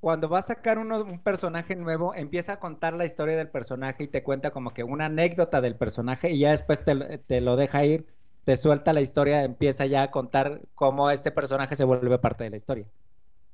cuando 0.00 0.28
va 0.28 0.38
a 0.38 0.42
sacar 0.42 0.78
uno, 0.78 1.02
un 1.02 1.20
personaje 1.20 1.74
nuevo, 1.74 2.14
empieza 2.14 2.54
a 2.54 2.60
contar 2.60 2.94
la 2.94 3.04
historia 3.04 3.36
del 3.36 3.50
personaje 3.50 4.04
y 4.04 4.08
te 4.08 4.22
cuenta 4.22 4.50
como 4.50 4.72
que 4.72 4.84
una 4.84 5.06
anécdota 5.06 5.60
del 5.60 5.76
personaje 5.76 6.30
y 6.30 6.40
ya 6.40 6.52
después 6.52 6.84
te, 6.84 7.40
lo 7.40 7.56
deja 7.56 7.84
ir, 7.84 8.06
te 8.46 8.56
suelta 8.56 8.92
la 8.92 9.00
historia, 9.00 9.42
empieza 9.42 9.86
ya 9.86 10.04
a 10.04 10.10
contar 10.12 10.60
cómo 10.76 11.10
este 11.10 11.32
personaje 11.32 11.74
se 11.74 11.82
vuelve 11.82 12.16
parte 12.20 12.44
de 12.44 12.50
la 12.50 12.56
historia. 12.56 12.86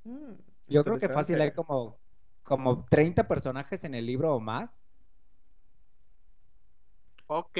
Mm, 0.04 0.34
yo 0.68 0.84
creo 0.84 0.98
que 0.98 1.08
fácil 1.08 1.40
hay 1.40 1.52
como 1.52 1.96
como 2.42 2.84
30 2.90 3.26
personajes 3.26 3.84
en 3.84 3.94
el 3.94 4.04
libro 4.04 4.34
o 4.34 4.40
más. 4.40 4.70
Ok. 7.26 7.56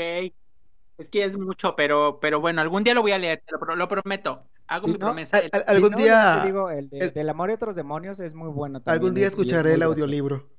Es 0.99 1.09
que 1.11 1.25
es 1.25 1.39
mucho, 1.39 1.75
pero, 1.75 2.19
pero 2.21 2.39
bueno, 2.39 2.61
algún 2.61 2.85
día 2.85 2.93
lo 2.93 3.01
voy 3.01 3.13
a 3.13 3.19
leer, 3.19 3.43
lo, 3.49 3.89
prometo. 3.89 4.45
Hago 4.67 4.89
mi 4.89 4.99
promesa. 4.99 5.41
algún 5.67 5.95
día. 5.95 6.43
digo, 6.45 6.69
el, 6.69 6.91
del 6.91 7.29
amor 7.31 7.49
y 7.49 7.55
otros 7.55 7.77
demonios 7.77 8.21
es 8.21 8.35
muy 8.35 8.51
bueno. 8.51 8.83
algún 8.85 9.15
día 9.15 9.27
escucharé 9.27 9.73
el 9.73 9.83
audiolibro. 9.83 10.51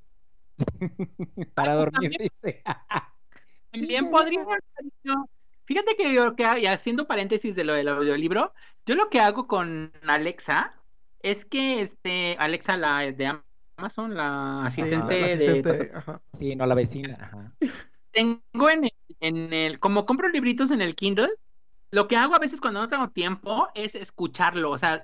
Para 1.53 1.75
dormir, 1.75 2.17
dice. 2.19 2.63
También 3.71 4.09
podría. 4.11 4.43
Fíjate 5.65 5.95
que 5.95 6.13
yo, 6.13 6.35
que 6.35 6.45
haciendo 6.45 7.07
paréntesis 7.07 7.55
de 7.55 7.63
lo 7.63 7.73
del 7.73 7.87
audiolibro, 7.87 8.53
yo 8.85 8.95
lo 8.95 9.09
que 9.09 9.19
hago 9.19 9.47
con 9.47 9.93
Alexa 10.05 10.73
es 11.19 11.45
que 11.45 11.81
este 11.81 12.35
Alexa, 12.37 12.75
la 12.75 12.99
de 13.11 13.39
Amazon, 13.77 14.15
la 14.15 14.65
asistente, 14.65 15.15
de... 15.37 16.01
Sí, 16.37 16.55
no 16.55 16.65
la 16.65 16.75
vecina. 16.75 17.53
Tengo 18.11 18.69
en 18.69 18.83
el, 18.85 18.93
en 19.21 19.53
el, 19.53 19.79
como 19.79 20.05
compro 20.05 20.29
libritos 20.29 20.69
en 20.71 20.81
el 20.81 20.95
Kindle, 20.95 21.31
lo 21.91 22.07
que 22.07 22.17
hago 22.17 22.35
a 22.35 22.39
veces 22.39 22.61
cuando 22.61 22.79
no 22.79 22.87
tengo 22.87 23.09
tiempo 23.09 23.69
es 23.73 23.95
escucharlo, 23.95 24.69
o 24.69 24.77
sea, 24.77 25.03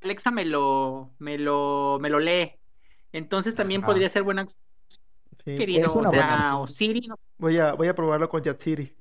Alexa 0.00 0.30
me 0.30 0.44
lo, 0.44 1.10
me 1.18 1.38
lo, 1.38 1.98
me 2.00 2.10
lo 2.10 2.20
lee. 2.20 2.52
Entonces 3.12 3.54
también 3.54 3.82
podría 3.82 4.08
ser 4.08 4.22
buena 4.22 4.46
querido, 5.44 5.92
o 5.92 6.10
sea, 6.10 6.56
o 6.58 6.66
Siri. 6.68 7.08
Voy 7.38 7.58
a, 7.58 7.72
voy 7.72 7.88
a 7.88 7.94
probarlo 7.94 8.28
con 8.28 8.42
Siri 8.58 8.94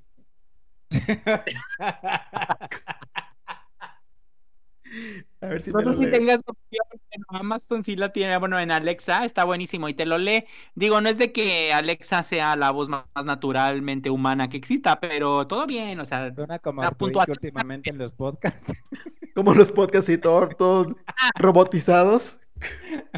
A 5.41 5.47
ver 5.47 5.61
si 5.61 5.71
no 5.71 5.81
sé 5.81 5.97
si 5.97 6.11
tengas 6.11 6.39
opción, 6.45 6.85
en 7.11 7.23
Amazon 7.29 7.83
sí 7.83 7.95
la 7.95 8.11
tiene, 8.11 8.37
bueno, 8.37 8.59
en 8.59 8.71
Alexa 8.71 9.25
está 9.25 9.43
buenísimo 9.43 9.87
y 9.89 9.93
te 9.93 10.05
lo 10.05 10.17
lee. 10.17 10.45
Digo, 10.75 11.01
no 11.01 11.09
es 11.09 11.17
de 11.17 11.31
que 11.31 11.71
Alexa 11.73 12.23
sea 12.23 12.55
la 12.55 12.71
voz 12.71 12.89
más, 12.89 13.05
naturalmente 13.23 14.09
humana 14.09 14.49
que 14.49 14.57
exista, 14.57 14.99
pero 14.99 15.47
todo 15.47 15.65
bien, 15.65 15.99
o 15.99 16.05
sea, 16.05 16.33
Suena 16.33 16.59
como 16.59 16.83
la 16.83 16.91
puntuación 16.91 17.37
últimamente 17.41 17.89
en 17.89 17.97
los 17.97 18.13
podcasts. 18.13 18.73
como 19.35 19.53
los 19.53 19.71
podcasts 19.71 20.09
y 20.09 20.17
todos, 20.17 20.55
todos 20.57 20.87
robotizados. 21.35 22.37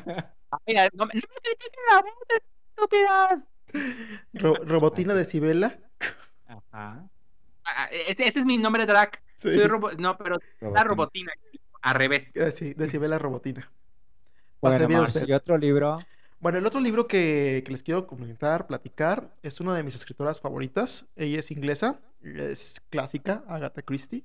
no, 0.05 0.21
me 0.65 0.74
la 0.74 0.89
voz, 0.93 1.09
estúpidas. 2.69 3.49
¿Robotina 4.34 5.13
de 5.15 5.26
Cibela? 5.26 5.80
Ajá. 6.45 7.09
Ese, 8.07 8.28
es 8.28 8.45
mi 8.45 8.57
nombre 8.57 8.86
drag. 8.86 9.21
no, 9.97 10.17
pero 10.17 10.39
la 10.61 10.84
robotina, 10.84 11.34
al 11.82 11.95
revés. 11.95 12.32
Eh, 12.34 12.51
sí, 12.51 12.74
Decibela 12.74 13.19
Robotina. 13.19 13.69
Bueno, 14.61 15.05
¿y 15.28 15.34
otro 15.34 15.57
libro? 15.57 15.99
Bueno, 16.39 16.57
el 16.57 16.65
otro 16.65 16.80
libro 16.80 17.07
que, 17.07 17.63
les 17.67 17.84
quiero 17.84 18.07
comentar, 18.07 18.67
platicar, 18.67 19.34
es 19.43 19.61
una 19.61 19.76
de 19.76 19.84
mis 19.84 19.95
escritoras 19.95 20.41
favoritas. 20.41 21.05
Ella 21.15 21.39
es 21.39 21.51
inglesa, 21.51 21.99
es 22.21 22.82
clásica, 22.89 23.43
Agatha 23.47 23.82
Christie. 23.82 24.24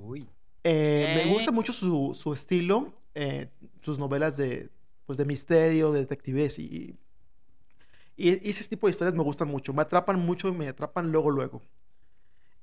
Uy. 0.00 0.28
Eh, 0.64 1.22
me 1.24 1.32
gusta 1.32 1.50
mucho 1.50 1.72
su, 1.72 2.32
estilo, 2.32 2.92
eh, 3.14 3.48
sus 3.80 3.98
novelas 3.98 4.36
de, 4.36 4.68
pues, 5.06 5.18
de 5.18 5.24
misterio, 5.24 5.90
de 5.92 6.00
detectives 6.00 6.58
y, 6.58 6.96
y, 8.16 8.48
ese 8.48 8.68
tipo 8.68 8.86
de 8.86 8.90
historias 8.90 9.14
me 9.14 9.22
gustan 9.22 9.48
mucho. 9.48 9.72
Me 9.72 9.82
atrapan 9.82 10.18
mucho 10.18 10.48
y 10.48 10.52
me 10.52 10.68
atrapan 10.68 11.10
luego, 11.10 11.30
luego. 11.30 11.62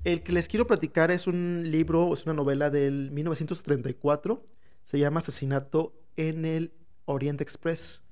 El 0.04 0.24
que 0.24 0.32
les 0.32 0.48
quiero 0.48 0.68
platicar 0.68 1.12
es 1.12 1.28
un 1.28 1.70
libro, 1.72 2.14
es 2.14 2.26
una 2.26 2.34
novela 2.34 2.70
del 2.70 3.12
1934. 3.12 4.46
Se 4.84 5.00
llama 5.00 5.20
Asesinato 5.20 5.94
en 6.16 6.46
el 6.46 6.74
Oriente 7.06 7.44
Express. 7.44 8.04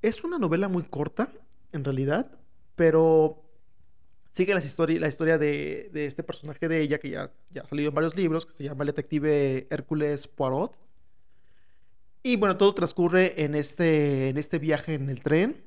Es 0.00 0.24
una 0.24 0.38
novela 0.38 0.68
muy 0.68 0.84
corta, 0.84 1.32
en 1.72 1.84
realidad, 1.84 2.38
pero 2.76 3.42
sigue 4.30 4.54
la 4.54 4.60
historia, 4.60 5.00
la 5.00 5.08
historia 5.08 5.38
de, 5.38 5.90
este 5.94 6.22
personaje 6.22 6.68
de 6.68 6.80
ella, 6.80 6.98
que 6.98 7.10
ya, 7.10 7.32
ya 7.50 7.62
ha 7.62 7.66
salido 7.66 7.88
en 7.88 7.94
varios 7.94 8.16
libros, 8.16 8.46
que 8.46 8.52
se 8.52 8.64
llama 8.64 8.82
el 8.82 8.88
detective 8.88 9.66
Hércules 9.70 10.26
Poirot. 10.26 10.78
Y 12.22 12.36
bueno, 12.36 12.56
todo 12.56 12.74
transcurre 12.74 13.42
en 13.42 13.54
este, 13.54 14.28
en 14.28 14.38
este 14.38 14.58
viaje 14.58 14.94
en 14.94 15.10
el 15.10 15.20
tren, 15.20 15.62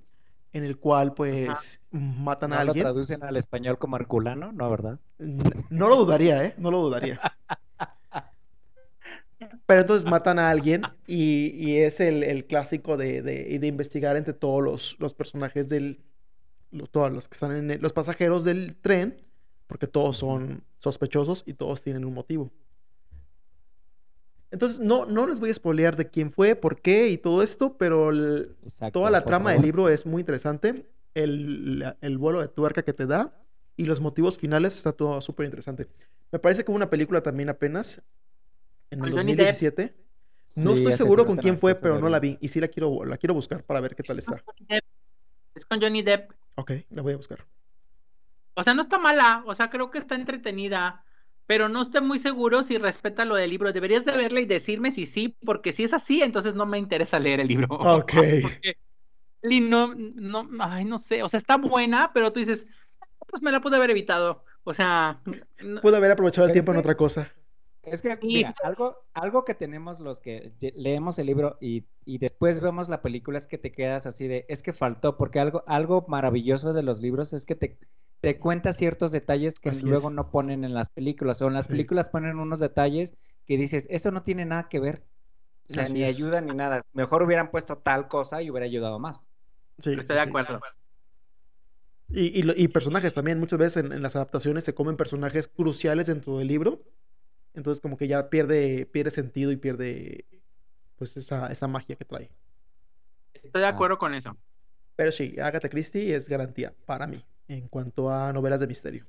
en 0.53 0.64
el 0.64 0.78
cual 0.78 1.14
pues 1.14 1.82
matan 1.91 2.53
a 2.53 2.62
alguien. 2.62 2.84
¿No 2.84 2.89
lo 2.89 2.93
traducen 2.93 3.24
al 3.24 3.36
español 3.36 3.78
como 3.78 3.97
Herculano? 3.97 4.53
No, 4.53 4.70
¿verdad? 4.70 4.99
No, 5.18 5.89
lo 5.89 5.97
dudaría, 5.97 6.45
¿eh? 6.45 6.56
No 6.58 6.72
lo 6.72 6.82
dudaría. 6.82 7.20
Pero 9.66 9.82
entonces 9.82 10.10
matan 10.10 10.39
a 10.39 10.49
alguien 10.49 10.84
y, 11.08 11.76
es 11.78 11.99
el, 11.99 12.45
clásico 12.45 12.95
de, 12.95 13.22
de, 13.22 13.68
investigar 13.68 14.16
entre 14.16 14.34
todos 14.34 14.64
los, 14.64 14.95
los 14.99 15.14
personajes 15.14 15.68
del, 15.68 15.99
todos 16.91 17.12
los 17.12 17.28
que 17.28 17.34
están 17.34 17.51
en 17.51 17.82
los 17.82 17.93
pasajeros 17.93 18.43
del 18.43 18.76
tren, 18.76 19.22
porque 19.68 19.88
todos 19.88 20.18
son 20.18 20.64
sospechosos 20.80 21.43
y 21.45 21.53
todos 21.53 21.82
tienen 21.82 22.06
un 22.06 22.14
motivo. 22.14 22.51
Entonces, 24.52 24.80
no, 24.80 25.06
no 25.06 25.28
les 25.28 25.39
voy 25.39 25.50
a 25.50 25.54
spoilear 25.54 25.96
de 25.96 26.10
quién 26.10 26.32
fue, 26.32 26.56
por 26.56 26.82
qué 26.82 27.10
y 27.10 27.18
todo 27.18 27.43
esto, 27.43 27.78
pero 27.78 28.12
toda 28.91 29.10
la 29.10 29.22
trama 29.22 29.52
del 29.52 29.62
libro 29.62 29.89
es 29.89 30.06
muy 30.06 30.22
interesante. 30.22 30.86
El, 31.14 31.96
el, 32.02 32.18
vuelo 32.18 32.41
de 32.41 32.50
tuerca 32.50 32.84
que 32.84 32.93
te 32.93 33.06
da 33.06 33.34
y 33.78 33.86
los 33.86 34.02
motivos 34.02 34.38
finales 34.38 34.76
está 34.76 34.91
todo 34.91 35.22
súper 35.22 35.46
interesante. 35.46 35.88
Me 36.32 36.39
parece 36.39 36.64
que 36.64 36.72
hubo 36.72 36.76
una 36.76 36.89
película 36.89 37.22
también 37.22 37.50
apenas 37.50 38.02
en 38.91 39.04
el 39.04 39.12
2017. 39.12 39.96
No 40.56 40.74
estoy 40.74 40.93
seguro 40.93 41.26
con 41.26 41.38
quién 41.38 41.58
fue, 41.58 41.76
pero 41.76 42.00
no 42.00 42.10
la 42.10 42.20
vi. 42.20 42.38
Y 42.41 42.48
sí 42.50 42.60
la 42.60 42.68
quiero, 42.68 43.06
la 43.06 43.18
quiero 43.18 43.34
buscar 43.34 43.64
para 43.64 43.82
ver 43.82 43.96
qué 43.96 44.04
tal 44.04 44.20
está. 44.20 44.43
Es 45.54 45.66
con 45.66 45.82
Johnny 45.82 46.02
Depp. 46.02 46.32
Ok, 46.56 46.72
la 46.89 47.02
voy 47.02 47.14
a 47.14 47.18
buscar. 47.18 47.46
O 48.56 48.64
sea, 48.64 48.74
no 48.74 48.82
está 48.82 48.98
mala, 48.98 49.43
o 49.46 49.54
sea, 49.54 49.70
creo 49.70 49.91
que 49.91 49.98
está 49.98 50.16
entretenida, 50.16 51.05
pero 51.48 51.70
no 51.70 51.82
estoy 51.82 52.02
muy 52.02 52.20
seguro 52.20 52.64
si 52.64 52.78
respeta 52.78 53.26
lo 53.26 53.36
del 53.36 53.52
libro. 53.52 53.72
Deberías 53.72 54.06
de 54.06 54.18
verla 54.18 54.39
y 54.39 54.46
decirme 54.46 54.91
si 54.91 55.06
sí, 55.06 55.38
porque 55.46 55.72
si 55.72 55.84
es 55.84 55.93
así, 55.93 56.22
entonces 56.22 56.56
no 56.56 56.66
me 56.66 56.80
interesa 56.80 57.20
leer 57.20 57.39
el 57.39 57.48
libro. 57.48 57.68
Ok. 57.96 58.14
y 59.43 59.62
no, 59.62 59.93
no, 59.96 60.48
ay, 60.60 60.86
no 60.86 60.98
sé, 60.98 61.22
o 61.22 61.30
sea, 61.30 61.38
está 61.38 61.58
buena, 61.58 62.12
pero 62.14 62.34
tú 62.34 62.39
dices, 62.39 62.66
pues 63.28 63.41
me 63.41 63.52
la 63.52 63.62
pude 63.62 63.76
haber 63.78 63.91
evitado. 63.91 64.43
O 64.64 64.74
sea, 64.74 65.22
pude 65.82 65.98
haber 65.98 66.12
aprovechado 66.12 66.48
el 66.48 66.54
tiempo 66.54 66.72
en 66.72 66.80
otra 66.80 66.98
cosa. 66.98 67.32
Es 67.84 68.02
que, 68.02 68.18
mira, 68.24 68.56
algo, 68.64 68.98
algo 69.14 69.46
que 69.46 69.54
tenemos 69.54 70.00
los 70.00 70.20
que 70.20 70.54
leemos 70.76 71.20
el 71.20 71.28
libro 71.28 71.58
y, 71.62 71.86
después 72.06 72.60
vemos 72.60 72.89
la 72.89 73.04
película 73.04 73.38
es 73.38 73.46
que 73.46 73.60
te 73.60 73.72
quedas 73.72 74.08
así 74.08 74.28
de, 74.28 74.46
es 74.50 74.64
que 74.64 74.74
faltó, 74.74 75.18
porque 75.18 75.39
algo, 75.39 75.64
algo 75.68 76.06
maravilloso 76.08 76.74
de 76.74 76.82
los 76.82 77.00
libros 77.00 77.32
es 77.34 77.46
que 77.46 77.54
te, 77.54 77.78
te 78.22 78.39
cuenta 78.39 78.74
ciertos 78.74 79.11
detalles 79.11 79.59
que 79.59 79.72
luego 79.84 80.09
no 80.09 80.32
ponen 80.32 80.63
en 80.63 80.74
las 80.74 80.89
películas, 80.89 81.41
o 81.41 81.47
en 81.47 81.53
las 81.53 81.68
películas 81.68 82.09
ponen 82.09 82.39
unos 82.39 82.59
detalles 82.59 83.16
que 83.45 83.57
dices, 83.57 83.88
eso 83.89 84.11
no 84.11 84.24
tiene 84.24 84.45
nada 84.45 84.68
que 84.70 84.80
ver. 84.80 85.03
O 85.70 85.74
sea, 85.74 85.88
ni 85.88 86.03
ayuda 86.03 86.41
ni 86.41 86.53
nada. 86.53 86.82
Mejor 86.93 87.24
hubieran 87.24 87.51
puesto 87.51 87.78
tal 87.78 88.07
cosa 88.07 88.41
y 88.41 88.49
hubiera 88.49 88.66
ayudado 88.66 88.99
más. 88.99 89.18
Sí, 89.80 89.93
estoy 89.93 90.16
de 90.16 90.22
acuerdo. 90.22 90.59
Y, 92.09 92.63
y, 92.63 92.68
personajes 92.68 93.13
también, 93.13 93.39
muchas 93.39 93.57
veces 93.57 93.84
en, 93.84 93.91
en, 93.91 94.01
las 94.03 94.16
adaptaciones 94.16 94.63
se 94.63 94.76
comen 94.76 94.95
personajes 94.95 95.47
cruciales 95.47 96.05
dentro 96.05 96.38
del 96.38 96.47
libro 96.47 96.80
entonces 97.55 97.82
como 97.82 97.97
que 97.97 98.07
ya 98.07 98.30
pierde, 98.30 98.86
pierde 98.86 99.11
sentido 99.11 99.51
y 99.51 99.57
pierde 99.57 100.26
pues 100.97 101.18
esa, 101.18 101.47
esa 101.47 101.68
magia 101.68 101.95
que 101.95 102.05
trae. 102.05 102.30
Estoy 103.34 103.61
de 103.61 103.68
acuerdo 103.68 103.97
con 103.97 104.13
eso. 104.13 104.38
Pero 104.95 105.11
sí, 105.11 105.36
Agatha 105.39 105.70
Christie 105.70 106.16
es 106.16 106.30
garantía 106.30 106.74
para 106.86 107.07
mí 107.07 107.24
en 107.48 107.68
cuanto 107.68 108.10
a 108.10 108.32
novelas 108.34 108.60
de 108.60 108.68
misterio. 108.68 109.06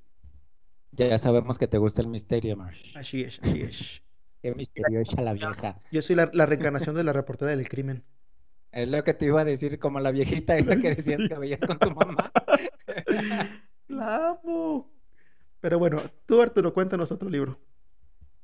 Ya 0.92 1.18
sabemos 1.18 1.58
que 1.58 1.68
te 1.68 1.78
gusta 1.78 2.00
el 2.00 2.08
misterio, 2.08 2.56
Marsh. 2.56 2.96
Así 2.96 3.22
es, 3.22 3.40
así 3.42 3.60
es. 3.60 4.02
Qué 4.42 4.54
misteriosa 4.54 5.20
la 5.22 5.32
vieja. 5.32 5.80
Yo 5.90 6.02
soy 6.02 6.16
la, 6.16 6.26
reencarnación 6.26 6.94
de 6.94 7.04
la 7.04 7.12
reportera 7.12 7.50
del 7.50 7.68
crimen. 7.68 8.04
Es 8.70 8.88
lo 8.88 9.02
que 9.02 9.14
te 9.14 9.26
iba 9.26 9.40
a 9.40 9.44
decir, 9.44 9.78
como 9.78 10.00
la 10.00 10.10
viejita 10.10 10.56
esa 10.56 10.76
que 10.76 10.88
decías 10.94 11.20
que 11.28 11.34
veías 11.34 11.60
con 11.60 11.78
tu 11.78 11.90
mamá. 11.90 12.30
la 13.88 14.28
amo. 14.28 14.90
Pero 15.60 15.78
bueno, 15.78 16.02
tú 16.26 16.40
Arturo, 16.40 16.72
cuéntanos 16.72 17.10
otro 17.10 17.28
libro. 17.28 17.58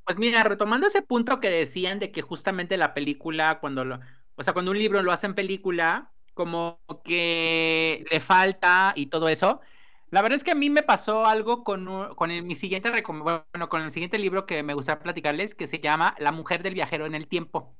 Pues 0.05 0.19
mira, 0.19 0.43
retomando 0.43 0.87
ese 0.87 1.03
punto 1.03 1.39
que 1.39 1.51
decían 1.51 1.99
de 1.99 2.11
que 2.11 2.23
justamente 2.23 2.77
la 2.77 2.95
película, 2.95 3.61
cuando 3.61 3.85
lo, 3.85 4.01
o 4.35 4.43
sea, 4.43 4.53
cuando 4.53 4.73
un 4.73 4.79
libro 4.79 5.03
lo 5.03 5.13
hacen 5.13 5.35
película, 5.35 6.11
como 6.35 6.81
que 7.05 8.05
le 8.11 8.21
falta 8.21 8.93
y 8.97 9.07
todo 9.07 9.29
eso. 9.29 9.61
La 10.13 10.21
verdad 10.21 10.37
es 10.37 10.45
que 10.45 10.51
a 10.51 10.55
mí 10.55 10.69
me 10.69 10.83
pasó 10.83 11.25
algo 11.25 11.65
con, 11.65 12.15
con 12.17 12.47
mi 12.47 12.55
siguiente 12.55 12.91
bueno, 12.91 13.69
con 13.71 13.81
el 13.81 13.91
siguiente 13.91 14.19
libro 14.19 14.45
que 14.45 14.63
me 14.63 14.75
gustaría 14.75 15.03
platicarles, 15.03 15.55
que 15.55 15.67
se 15.67 15.81
llama 15.81 16.15
La 16.19 16.33
mujer 16.33 16.63
del 16.63 16.75
viajero 16.75 17.07
en 17.07 17.15
el 17.15 17.29
tiempo. 17.29 17.75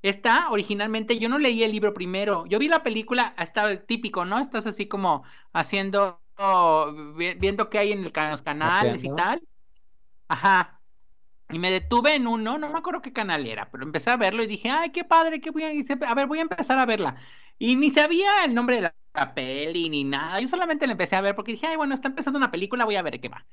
Esta, 0.00 0.48
originalmente, 0.50 1.18
yo 1.18 1.28
no 1.28 1.38
leí 1.38 1.62
el 1.64 1.72
libro 1.72 1.92
primero. 1.92 2.46
Yo 2.46 2.58
vi 2.58 2.68
la 2.68 2.82
película, 2.82 3.34
está 3.38 3.76
típico, 3.84 4.24
¿no? 4.24 4.38
Estás 4.38 4.66
así 4.66 4.88
como 4.88 5.24
haciendo, 5.52 6.22
viendo 7.14 7.68
qué 7.68 7.78
hay 7.78 7.92
en, 7.92 7.98
el, 8.06 8.12
en 8.14 8.30
los 8.30 8.40
canales 8.40 9.04
y 9.04 9.14
tal. 9.14 9.42
Ajá. 10.28 10.80
Y 11.50 11.58
me 11.58 11.70
detuve 11.70 12.14
en 12.14 12.26
uno, 12.26 12.56
no 12.56 12.70
me 12.70 12.78
acuerdo 12.78 13.02
qué 13.02 13.12
canal 13.12 13.46
era, 13.46 13.70
pero 13.70 13.84
empecé 13.84 14.10
a 14.10 14.16
verlo 14.16 14.42
y 14.42 14.46
dije, 14.46 14.70
ay, 14.70 14.92
qué 14.92 15.04
padre, 15.04 15.42
qué 15.42 15.50
voy 15.50 15.64
a... 15.64 16.10
A 16.10 16.14
ver, 16.14 16.26
voy 16.26 16.38
a 16.38 16.42
empezar 16.42 16.78
a 16.78 16.86
verla. 16.86 17.16
Y 17.58 17.76
ni 17.76 17.90
sabía 17.90 18.44
el 18.44 18.54
nombre 18.54 18.76
de 18.76 18.92
la 19.14 19.34
peli 19.34 19.88
ni 19.88 20.04
nada. 20.04 20.40
Yo 20.40 20.48
solamente 20.48 20.86
la 20.86 20.92
empecé 20.92 21.16
a 21.16 21.20
ver 21.20 21.34
porque 21.34 21.52
dije, 21.52 21.66
ay, 21.66 21.76
bueno, 21.76 21.94
está 21.94 22.08
empezando 22.08 22.38
una 22.38 22.50
película, 22.50 22.84
voy 22.84 22.96
a 22.96 23.02
ver 23.02 23.20
qué 23.20 23.28
va. 23.28 23.46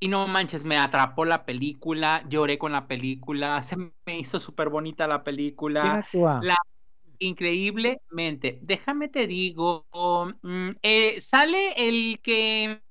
Y 0.00 0.08
no 0.08 0.26
manches, 0.26 0.64
me 0.64 0.78
atrapó 0.78 1.24
la 1.24 1.44
película, 1.44 2.24
lloré 2.28 2.58
con 2.58 2.72
la 2.72 2.86
película, 2.86 3.62
se 3.62 3.76
me 3.76 4.18
hizo 4.18 4.40
súper 4.40 4.68
bonita 4.68 5.06
la 5.06 5.22
película. 5.22 6.04
La 6.12 6.56
increíblemente. 7.18 8.58
Déjame 8.62 9.08
te 9.08 9.28
digo, 9.28 9.86
mm, 10.42 10.70
eh, 10.82 11.20
sale 11.20 11.72
el 11.76 12.20
que, 12.20 12.82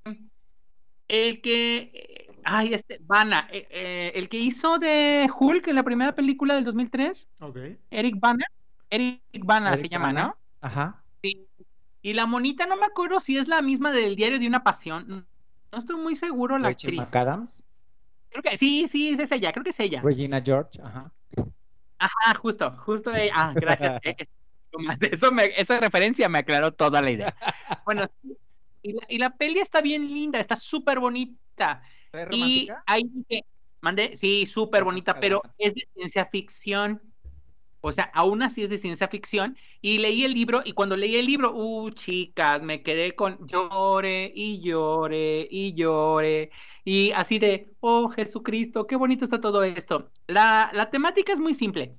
el 1.08 1.40
que 1.42 2.22
Ay, 2.44 2.74
este, 2.74 2.98
Bana, 3.02 3.48
eh, 3.52 3.66
eh, 3.70 4.12
el 4.14 4.28
que 4.28 4.38
hizo 4.38 4.78
de 4.78 5.28
Hulk 5.38 5.68
en 5.68 5.76
la 5.76 5.82
primera 5.82 6.14
película 6.14 6.54
del 6.54 6.64
2003. 6.64 7.28
Ok. 7.40 7.58
Eric 7.90 8.18
Bana. 8.18 8.44
Eric 8.90 9.22
Bana 9.44 9.76
se 9.76 9.88
llama, 9.88 10.12
¿no? 10.12 10.36
Ajá. 10.62 11.04
Sí. 11.22 11.46
Y 12.00 12.14
la 12.14 12.26
monita, 12.26 12.66
no 12.66 12.76
me 12.76 12.86
acuerdo 12.86 13.20
si 13.20 13.36
es 13.36 13.46
la 13.46 13.60
misma 13.60 13.92
del 13.92 14.16
Diario 14.16 14.38
de 14.38 14.46
una 14.46 14.64
Pasión. 14.64 15.26
No 15.70 15.78
estoy 15.78 15.96
muy 15.96 16.16
seguro 16.16 16.58
la 16.58 16.68
Rachel 16.68 16.98
actriz. 16.98 17.06
McAdams. 17.06 17.64
Creo 18.30 18.42
que 18.42 18.56
sí, 18.56 18.88
sí, 18.88 19.10
es 19.10 19.30
ella, 19.30 19.52
creo 19.52 19.62
que 19.62 19.70
es 19.70 19.80
ella. 19.80 20.00
Regina 20.00 20.40
George, 20.42 20.80
ajá. 20.82 21.12
Ajá, 21.98 22.34
justo, 22.40 22.70
justo 22.78 23.14
ella. 23.14 23.32
Ah, 23.36 23.52
gracias. 23.54 24.00
Eso 25.00 25.30
me, 25.30 25.52
esa 25.54 25.78
referencia 25.78 26.28
me 26.30 26.38
aclaró 26.38 26.72
toda 26.72 27.02
la 27.02 27.10
idea. 27.10 27.36
Bueno, 27.84 28.06
y 28.80 28.92
la, 28.94 29.06
y 29.06 29.18
la 29.18 29.36
peli 29.36 29.60
está 29.60 29.82
bien 29.82 30.08
linda, 30.08 30.40
está 30.40 30.56
súper 30.56 30.98
bonita. 30.98 31.82
Y 32.30 32.68
ahí 32.86 33.04
mandé, 33.82 34.16
sí, 34.16 34.46
súper 34.46 34.82
bonita, 34.84 35.20
pero 35.20 35.42
es 35.58 35.74
de 35.74 35.86
ciencia 35.94 36.26
ficción. 36.26 37.02
O 37.82 37.92
sea, 37.92 38.04
aún 38.14 38.42
así 38.42 38.62
es 38.62 38.70
de 38.70 38.78
ciencia 38.78 39.08
ficción. 39.08 39.56
Y 39.80 39.98
leí 39.98 40.24
el 40.24 40.34
libro, 40.34 40.62
y 40.64 40.72
cuando 40.72 40.96
leí 40.96 41.16
el 41.16 41.26
libro, 41.26 41.52
uh, 41.54 41.90
chicas, 41.90 42.62
me 42.62 42.82
quedé 42.82 43.14
con 43.14 43.46
llore 43.46 44.32
y 44.34 44.60
llore 44.62 45.46
y 45.50 45.74
llore. 45.74 46.50
Y 46.84 47.12
así 47.12 47.38
de, 47.38 47.74
oh, 47.80 48.08
Jesucristo, 48.10 48.86
qué 48.86 48.96
bonito 48.96 49.24
está 49.24 49.40
todo 49.40 49.62
esto. 49.64 50.10
La, 50.26 50.70
la 50.74 50.90
temática 50.90 51.32
es 51.32 51.40
muy 51.40 51.54
simple. 51.54 51.98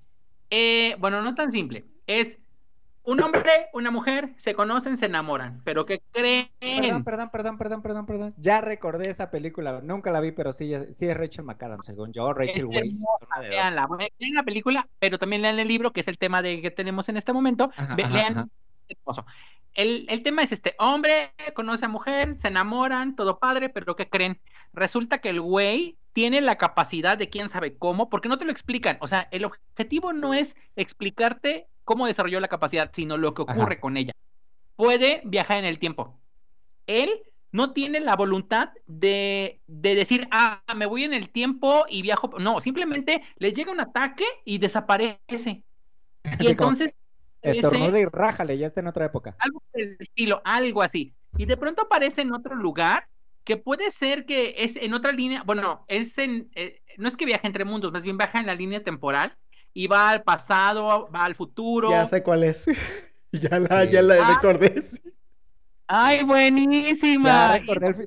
Eh, 0.49 0.95
bueno, 0.99 1.21
no 1.21 1.35
tan 1.35 1.51
simple. 1.51 1.87
Es 2.07 2.39
un 3.05 3.21
hombre, 3.21 3.67
una 3.73 3.91
mujer, 3.91 4.33
se 4.37 4.53
conocen, 4.53 4.97
se 4.97 5.07
enamoran, 5.07 5.61
pero 5.63 5.85
¿qué 5.85 6.01
creen? 6.11 6.49
Perdón, 6.59 7.03
perdón, 7.03 7.29
perdón, 7.29 7.57
perdón, 7.57 7.81
perdón, 7.81 8.05
perdón. 8.05 8.33
Ya 8.37 8.61
recordé 8.61 9.09
esa 9.09 9.29
película, 9.29 9.81
nunca 9.83 10.11
la 10.11 10.21
vi, 10.21 10.31
pero 10.31 10.51
sí, 10.51 10.73
sí 10.91 11.07
es 11.07 11.17
Rachel 11.17 11.43
McAdams, 11.43 11.85
según 11.85 12.13
yo, 12.13 12.33
Rachel 12.33 12.65
Weisz. 12.65 13.03
Vean 13.41 13.75
la 13.75 14.43
película, 14.43 14.87
pero 14.99 15.19
también 15.19 15.41
lean 15.41 15.59
el 15.59 15.67
libro, 15.67 15.91
que 15.91 15.99
es 16.01 16.07
el 16.07 16.17
tema 16.17 16.41
de 16.41 16.61
que 16.61 16.71
tenemos 16.71 17.09
en 17.09 17.17
este 17.17 17.33
momento. 17.33 17.71
lean 17.97 18.49
El, 19.73 20.05
el, 20.07 20.23
tema 20.23 20.43
es 20.43 20.51
este, 20.51 20.75
hombre 20.77 21.33
conoce 21.53 21.85
a 21.85 21.89
mujer, 21.89 22.35
se 22.35 22.47
enamoran, 22.47 23.15
todo 23.15 23.39
padre, 23.39 23.69
pero 23.69 23.95
¿qué 23.95 24.07
creen? 24.07 24.39
Resulta 24.71 25.17
que 25.17 25.29
el 25.29 25.41
güey 25.41 25.97
tiene 26.13 26.41
la 26.41 26.57
capacidad 26.57 27.17
de 27.17 27.27
quién 27.29 27.49
sabe 27.49 27.75
cómo, 27.75 28.09
porque 28.09 28.29
no 28.29 28.37
te 28.37 28.45
lo 28.45 28.51
explican. 28.51 28.97
O 29.01 29.07
sea, 29.07 29.27
el 29.31 29.45
objetivo 29.45 30.13
no 30.13 30.33
es 30.33 30.55
explicarte 30.75 31.67
cómo 31.83 32.07
desarrolló 32.07 32.39
la 32.39 32.47
capacidad, 32.47 32.91
sino 32.93 33.17
lo 33.17 33.33
que 33.33 33.43
ocurre 33.43 33.79
con 33.79 33.97
ella. 33.97 34.13
Puede 34.75 35.21
viajar 35.25 35.57
en 35.57 35.65
el 35.65 35.79
tiempo. 35.79 36.19
Él 36.87 37.21
no 37.51 37.71
tiene 37.71 37.99
la 37.99 38.15
voluntad 38.15 38.71
de, 38.87 39.61
decir, 39.67 40.27
ah, 40.31 40.63
me 40.75 40.87
voy 40.87 41.03
en 41.03 41.13
el 41.13 41.29
tiempo 41.29 41.85
y 41.87 42.01
viajo. 42.01 42.31
No, 42.39 42.59
simplemente 42.61 43.21
le 43.37 43.53
llega 43.53 43.71
un 43.71 43.79
ataque 43.79 44.25
y 44.43 44.57
desaparece. 44.57 45.63
Y 46.39 46.47
entonces. 46.47 46.93
Estornuda 47.41 47.99
y 47.99 48.05
rájale, 48.05 48.57
ya 48.57 48.67
está 48.67 48.79
en 48.79 48.87
otra 48.87 49.05
época. 49.05 49.35
Algo 49.39 49.61
del 49.73 49.97
estilo, 49.99 50.41
algo 50.45 50.81
así. 50.81 51.13
Y 51.37 51.45
de 51.45 51.57
pronto 51.57 51.81
aparece 51.81 52.21
en 52.21 52.33
otro 52.33 52.55
lugar 52.55 53.07
que 53.43 53.57
puede 53.57 53.91
ser 53.91 54.25
que 54.25 54.55
es 54.59 54.77
en 54.77 54.93
otra 54.93 55.11
línea. 55.11 55.43
Bueno, 55.43 55.83
es 55.89 56.17
en. 56.17 56.49
Eh, 56.55 56.81
no 56.97 57.09
es 57.09 57.17
que 57.17 57.25
viaje 57.25 57.45
entre 57.45 57.65
mundos, 57.65 57.91
más 57.91 58.03
bien 58.03 58.17
viaja 58.17 58.39
en 58.39 58.45
la 58.45 58.55
línea 58.55 58.81
temporal 58.81 59.37
y 59.73 59.87
va 59.87 60.09
al 60.09 60.23
pasado, 60.23 61.09
va 61.13 61.25
al 61.25 61.35
futuro. 61.35 61.89
Ya 61.89 62.05
sé 62.07 62.23
cuál 62.23 62.43
es. 62.43 62.65
ya 63.31 63.59
la, 63.59 63.85
ya 63.85 64.01
la 64.01 64.15
ah. 64.15 64.33
recordé. 64.35 64.83
Ay, 65.87 66.23
buenísima. 66.23 67.59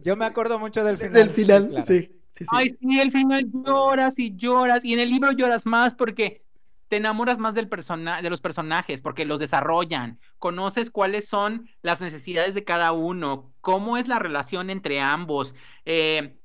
yo 0.03 0.17
me 0.17 0.25
acuerdo 0.25 0.59
mucho 0.59 0.85
del 0.85 0.97
final. 0.99 1.13
Del 1.13 1.31
final, 1.31 1.85
sí, 1.85 2.11
Ay, 2.49 2.71
sí, 2.81 3.01
el 3.01 3.13
final 3.13 3.51
lloras 3.51 4.19
y 4.19 4.35
lloras. 4.37 4.85
Y 4.85 4.95
en 4.95 5.01
el 5.01 5.11
libro 5.11 5.33
lloras 5.33 5.67
más 5.67 5.95
porque 5.95 6.43
te 6.89 6.97
enamoras 6.97 7.39
más 7.39 7.55
del 7.55 7.69
persona 7.69 8.23
de 8.23 8.31
los 8.31 8.41
personajes, 8.41 9.03
porque 9.03 9.25
los 9.25 9.41
desarrollan. 9.41 10.19
Conoces 10.39 10.91
cuáles 10.91 11.29
son 11.29 11.69
las 11.83 12.01
necesidades 12.01 12.55
de 12.55 12.65
cada 12.65 12.93
uno, 12.93 13.53
cómo 13.61 13.97
es 13.97 14.09
la 14.09 14.19
relación 14.19 14.71
entre 14.71 15.01
ambos. 15.01 15.55
Eh, 15.85 16.37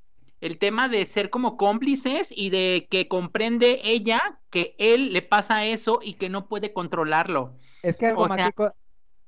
el 0.42 0.58
tema 0.58 0.90
de 0.90 1.06
ser 1.06 1.30
como 1.30 1.56
cómplices 1.56 2.28
y 2.30 2.50
de 2.50 2.88
que 2.90 3.08
comprende 3.08 3.80
ella 3.84 4.40
que 4.50 4.76
él 4.80 5.14
le 5.14 5.22
pasa 5.22 5.66
eso 5.66 6.00
y 6.02 6.16
que 6.16 6.30
no 6.30 6.48
puede 6.48 6.74
controlarlo. 6.74 7.54
Es 7.84 7.96
que 7.96 8.08
algo 8.08 8.28
mágico, 8.28 8.74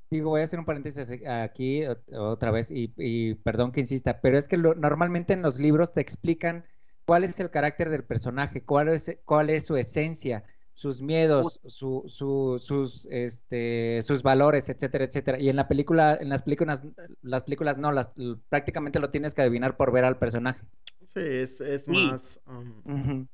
digo, 0.10 0.32
voy 0.32 0.42
a 0.42 0.44
hacer 0.44 0.60
un 0.60 0.66
paréntesis 0.66 1.10
aquí 1.28 1.84
otra 2.12 2.52
vez 2.52 2.70
y, 2.72 3.36
perdón 3.36 3.72
que 3.72 3.82
insista, 3.82 4.20
pero 4.22 4.38
es 4.38 4.48
que 4.48 4.58
normalmente 4.58 5.34
en 5.34 5.44
los 5.44 5.60
libros 5.60 5.94
te 5.94 6.02
explican 6.02 6.66
cuál 7.06 7.24
es 7.24 7.40
el 7.40 7.52
carácter 7.52 7.90
del 7.90 8.04
personaje, 8.04 8.64
cuál 8.64 8.90
es, 8.90 9.18
cuál 9.26 9.52
es 9.52 9.68
su 9.68 9.78
esencia, 9.78 10.44
sus 10.74 11.04
miedos, 11.04 11.60
su, 11.68 12.04
su, 12.08 12.58
sus, 12.58 13.08
este, 13.12 14.02
sus 14.02 14.24
valores, 14.24 14.68
etcétera, 14.70 15.06
etcétera. 15.06 15.40
Y 15.40 15.50
en 15.50 15.56
la 15.56 15.68
película, 15.68 16.18
en 16.20 16.30
las 16.30 16.42
películas, 16.42 16.84
las 17.22 17.44
películas 17.44 17.78
no, 17.78 17.92
las, 17.92 18.10
prácticamente 18.50 19.00
lo 19.00 19.12
tienes 19.12 19.36
que 19.36 19.44
adivinar 19.44 19.78
por 19.78 19.92
ver 19.92 20.06
al 20.06 20.18
personaje. 20.18 20.66
Sí, 21.14 21.22
es, 21.22 21.88
más... 21.88 22.42
Um, 22.48 23.28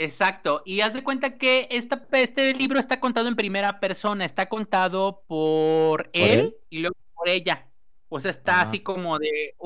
Exacto, 0.00 0.62
y 0.64 0.80
haz 0.80 0.94
de 0.94 1.02
cuenta 1.02 1.38
que 1.38 1.66
esta, 1.72 2.06
este 2.12 2.54
libro 2.54 2.78
está 2.78 3.00
contado 3.00 3.26
en 3.26 3.34
primera 3.34 3.80
persona, 3.80 4.24
está 4.24 4.48
contado 4.48 5.24
por, 5.26 6.08
él, 6.12 6.54
y 6.70 6.78
luego 6.78 6.94
por 7.16 7.28
ella. 7.28 7.66
O 8.08 8.20
sea, 8.20 8.30
está 8.30 8.60
así 8.60 8.78
como 8.78 9.18
de... 9.18 9.56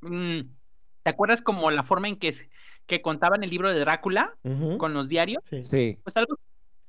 Mm, 0.00 0.42
¿Te 1.02 1.10
acuerdas 1.10 1.42
como 1.42 1.72
la 1.72 1.82
forma 1.82 2.06
en 2.06 2.16
que, 2.20 2.32
que 2.86 3.02
contaban 3.02 3.42
el 3.42 3.50
libro 3.50 3.68
de 3.68 3.80
Drácula 3.80 4.36
con 4.78 4.94
los 4.94 5.08
diarios? 5.08 5.42
Sí. 5.62 5.98
Pues 6.04 6.16
algo 6.16 6.38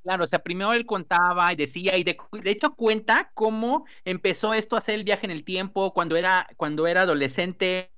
Claro, 0.05 0.23
o 0.23 0.27
sea, 0.27 0.37
primero 0.37 0.71
él 0.71 0.85
contaba 0.85 1.51
y 1.51 1.55
decía, 1.55 1.97
y 1.97 2.03
de, 2.03 2.15
hecho 2.43 2.75
cuenta 2.75 3.31
cómo 3.33 3.85
empezó 4.03 4.53
esto 4.53 4.75
a 4.75 4.77
hacer 4.77 4.93
el 4.93 5.03
viaje 5.03 5.25
en 5.25 5.31
el 5.31 5.43
tiempo 5.43 5.95
cuando 5.95 6.15
era, 6.15 6.47
cuando 6.57 6.85
era 6.85 7.01
adolescente. 7.01 7.89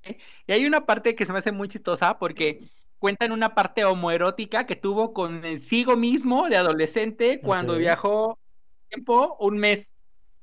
Y 0.48 0.54
hay 0.54 0.66
una 0.66 0.86
parte 0.86 1.16
que 1.16 1.26
se 1.26 1.34
me 1.34 1.40
hace 1.40 1.52
muy 1.52 1.68
chistosa 1.68 2.18
porque 2.18 2.62
cuenta 2.98 3.26
en 3.26 3.34
una 3.34 3.56
parte 3.56 3.84
homoerótica 3.84 4.66
que 4.66 4.78
tuvo 4.78 5.12
consigo 5.12 5.98
mismo 5.98 6.48
de 6.48 6.56
adolescente 6.56 7.42
cuando 7.42 7.76
viajó 7.76 8.40
tiempo 8.88 9.36
un 9.42 9.58
mes. 9.58 9.86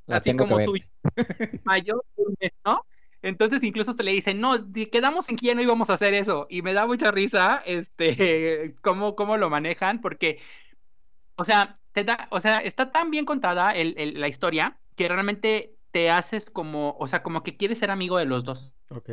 así 0.08 0.36
como 0.36 0.60
suyo. 0.60 0.84
Mayor 1.64 2.04
un 2.16 2.34
mes, 2.38 2.52
¿no? 2.62 2.84
Entonces 3.22 3.62
incluso 3.62 3.94
se 3.94 4.02
le 4.02 4.12
dice, 4.12 4.34
no, 4.34 4.70
quedamos 4.92 5.30
en 5.30 5.36
que 5.36 5.46
ya 5.46 5.54
no 5.54 5.62
íbamos 5.62 5.88
a 5.88 5.94
hacer 5.94 6.12
eso. 6.12 6.46
Y 6.50 6.60
me 6.60 6.74
da 6.74 6.86
mucha 6.86 7.10
risa, 7.10 7.62
este, 7.64 8.74
cómo, 8.82 9.16
cómo 9.16 9.38
lo 9.38 9.48
manejan, 9.48 10.02
porque 10.02 10.40
o 11.36 11.44
sea, 11.44 11.78
te 11.92 12.04
da, 12.04 12.28
o 12.30 12.40
sea, 12.40 12.58
está 12.58 12.90
tan 12.90 13.10
bien 13.10 13.24
contada 13.24 13.70
el, 13.72 14.20
la 14.20 14.28
historia 14.28 14.78
que 14.96 15.08
realmente 15.08 15.76
te 15.90 16.10
haces 16.10 16.50
como, 16.50 16.96
o 16.98 17.08
sea, 17.08 17.22
como 17.22 17.42
que 17.42 17.56
quieres 17.56 17.78
ser 17.78 17.90
amigo 17.90 18.18
de 18.18 18.24
los 18.26 18.44
dos. 18.44 18.72
Ok. 18.90 19.10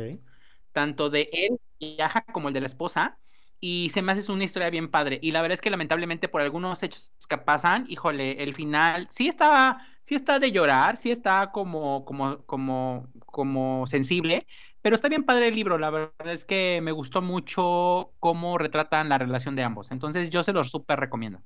Tanto 0.72 1.10
de 1.10 1.28
él, 1.32 1.60
viaja 1.78 2.22
como 2.32 2.48
el 2.48 2.54
de 2.54 2.60
la 2.60 2.66
esposa. 2.66 3.18
Y 3.60 3.90
se 3.94 4.02
me 4.02 4.10
hace 4.10 4.32
una 4.32 4.42
historia 4.44 4.70
bien 4.70 4.90
padre. 4.90 5.20
Y 5.22 5.30
la 5.30 5.40
verdad 5.40 5.54
es 5.54 5.60
que 5.60 5.70
lamentablemente 5.70 6.28
por 6.28 6.40
algunos 6.42 6.82
hechos 6.82 7.12
que 7.28 7.38
pasan, 7.38 7.86
híjole, 7.88 8.42
el 8.42 8.54
final 8.54 9.06
sí 9.10 9.28
está, 9.28 9.86
sí 10.02 10.16
está 10.16 10.40
de 10.40 10.50
llorar, 10.50 10.96
sí 10.96 11.12
está 11.12 11.52
como, 11.52 12.04
como, 12.04 12.44
como, 12.46 13.08
como 13.26 13.86
sensible, 13.86 14.46
pero 14.80 14.96
está 14.96 15.08
bien 15.08 15.24
padre 15.24 15.48
el 15.48 15.54
libro. 15.54 15.78
La 15.78 15.90
verdad 15.90 16.32
es 16.32 16.44
que 16.44 16.80
me 16.82 16.90
gustó 16.90 17.22
mucho 17.22 18.12
cómo 18.18 18.58
retratan 18.58 19.08
la 19.08 19.18
relación 19.18 19.54
de 19.54 19.62
ambos. 19.62 19.92
Entonces 19.92 20.30
yo 20.30 20.42
se 20.42 20.52
los 20.52 20.70
súper 20.70 20.98
recomiendo. 20.98 21.40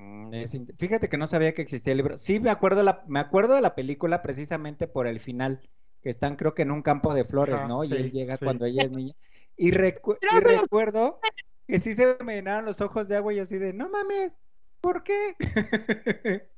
Mm, 0.00 0.32
fíjate 0.78 1.10
que 1.10 1.18
no 1.18 1.26
sabía 1.26 1.52
que 1.52 1.62
existía 1.62 1.92
el 1.92 1.98
libro. 1.98 2.16
Sí, 2.16 2.40
me 2.40 2.50
acuerdo, 2.50 2.82
la, 2.82 3.04
me 3.06 3.20
acuerdo 3.20 3.54
de 3.54 3.60
la 3.60 3.74
película 3.74 4.22
precisamente 4.22 4.88
por 4.88 5.06
el 5.06 5.20
final, 5.20 5.60
que 6.00 6.08
están 6.08 6.36
creo 6.36 6.54
que 6.54 6.62
en 6.62 6.70
un 6.70 6.82
campo 6.82 7.12
de 7.12 7.24
flores, 7.24 7.60
¿no? 7.68 7.84
y 7.84 7.92
él 7.92 8.10
llega 8.10 8.38
cuando 8.38 8.64
ella 8.64 8.84
es 8.84 8.92
niña. 8.92 9.14
Y, 9.56 9.72
recuerdo 9.72 11.20
que 11.66 11.78
sí 11.78 11.92
se 11.92 12.16
me 12.24 12.36
llenaron 12.36 12.64
los 12.64 12.80
ojos 12.80 13.08
de 13.08 13.16
agua 13.16 13.34
y 13.34 13.40
así 13.40 13.58
de, 13.58 13.74
no 13.74 13.90
mames, 13.90 14.38
¿por 14.80 15.02
qué? 15.02 15.36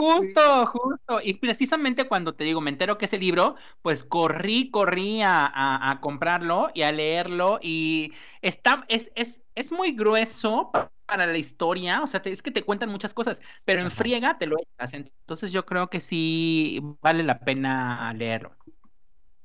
Justo, 0.00 0.66
justo. 0.66 1.20
Y 1.22 1.34
precisamente 1.34 2.08
cuando 2.08 2.34
te 2.34 2.44
digo, 2.44 2.60
me 2.60 2.70
entero 2.70 2.98
que 2.98 3.04
ese 3.04 3.18
libro, 3.18 3.56
pues 3.82 4.04
corrí, 4.04 4.70
corrí 4.70 5.20
a, 5.22 5.98
comprarlo 6.00 6.70
y 6.74 6.82
a 6.82 6.92
leerlo. 6.92 7.58
Y 7.62 8.12
está, 8.42 8.84
es, 8.88 9.12
es, 9.14 9.42
es 9.54 9.72
muy 9.72 9.92
grueso 9.92 10.70
para 11.10 11.26
la 11.26 11.38
historia, 11.38 12.02
o 12.02 12.06
sea, 12.06 12.22
es 12.24 12.40
que 12.40 12.52
te 12.52 12.62
cuentan 12.62 12.88
muchas 12.88 13.12
cosas, 13.12 13.40
pero 13.64 13.82
en 13.82 13.90
friega 13.90 14.38
te 14.38 14.46
lo 14.46 14.56
echas. 14.58 14.94
Entonces 14.94 15.50
yo 15.50 15.66
creo 15.66 15.90
que 15.90 16.00
sí 16.00 16.80
vale 17.00 17.24
la 17.24 17.40
pena 17.40 18.12
leerlo. 18.14 18.52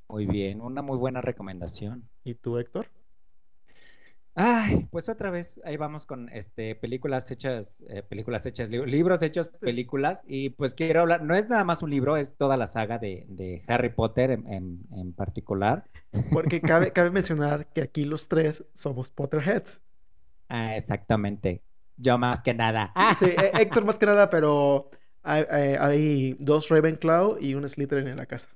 Muy 0.08 0.28
bien, 0.28 0.62
una 0.62 0.84
muy 0.84 0.98
buena 0.98 1.22
recomendación. 1.22 2.08
¿Y 2.24 2.36
tú, 2.36 2.60
Héctor? 2.60 2.88
Ay, 4.38 4.86
pues 4.92 5.08
otra 5.08 5.32
vez, 5.32 5.62
ahí 5.64 5.78
vamos 5.78 6.06
con 6.06 6.28
este 6.28 6.76
películas 6.76 7.32
hechas, 7.32 7.82
eh, 7.88 8.04
películas 8.04 8.46
hechas, 8.46 8.70
libros 8.70 9.22
hechos, 9.22 9.48
películas, 9.48 10.24
y 10.28 10.50
pues 10.50 10.74
quiero 10.74 11.00
hablar, 11.02 11.24
no 11.24 11.36
es 11.36 11.48
nada 11.48 11.64
más 11.64 11.82
un 11.82 11.90
libro, 11.90 12.18
es 12.18 12.36
toda 12.36 12.58
la 12.58 12.68
saga 12.68 12.98
de, 12.98 13.64
Harry 13.68 13.90
Potter 13.90 14.32
en, 14.32 14.82
en, 14.92 15.14
particular. 15.14 15.86
Porque 16.34 16.60
cabe, 16.60 16.92
cabe 16.92 17.12
mencionar 17.12 17.68
que 17.68 17.82
aquí 17.82 18.04
los 18.04 18.28
tres 18.28 18.66
somos 18.74 19.10
Potterheads. 19.10 19.80
Ah, 20.50 20.76
exactamente. 20.76 21.64
Yo 21.96 22.18
más 22.18 22.44
que 22.44 22.54
nada. 22.54 22.94
Sí, 23.18 23.26
eh, 23.30 23.52
Héctor 23.54 23.86
más 23.86 23.98
que 23.98 24.06
nada, 24.06 24.30
pero 24.30 24.90
hay, 25.24 26.36
dos 26.40 26.68
Ravenclaw 26.68 27.38
y 27.40 27.56
un 27.56 27.68
Slytherin 27.68 28.10
en 28.10 28.18
la 28.18 28.26
casa. 28.26 28.50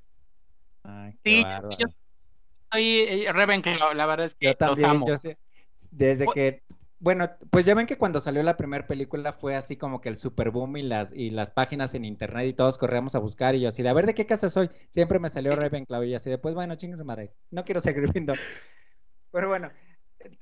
sí, 1.23 1.41
yo 1.79 1.87
soy 2.69 2.99
eh, 2.99 3.31
Ravenclaw, 3.31 3.93
la 3.93 4.05
verdad 4.05 4.25
es 4.25 4.35
que 4.35 4.47
yo 4.47 4.55
también, 4.55 5.05
Yo 5.05 5.17
sé, 5.17 5.37
desde 5.91 6.25
que, 6.33 6.63
bueno, 6.99 7.29
pues 7.49 7.65
ya 7.65 7.75
ven 7.75 7.87
que 7.87 7.97
cuando 7.97 8.19
salió 8.19 8.43
la 8.43 8.57
primera 8.57 8.85
película 8.85 9.33
fue 9.33 9.55
así 9.55 9.77
como 9.77 10.01
que 10.01 10.09
el 10.09 10.17
super 10.17 10.51
boom 10.51 10.77
y 10.77 10.83
las, 10.83 11.11
y 11.13 11.29
las 11.29 11.49
páginas 11.49 11.93
en 11.93 12.05
internet 12.05 12.47
y 12.47 12.53
todos 12.53 12.77
corríamos 12.77 13.15
a 13.15 13.19
buscar 13.19 13.55
y 13.55 13.61
yo 13.61 13.69
así 13.69 13.83
de, 13.83 13.89
a 13.89 13.93
ver, 13.93 14.05
¿de 14.05 14.13
qué 14.13 14.25
casa 14.25 14.49
soy? 14.49 14.69
Siempre 14.89 15.19
me 15.19 15.29
salió 15.29 15.55
Ravenclaw 15.55 16.03
y 16.03 16.15
así 16.15 16.29
de, 16.29 16.37
pues 16.37 16.55
bueno, 16.55 16.75
chingue 16.75 17.03
madre, 17.03 17.33
no 17.51 17.63
quiero 17.63 17.79
seguir 17.81 18.11
viendo. 18.11 18.33
Pero 19.31 19.47
bueno, 19.47 19.69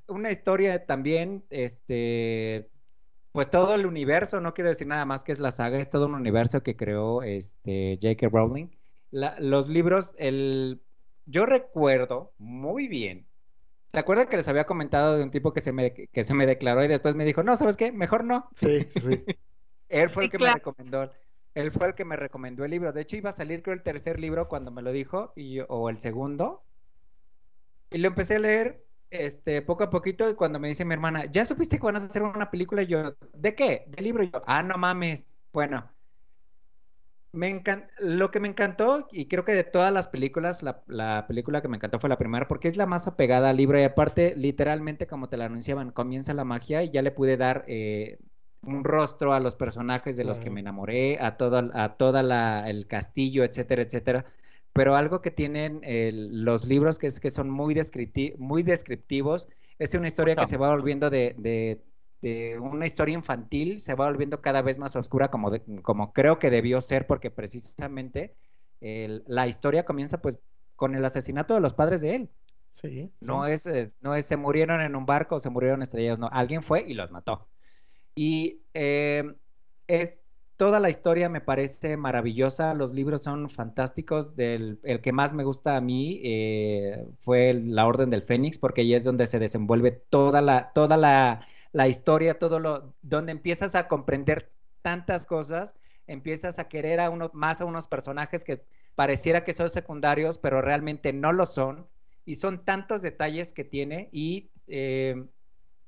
una 0.07 0.31
historia 0.31 0.85
también, 0.85 1.45
este, 1.49 2.69
pues 3.31 3.51
todo 3.51 3.75
el 3.75 3.85
universo, 3.85 4.41
no 4.41 4.53
quiero 4.53 4.69
decir 4.69 4.87
nada 4.87 5.05
más 5.05 5.23
que 5.23 5.31
es 5.31 5.39
la 5.39 5.51
saga, 5.51 5.79
es 5.79 5.89
todo 5.89 6.07
un 6.07 6.15
universo 6.15 6.63
que 6.63 6.75
creó 6.75 7.21
este 7.21 7.99
J.K. 8.01 8.29
Rowling. 8.29 8.69
los 9.11 9.69
libros, 9.69 10.15
el, 10.17 10.81
yo 11.25 11.45
recuerdo 11.45 12.33
muy 12.37 12.87
bien. 12.87 13.27
¿Se 13.87 13.99
acuerdan 13.99 14.27
que 14.27 14.37
les 14.37 14.47
había 14.47 14.65
comentado 14.65 15.17
de 15.17 15.23
un 15.23 15.31
tipo 15.31 15.53
que 15.53 15.61
se 15.61 15.71
me, 15.71 15.93
que 15.93 16.23
se 16.23 16.33
me 16.33 16.45
declaró 16.45 16.83
y 16.83 16.87
después 16.87 17.15
me 17.15 17.25
dijo, 17.25 17.43
no, 17.43 17.55
¿sabes 17.55 17.77
qué? 17.77 17.91
Mejor 17.91 18.23
no. 18.23 18.49
Sí, 18.55 18.85
sí, 18.89 18.99
sí. 18.99 19.25
Él 19.89 20.09
fue 20.09 20.25
el 20.25 20.29
que 20.31 20.37
me 20.39 20.51
recomendó. 20.51 21.09
él 21.53 21.71
fue 21.71 21.87
el 21.87 21.95
que 21.95 22.03
me 22.03 22.17
recomendó 22.17 22.65
el 22.65 22.71
libro. 22.71 22.91
De 22.91 23.01
hecho, 23.01 23.15
iba 23.15 23.29
a 23.29 23.33
salir 23.33 23.63
creo 23.63 23.73
el 23.73 23.83
tercer 23.83 24.19
libro 24.19 24.49
cuando 24.49 24.69
me 24.69 24.81
lo 24.81 24.91
dijo, 24.91 25.31
y, 25.35 25.59
o 25.69 25.89
el 25.89 25.97
segundo. 25.97 26.65
Y 27.89 27.99
lo 27.99 28.09
empecé 28.09 28.35
a 28.35 28.39
leer 28.39 28.85
este, 29.09 29.61
poco 29.61 29.83
a 29.85 29.89
poquito 29.89 30.29
y 30.29 30.35
cuando 30.35 30.59
me 30.59 30.67
dice 30.67 30.83
mi 30.85 30.93
hermana, 30.93 31.25
¿ya 31.25 31.45
supiste 31.45 31.77
que 31.77 31.85
van 31.85 31.95
a 31.95 31.99
hacer 31.99 32.21
una 32.23 32.51
película? 32.51 32.81
Y 32.83 32.87
yo, 32.87 33.15
¿de 33.33 33.55
qué? 33.55 33.85
¿Del 33.87 34.03
libro? 34.03 34.23
Y 34.23 34.31
yo, 34.31 34.41
ah, 34.45 34.61
no 34.63 34.77
mames. 34.77 35.39
Bueno, 35.53 35.89
me 37.37 37.61
lo 37.99 38.31
que 38.31 38.39
me 38.39 38.47
encantó, 38.47 39.07
y 39.11 39.27
creo 39.27 39.45
que 39.45 39.53
de 39.53 39.63
todas 39.63 39.93
las 39.93 40.07
películas, 40.07 40.63
la, 40.63 41.25
película 41.27 41.61
que 41.61 41.67
me 41.67 41.77
encantó 41.77 41.99
fue 41.99 42.09
la 42.09 42.17
primera, 42.17 42.47
porque 42.47 42.67
es 42.67 42.77
la 42.77 42.85
más 42.85 43.07
apegada 43.07 43.49
al 43.49 43.57
libro 43.57 43.79
y 43.79 43.83
aparte, 43.83 44.33
literalmente, 44.35 45.07
como 45.07 45.29
te 45.29 45.37
la 45.37 45.45
anunciaban, 45.45 45.91
comienza 45.91 46.33
la 46.33 46.43
magia 46.43 46.83
y 46.83 46.89
ya 46.89 47.01
le 47.01 47.11
pude 47.11 47.37
dar 47.37 47.63
eh, 47.67 48.17
un 48.63 48.83
rostro 48.83 49.33
a 49.33 49.39
los 49.39 49.55
personajes 49.55 50.17
de 50.17 50.23
los 50.23 50.39
que 50.39 50.49
me 50.49 50.61
enamoré, 50.61 51.19
a 51.21 51.37
todo 51.37 51.69
a 51.73 51.97
toda 51.97 52.23
la, 52.23 52.69
el 52.69 52.87
castillo, 52.87 53.43
etcétera, 53.43 53.83
etcétera. 53.83 54.25
Pero 54.73 54.95
algo 54.95 55.21
que 55.21 55.31
tienen 55.31 55.81
los 56.43 56.67
libros 56.67 56.97
que 56.97 57.07
es 57.07 57.19
que 57.19 57.31
son 57.31 57.49
muy, 57.49 57.75
muy 58.37 58.63
descriptivos 58.63 59.47
es 59.79 59.93
una 59.93 60.07
historia 60.07 60.35
que 60.35 60.45
se 60.45 60.57
va 60.57 60.69
volviendo 60.69 61.09
de, 61.09 61.35
de, 61.37 61.81
una 62.21 62.85
historia 62.85 63.13
infantil, 63.13 63.79
se 63.79 63.93
va 63.95 64.07
volviendo 64.07 64.41
cada 64.41 64.61
vez 64.61 64.79
más 64.79 64.95
oscura 64.95 65.29
como, 65.29 65.51
como 65.81 66.13
creo 66.13 66.39
que 66.39 66.49
debió 66.49 66.81
ser 66.81 67.07
porque 67.07 67.31
precisamente 67.31 68.35
la 68.79 69.47
historia 69.47 69.85
comienza 69.85 70.21
pues 70.21 70.39
con 70.75 70.95
el 70.95 71.03
asesinato 71.03 71.53
de 71.53 71.59
los 71.59 71.73
padres 71.73 72.01
de 72.01 72.15
él. 72.15 72.29
Sí. 72.71 73.11
No, 73.21 73.47
Es, 73.47 73.65
eh, 73.65 73.91
no 74.01 74.13
es 74.13 74.25
se 74.25 74.37
murieron 74.37 74.81
en 74.81 74.95
un 74.95 75.05
barco 75.05 75.35
o 75.35 75.39
se 75.39 75.49
murieron 75.49 75.81
estrellados, 75.81 76.19
no, 76.19 76.29
alguien 76.31 76.61
fue 76.61 76.85
y 76.87 76.93
los 76.93 77.11
mató. 77.11 77.47
Y 78.15 78.61
eh, 78.73 79.23
es 79.87 80.21
toda 80.57 80.79
la 80.79 80.89
historia 80.89 81.29
me 81.29 81.41
parece 81.41 81.97
maravillosa, 81.97 82.73
los 82.73 82.93
libros 82.93 83.23
son 83.23 83.49
fantásticos, 83.49 84.33
el 84.37 85.01
que 85.01 85.11
más 85.11 85.33
me 85.33 85.43
gusta 85.43 85.75
a 85.75 85.81
mí 85.81 86.19
eh, 86.23 87.07
fue 87.19 87.53
La 87.53 87.85
Orden 87.87 88.09
del 88.09 88.23
Fénix, 88.23 88.57
porque 88.57 88.81
ahí 88.81 88.93
es 88.93 89.03
donde 89.03 89.27
se 89.27 89.39
desenvuelve 89.39 89.91
toda 89.91 90.41
la, 90.41 90.71
toda 90.73 90.97
la, 90.97 91.47
historia, 91.85 92.39
todo 92.39 92.59
lo, 92.59 92.95
donde 93.01 93.33
empiezas 93.33 93.75
a 93.75 93.87
comprender 93.87 94.51
tantas 94.81 95.25
cosas, 95.25 95.75
empiezas 96.07 96.59
a 96.59 96.67
querer 96.69 97.01
a 97.01 97.09
uno, 97.09 97.29
más 97.33 97.59
a 97.59 97.65
unos 97.65 97.87
personajes 97.87 98.43
que 98.43 98.63
pareciera 98.95 99.43
que 99.43 99.53
son 99.53 99.69
secundarios, 99.69 100.37
pero 100.37 100.61
realmente 100.61 101.11
no 101.13 101.33
lo 101.33 101.45
son, 101.45 101.87
y 102.25 102.35
son 102.35 102.63
tantos 102.65 103.01
detalles 103.01 103.53
que 103.53 103.63
tiene, 103.63 104.09
y 104.11 104.49
eh, 104.67 105.27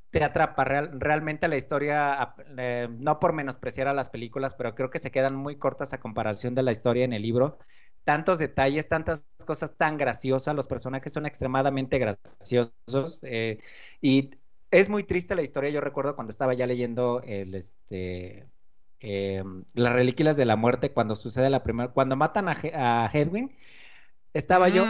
te 0.10 0.24
atrapa 0.24 0.64
realmente 0.64 1.48
la 1.48 1.58
historia, 1.58 2.36
eh, 2.58 2.88
no 2.92 3.20
por 3.20 3.34
menospreciar 3.34 3.88
a 3.88 3.94
las 3.94 4.10
películas, 4.10 4.56
pero 4.56 4.74
creo 4.74 4.90
que 4.90 5.00
se 5.00 5.12
quedan 5.12 5.36
muy 5.36 5.58
cortas 5.58 5.94
a 5.94 6.00
comparación 6.00 6.56
de 6.56 6.64
la 6.64 6.72
historia 6.72 7.06
en 7.06 7.14
el 7.14 7.22
libro. 7.22 7.60
Tantos 8.04 8.40
detalles, 8.40 8.88
tantas 8.88 9.28
cosas 9.46 9.78
tan 9.78 9.98
graciosas, 9.98 10.56
los 10.56 10.68
personajes 10.68 11.14
son 11.14 11.26
extremadamente 11.28 12.00
graciosos 12.00 13.20
eh, 13.22 13.60
y 14.02 14.32
es 14.72 14.90
muy 14.90 15.04
triste 15.04 15.36
la 15.36 15.42
historia. 15.42 15.70
Yo 15.70 15.82
recuerdo 15.82 16.16
cuando 16.16 16.32
estaba 16.32 16.54
ya 16.54 16.68
leyendo 16.68 17.22
el, 17.24 17.56
este, 17.56 18.50
eh, 19.00 19.44
las 19.74 19.94
reliquias 19.94 20.38
de 20.38 20.46
la 20.46 20.56
muerte, 20.56 20.94
cuando 20.94 21.16
sucede 21.16 21.50
la 21.50 21.64
primera, 21.64 21.92
cuando 21.92 22.16
matan 22.16 22.50
a, 22.50 22.58
a 23.06 23.10
Hedwig, 23.12 23.56
estaba 24.34 24.70
yo 24.70 24.86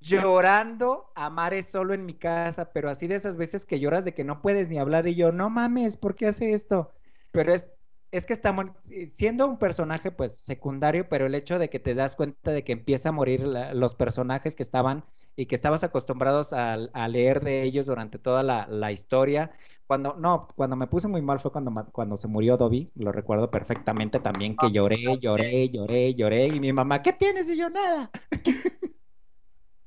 llorando 0.00 1.12
a 1.14 1.30
mares 1.30 1.66
solo 1.70 1.94
en 1.94 2.06
mi 2.06 2.14
casa, 2.14 2.72
pero 2.72 2.90
así 2.90 3.06
de 3.06 3.14
esas 3.16 3.36
veces 3.36 3.64
que 3.66 3.80
lloras 3.80 4.04
de 4.04 4.14
que 4.14 4.24
no 4.24 4.42
puedes 4.42 4.68
ni 4.68 4.78
hablar 4.78 5.06
y 5.06 5.14
yo, 5.14 5.32
no 5.32 5.50
mames, 5.50 5.96
¿por 5.96 6.16
qué 6.16 6.26
hace 6.26 6.52
esto? 6.52 6.92
Pero 7.30 7.54
es, 7.54 7.72
es 8.10 8.26
que 8.26 8.32
estamos 8.32 8.66
siendo 9.08 9.46
un 9.46 9.58
personaje 9.58 10.10
pues 10.10 10.34
secundario, 10.34 11.08
pero 11.08 11.26
el 11.26 11.34
hecho 11.34 11.58
de 11.58 11.70
que 11.70 11.78
te 11.78 11.94
das 11.94 12.16
cuenta 12.16 12.52
de 12.52 12.64
que 12.64 12.72
empieza 12.72 13.10
a 13.10 13.12
morir 13.12 13.42
los 13.42 13.94
personajes 13.94 14.56
que 14.56 14.62
estaban 14.62 15.04
y 15.36 15.46
que 15.46 15.54
estabas 15.54 15.84
acostumbrados 15.84 16.52
a, 16.52 16.76
leer 17.08 17.40
de 17.40 17.62
ellos 17.62 17.86
durante 17.86 18.18
toda 18.18 18.42
la, 18.42 18.92
historia. 18.92 19.52
Cuando, 19.86 20.14
no, 20.14 20.48
cuando 20.54 20.76
me 20.76 20.86
puse 20.86 21.08
muy 21.08 21.22
mal 21.22 21.40
fue 21.40 21.52
cuando, 21.52 21.72
cuando 21.92 22.16
se 22.16 22.28
murió 22.28 22.56
Dobby, 22.56 22.90
lo 22.94 23.12
recuerdo 23.12 23.50
perfectamente 23.50 24.20
también, 24.20 24.56
que 24.56 24.70
lloré, 24.70 25.18
lloré, 25.20 25.68
lloré, 25.70 26.14
lloré, 26.14 26.46
y 26.48 26.60
mi 26.60 26.72
mamá, 26.72 27.02
¿qué 27.02 27.12
tienes? 27.12 27.48
Y 27.50 27.56
yo 27.56 27.68
nada. 27.68 28.10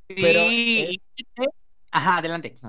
Pero 0.08 0.48
Ajá, 1.91 2.18
adelante. 2.18 2.60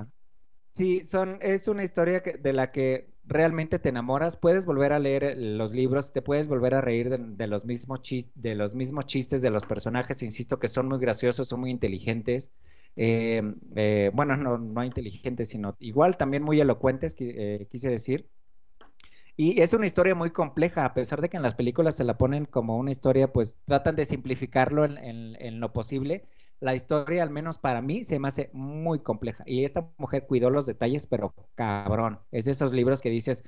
Sí, 0.71 1.03
son, 1.03 1.39
es 1.41 1.67
una 1.67 1.83
historia 1.83 2.21
de 2.21 2.53
la 2.53 2.71
que 2.71 3.09
realmente 3.27 3.79
te 3.79 3.89
enamoras. 3.89 4.37
Puedes 4.37 4.65
volver 4.65 4.93
a 4.93 4.99
leer 4.99 5.35
los 5.37 5.73
libros, 5.73 6.13
te 6.13 6.21
puedes 6.21 6.47
volver 6.47 6.73
a 6.73 6.81
reír 6.81 7.09
de, 7.09 7.47
los, 7.47 7.65
mismos 7.65 8.01
de 8.35 8.55
los 8.55 8.73
mismos 8.73 9.05
chistes 9.05 9.41
de 9.41 9.49
los 9.49 9.65
personajes. 9.65 10.23
Insisto 10.23 10.59
que 10.59 10.67
son 10.67 10.87
muy 10.87 10.99
graciosos, 10.99 11.47
son 11.47 11.61
muy 11.61 11.71
inteligentes. 11.71 12.51
Eh, 12.95 13.43
eh, 13.75 14.11
bueno, 14.13 14.37
no, 14.37 14.57
no 14.57 14.83
inteligentes, 14.83 15.49
sino 15.49 15.75
igual 15.79 16.17
también 16.17 16.43
muy 16.43 16.59
elocuentes, 16.59 17.15
eh, 17.19 17.67
quise 17.69 17.89
decir. 17.89 18.27
Y 19.35 19.61
es 19.61 19.73
una 19.73 19.85
historia 19.85 20.15
muy 20.15 20.31
compleja, 20.31 20.83
a 20.83 20.95
pesar 20.95 21.21
de 21.21 21.29
que 21.29 21.37
en 21.37 21.43
las 21.43 21.53
películas 21.53 21.95
se 21.95 22.03
la 22.03 22.17
ponen 22.17 22.45
como 22.45 22.77
una 22.77 22.89
historia, 22.89 23.31
pues 23.31 23.55
tratan 23.65 23.95
de 23.95 24.05
simplificarlo 24.05 24.83
en 24.83 25.59
lo 25.59 25.73
posible 25.73 26.25
la 26.59 26.75
historia, 26.75 27.23
al 27.23 27.29
menos 27.29 27.57
para 27.57 27.81
mí, 27.81 28.03
se 28.03 28.19
me 28.19 28.27
hace 28.27 28.49
muy 28.53 28.99
compleja. 28.99 29.43
Y 29.45 29.63
esta 29.63 29.89
mujer 29.97 30.25
cuidó 30.25 30.49
los 30.49 30.65
detalles, 30.65 31.05
pero 31.07 31.33
cabrón. 31.55 32.19
Es 32.31 32.45
de 32.45 32.51
esos 32.51 32.73
libros 32.73 33.01
que 33.01 33.09
dices, 33.09 33.43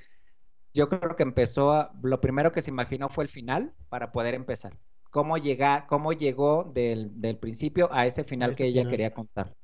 yo 0.73 0.89
creo 0.89 1.15
que 1.15 1.23
empezó, 1.23 1.71
a, 1.73 1.91
lo 2.01 2.21
primero 2.21 2.51
que 2.51 2.61
se 2.61 2.69
imaginó 2.69 3.09
fue 3.09 3.23
el 3.23 3.29
final 3.29 3.73
para 3.89 4.11
poder 4.11 4.35
empezar. 4.35 4.77
Cómo, 5.09 5.37
llega, 5.37 5.87
cómo 5.87 6.13
llegó 6.13 6.71
del, 6.71 7.37
principio 7.39 7.89
a 7.91 8.05
ese 8.05 8.23
final 8.23 8.55
que 8.55 8.65
ella 8.65 8.87
quería 8.87 9.11
contar. 9.13 9.55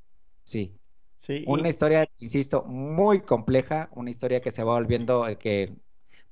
Sí. 0.44 0.76
Sí, 1.18 1.46
una 1.48 1.70
historia, 1.70 2.10
insisto, 2.20 2.64
muy 2.64 3.22
compleja, 3.22 3.90
una 3.94 4.10
historia 4.10 4.42
que 4.42 4.52
se 4.52 4.64
va 4.64 4.74
volviendo, 4.74 5.28
eh, 5.28 5.38
que 5.38 5.74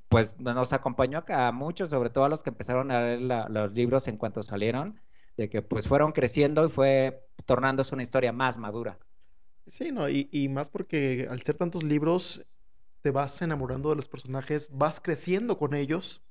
pues 0.09 0.38
nos 0.38 0.74
acompañó 0.74 1.24
a 1.30 1.51
muchos, 1.51 1.89
sobre 1.89 2.09
todo 2.09 2.26
a 2.26 2.30
los 2.30 2.43
que 2.43 2.49
empezaron 2.49 2.91
a 2.91 3.01
leer 3.01 3.22
los 3.49 3.74
libros 3.74 4.07
en 4.07 4.18
cuanto 4.18 4.43
salieron 4.43 4.99
de 5.38 5.50
que 5.50 5.62
pues 5.62 5.88
fueron 5.88 6.12
creciendo 6.12 6.66
y 6.66 6.70
fue 6.70 7.28
tornándose 7.46 7.94
una 7.96 8.04
historia 8.04 8.32
más 8.32 8.58
madura. 8.58 9.00
Sí, 9.68 9.92
no, 9.92 10.10
y, 10.10 10.50
más 10.50 10.70
porque 10.70 11.28
al 11.30 11.42
ser 11.42 11.58
tantos 11.58 11.84
libros, 11.84 12.46
te 13.02 13.12
vas 13.12 13.42
enamorando 13.42 13.90
de 13.90 13.96
los 13.96 14.08
personajes, 14.08 14.70
vas 14.72 15.00
creciendo 15.00 15.58
con 15.58 15.74
ellos. 15.74 16.22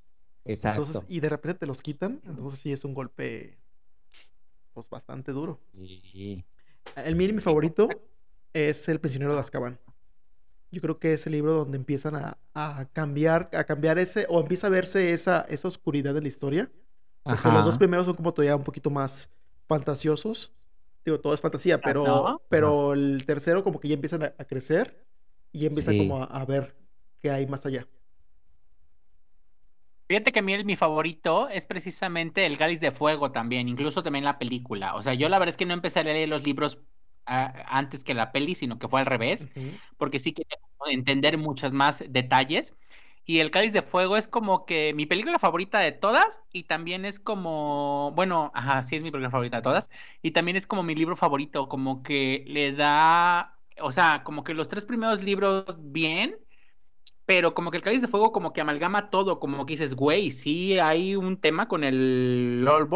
Exacto. 0.45 0.83
Entonces, 0.83 1.07
y 1.09 1.21
de 1.21 1.29
repente 1.29 1.61
te 1.61 1.67
los 1.67 1.81
quitan, 1.81 2.21
entonces 2.27 2.61
sí 2.61 2.73
es 2.73 2.85
un 2.85 2.95
golpe 2.95 3.59
pues 4.75 4.89
bastante 4.89 5.33
duro. 5.33 5.61
Sí. 5.73 6.45
El 6.97 7.17
mi 7.17 7.41
favorito 7.41 7.89
es 8.53 8.89
El 8.89 9.01
prisionero 9.01 9.35
de 9.35 9.41
Azkaban. 9.41 9.79
Yo 10.71 10.81
creo 10.81 10.99
que 10.99 11.13
es 11.13 11.27
el 11.27 11.33
libro 11.33 11.53
donde 11.53 11.77
empiezan 11.77 12.17
a, 12.17 12.89
cambiar, 12.93 13.51
a 13.53 13.65
cambiar 13.65 13.99
ese, 13.99 14.27
o 14.29 14.41
empieza 14.41 14.67
a 14.67 14.71
verse 14.71 15.13
esa, 15.13 15.43
esa 15.43 15.69
oscuridad 15.69 16.15
de 16.15 16.23
la 16.23 16.29
historia 16.29 16.71
los 17.25 17.65
dos 17.65 17.79
primeros 17.79 18.07
son 18.07 18.17
como 18.17 18.33
todavía 18.33 18.57
un 18.57 18.65
poquito 18.65 18.91
más 18.91 19.33
fantasiosos. 19.67 20.53
Digo, 21.05 21.19
todo 21.21 21.35
es 21.35 21.41
fantasía, 21.41 21.81
pero, 21.81 22.41
pero 22.49 22.93
el 22.93 23.25
tercero 23.27 23.65
como 23.65 23.81
que 23.81 23.89
ya 23.89 23.95
empiezan 23.95 24.23
a, 24.23 24.31
crecer 24.45 25.05
y 25.51 25.67
empiezan 25.67 25.99
como 25.99 26.23
a, 26.23 26.45
ver 26.45 26.77
qué 27.19 27.31
hay 27.31 27.47
más 27.47 27.67
allá. 27.67 27.87
Fíjate 30.09 30.31
que 30.31 30.41
a 30.41 30.43
mí 30.43 30.63
mi 30.65 30.77
favorito 30.77 31.49
es 31.49 31.67
precisamente 31.67 32.45
El 32.45 32.59
Cáliz 32.59 32.81
de 32.81 32.93
Fuego 32.93 33.33
también, 33.33 33.69
incluso 33.69 34.03
también 34.03 34.25
la 34.25 34.39
película. 34.39 34.95
O 34.95 35.03
sea, 35.03 35.15
yo 35.15 35.29
la 35.29 35.39
verdad 35.39 35.51
es 35.51 35.57
que 35.57 35.67
no 35.67 35.75
empecé 35.75 36.01
a 36.01 36.05
leer 36.05 36.29
los 36.29 36.45
libros 36.45 36.79
ah, 37.27 37.65
antes 37.67 38.05
que 38.05 38.15
la 38.15 38.31
peli, 38.31 38.55
sino 38.55 38.79
que 38.79 38.89
fue 38.89 39.01
al 39.01 39.07
revés, 39.07 39.49
porque 39.97 40.19
sí 40.19 40.33
quería 40.33 40.59
entender 40.91 41.39
muchos 41.39 41.73
más 41.73 42.05
detalles. 42.09 42.77
Y 43.25 43.39
El 43.39 43.51
Cáliz 43.51 43.73
de 43.73 43.83
Fuego 43.83 44.17
es 44.17 44.27
como 44.27 44.67
que 44.67 44.93
mi 44.95 45.07
película 45.07 45.39
favorita 45.39 45.79
de 45.79 45.93
todas 45.93 46.43
y 46.53 46.65
también 46.65 47.05
es 47.05 47.21
como, 47.21 48.13
bueno, 48.17 48.51
ajá, 48.55 48.83
sí 48.83 48.97
es 48.97 49.03
mi 49.03 49.11
película 49.11 49.31
favorita 49.31 49.59
de 49.59 49.63
todas 49.63 49.91
y 50.23 50.33
también 50.33 50.57
es 50.57 50.67
como 50.67 50.83
mi 50.83 50.95
libro 50.95 51.17
favorito, 51.17 51.69
como 51.69 52.03
que 52.03 52.45
le 52.49 52.73
da, 52.73 53.57
o 53.81 53.93
sea, 53.93 54.25
como 54.25 54.43
que 54.43 54.55
los 54.55 54.69
tres 54.69 54.87
primeros 54.87 55.23
libros 55.23 55.65
bien, 55.79 56.37
pero 57.25 57.55
como 57.55 57.71
que 57.71 57.77
El 57.77 57.83
Cáliz 57.85 58.03
de 58.03 58.09
Fuego 58.09 58.33
como 58.33 58.53
que 58.53 58.61
amalgama 58.61 59.09
todo, 59.09 59.39
como 59.39 59.65
que 59.67 59.75
dices, 59.75 59.95
güey, 59.95 60.33
sí 60.33 60.79
hay 60.81 61.15
un 61.15 61.41
tema 61.41 61.69
con 61.69 61.85
el 61.85 62.65
Lord 62.65 62.89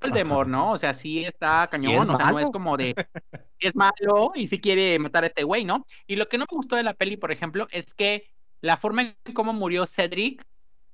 Voldemort, 0.00 0.48
¿no? 0.48 0.72
O 0.72 0.78
sea, 0.78 0.94
sí 0.94 1.22
está 1.24 1.68
cañón, 1.70 2.08
o 2.08 2.16
sea, 2.16 2.32
no 2.32 2.38
es 2.38 2.50
como 2.50 2.78
de 2.78 2.94
es 3.60 3.76
malo 3.76 4.32
y 4.34 4.48
sí 4.48 4.58
quiere 4.58 4.98
matar 4.98 5.24
a 5.24 5.26
este 5.26 5.44
güey, 5.44 5.66
¿no? 5.66 5.84
Y 6.06 6.16
lo 6.16 6.28
que 6.28 6.38
no 6.38 6.46
me 6.50 6.56
gustó 6.56 6.76
de 6.76 6.82
la 6.82 6.94
peli, 6.94 7.18
por 7.18 7.30
ejemplo, 7.30 7.68
es 7.70 7.92
que 7.92 8.24
la 8.60 8.76
forma 8.76 9.02
en 9.02 9.34
cómo 9.34 9.52
murió 9.52 9.86
Cedric, 9.86 10.44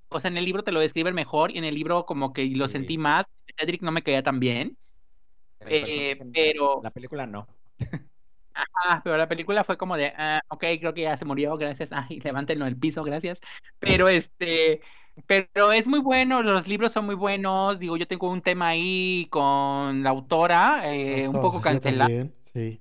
o 0.09 0.21
sea, 0.21 0.31
en 0.31 0.37
el 0.37 0.45
libro 0.45 0.63
te 0.63 0.73
lo 0.73 0.81
describen 0.81 1.15
mejor 1.15 1.51
y 1.51 1.59
en 1.59 1.65
el 1.65 1.75
libro 1.75 2.07
como 2.07 2.33
que 2.33 2.47
lo 2.47 2.69
sentí 2.69 2.99
más. 2.99 3.27
Cedric 3.59 3.83
no 3.83 3.93
me 3.93 4.03
caía 4.03 4.23
tan 4.23 4.39
bien. 4.39 4.77
Eh, 5.61 6.19
pero... 6.33 6.81
La 6.83 6.91
película 6.91 7.27
no. 7.27 7.49
Ajá, 8.55 9.03
pero 9.05 9.17
la 9.17 9.29
película 9.29 9.65
fue 9.65 9.77
como 9.77 9.97
de, 9.97 10.13
ah, 10.17 10.41
ok, 10.49 10.65
creo 10.81 10.95
que 10.95 11.03
ya 11.03 11.17
se 11.17 11.25
murió, 11.25 11.57
gracias, 11.57 11.91
ay, 11.93 12.21
levántenlo 12.25 12.65
del 12.65 12.77
piso, 12.77 13.05
gracias. 13.05 13.41
Pero 13.79 14.09
este, 14.09 14.81
Pero 15.27 15.73
es 15.73 15.87
muy 15.89 16.01
bueno, 16.01 16.43
los 16.43 16.67
libros 16.67 16.93
son 16.93 17.07
muy 17.07 17.15
buenos. 17.15 17.79
Digo, 17.79 17.97
yo 17.97 18.07
tengo 18.07 18.31
un 18.31 18.43
tema 18.43 18.69
ahí 18.69 19.27
con 19.31 20.03
la 20.03 20.11
autora, 20.11 20.93
eh, 20.93 21.29
un 21.29 21.41
poco 21.41 21.61
cancelada. 21.61 22.29
Sí. 22.53 22.81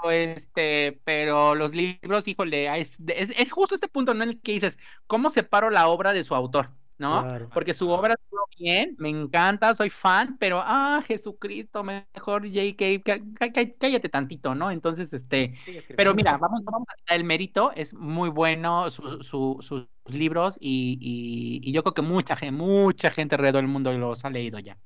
Pero, 0.00 0.10
este, 0.10 1.00
pero 1.04 1.54
los 1.54 1.74
libros, 1.74 2.26
híjole, 2.28 2.80
es, 2.80 2.98
es, 3.06 3.52
justo 3.52 3.74
este 3.74 3.88
punto 3.88 4.12
en 4.12 4.22
el 4.22 4.40
que 4.40 4.52
dices, 4.52 4.78
¿cómo 5.06 5.28
separo 5.28 5.70
la 5.70 5.88
obra 5.88 6.12
de 6.12 6.24
su 6.24 6.34
autor? 6.34 6.70
¿no? 6.98 7.26
Porque 7.52 7.74
su 7.74 7.90
obra 7.90 8.14
estuvo 8.14 8.46
bien, 8.56 8.94
me 8.98 9.08
encanta, 9.08 9.74
soy 9.74 9.90
fan, 9.90 10.36
pero 10.38 10.60
ah, 10.62 11.02
Jesucristo, 11.06 11.82
mejor 11.82 12.46
JK, 12.46 13.02
cállate 13.78 14.08
tantito, 14.08 14.54
¿no? 14.54 14.70
Entonces, 14.70 15.12
este, 15.12 15.54
pero 15.96 16.14
mira, 16.14 16.36
vamos, 16.36 16.62
vamos 16.64 16.86
a 17.08 17.14
el 17.14 17.24
mérito, 17.24 17.72
es 17.74 17.92
muy 17.92 18.28
bueno 18.28 18.88
sus 18.90 19.88
libros 20.06 20.56
y, 20.60 21.72
yo 21.72 21.82
creo 21.82 21.94
que 21.94 22.02
mucha 22.02 22.36
gente, 22.36 22.52
mucha 22.52 23.10
gente 23.10 23.34
alrededor 23.34 23.62
del 23.62 23.70
mundo 23.70 23.92
los 23.92 24.24
ha 24.24 24.30
leído 24.30 24.58
ya. 24.58 24.78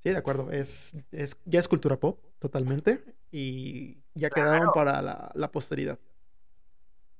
Sí, 0.00 0.10
de 0.10 0.16
acuerdo, 0.16 0.50
es, 0.52 0.92
es 1.10 1.36
ya 1.44 1.58
es 1.58 1.68
cultura 1.68 1.96
pop, 1.96 2.20
totalmente, 2.38 3.02
y 3.30 3.98
ya 4.14 4.30
quedaron 4.30 4.70
para 4.72 5.02
la, 5.02 5.30
la 5.34 5.50
posteridad. 5.50 5.98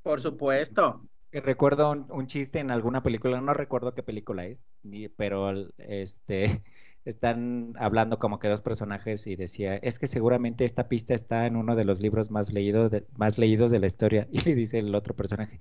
Por 0.02 0.20
supuesto. 0.20 1.02
Recuerdo 1.30 1.90
un, 1.90 2.26
chiste 2.26 2.58
en 2.58 2.70
alguna 2.70 3.02
película, 3.02 3.38
no 3.42 3.52
recuerdo 3.52 3.92
qué 3.92 4.02
película 4.02 4.46
es, 4.46 4.64
pero 5.16 5.52
este 5.76 6.62
están 7.04 7.74
hablando 7.78 8.18
como 8.18 8.38
que 8.38 8.48
dos 8.48 8.62
personajes 8.62 9.26
y 9.26 9.36
decía, 9.36 9.76
es 9.76 9.98
que 9.98 10.06
seguramente 10.06 10.64
esta 10.64 10.88
pista 10.88 11.12
está 11.12 11.46
en 11.46 11.56
uno 11.56 11.76
de 11.76 11.84
los 11.84 12.00
libros 12.00 12.30
más, 12.30 12.50
leído 12.50 12.88
más 13.16 13.36
leídos 13.36 13.70
de 13.70 13.78
la 13.78 13.86
historia. 13.86 14.26
Y 14.32 14.40
le 14.40 14.54
dice 14.54 14.78
el 14.78 14.94
otro 14.94 15.14
personaje, 15.14 15.60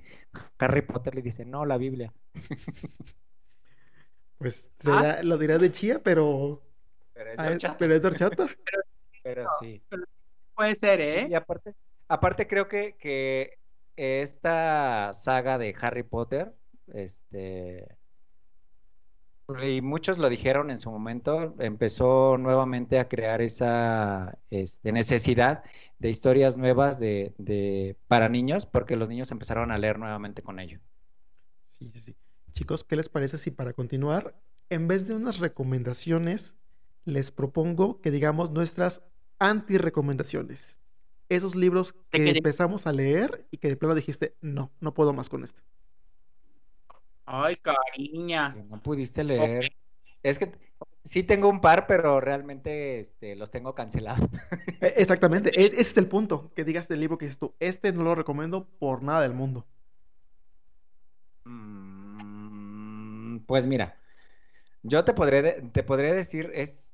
Harry 0.57 0.83
Potter 0.83 1.15
le 1.15 1.21
dice, 1.21 1.43
no, 1.43 1.65
la 1.65 1.77
Biblia. 1.77 2.13
Pues 4.37 4.71
ah. 4.85 5.19
lo 5.21 5.37
dirá 5.37 5.57
de 5.57 5.71
chía, 5.73 6.01
pero... 6.01 6.63
Pero 7.13 7.93
es 7.93 8.01
de 8.01 8.07
horchata. 8.07 8.47
Pero, 9.23 9.43
sí. 9.59 9.81
Puede 10.57 10.75
ser, 10.75 10.99
¿eh? 10.99 11.27
y 11.29 11.35
aparte, 11.35 11.73
aparte 12.07 12.47
creo 12.47 12.67
que, 12.67 12.97
que 12.97 13.59
esta 13.95 15.13
saga 15.13 15.57
de 15.57 15.75
Harry 15.79 16.03
Potter, 16.03 16.53
este, 16.93 17.87
y 19.63 19.81
muchos 19.81 20.17
lo 20.17 20.29
dijeron 20.29 20.71
en 20.71 20.77
su 20.77 20.91
momento, 20.91 21.55
empezó 21.59 22.37
nuevamente 22.37 22.99
a 22.99 23.07
crear 23.07 23.41
esa 23.41 24.37
este, 24.49 24.91
necesidad 24.91 25.63
de 25.99 26.09
historias 26.09 26.57
nuevas 26.57 26.99
de, 26.99 27.95
para 28.07 28.27
niños, 28.27 28.65
porque 28.65 28.97
los 28.97 29.09
niños 29.09 29.31
empezaron 29.31 29.71
a 29.71 29.77
leer 29.77 29.99
nuevamente 29.99 30.41
con 30.41 30.59
ello. 30.59 30.79
Sí, 31.69 31.89
sí, 31.93 31.99
sí. 32.01 32.15
Chicos, 32.51 32.83
¿qué 32.83 32.95
les 32.95 33.07
parece 33.07 33.37
si 33.37 33.51
para 33.51 33.73
continuar, 33.73 34.35
en 34.69 34.87
vez 34.87 35.07
de 35.07 35.15
unas 35.15 35.39
recomendaciones, 35.39 36.55
les 37.05 37.31
propongo 37.31 38.01
que 38.01 38.11
digamos 38.11 38.51
nuestras 38.51 39.03
anti-recomendaciones? 39.39 40.77
esos 41.29 41.55
libros 41.55 41.93
que 42.09 42.29
empezamos 42.29 42.87
a 42.87 42.93
leer 42.93 43.45
y 43.51 43.57
que 43.57 43.69
de 43.69 43.75
plano 43.75 43.95
dijiste, 43.95 44.35
no, 44.41 44.71
no 44.79 44.93
puedo 44.93 45.13
más 45.13 45.29
con 45.29 45.43
esto? 45.43 45.61
Ay, 47.25 47.57
cariña. 47.57 48.55
no 48.69 48.81
pudiste 48.81 49.23
leer. 49.23 49.73
Es 50.23 50.39
que 50.39 50.51
sí 51.03 51.23
tengo 51.23 51.49
un 51.49 51.59
par, 51.59 51.85
pero 51.87 52.21
realmente 52.21 52.99
este, 52.99 53.35
los 53.35 53.51
tengo 53.51 53.75
cancelados. 53.75 54.29
E, 54.81 54.93
exactamente, 54.97 55.51
ese 55.59 55.81
es 55.81 55.97
el 55.97 56.07
punto, 56.07 56.51
que 56.55 56.63
digas 56.63 56.87
del 56.87 56.99
libro 56.99 57.17
que 57.17 57.25
dices 57.25 57.39
tú, 57.39 57.55
este 57.59 57.91
no 57.91 58.03
lo 58.03 58.13
recomiendo 58.15 58.67
por 58.79 59.01
nada 59.01 59.21
del 59.21 59.33
mundo. 59.33 59.65
Mm, 61.45 63.39
pues 63.39 63.65
mira, 63.65 63.97
yo 64.83 65.03
te 65.03 65.13
podré, 65.13 65.63
te 65.71 65.83
podré 65.83 66.13
decir, 66.13 66.51
es, 66.53 66.93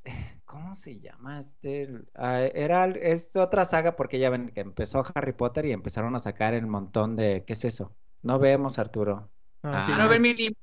¿cómo 0.53 0.75
se 0.75 0.99
llama 0.99 1.39
este? 1.39 1.89
Ah, 2.13 2.41
era, 2.41 2.85
es 2.85 3.35
otra 3.35 3.65
saga 3.65 3.95
porque 3.95 4.19
ya 4.19 4.29
ven 4.29 4.49
que 4.49 4.61
empezó 4.61 5.03
Harry 5.15 5.33
Potter 5.33 5.65
y 5.65 5.71
empezaron 5.71 6.15
a 6.15 6.19
sacar 6.19 6.53
el 6.53 6.67
montón 6.67 7.15
de, 7.15 7.43
¿qué 7.47 7.53
es 7.53 7.65
eso? 7.65 7.91
No 8.21 8.37
vemos, 8.37 8.77
Arturo. 8.77 9.31
Ah, 9.63 9.81
sí, 9.83 9.91
no 9.91 10.07
ven 10.07 10.21
mi 10.21 10.35
libro. 10.35 10.55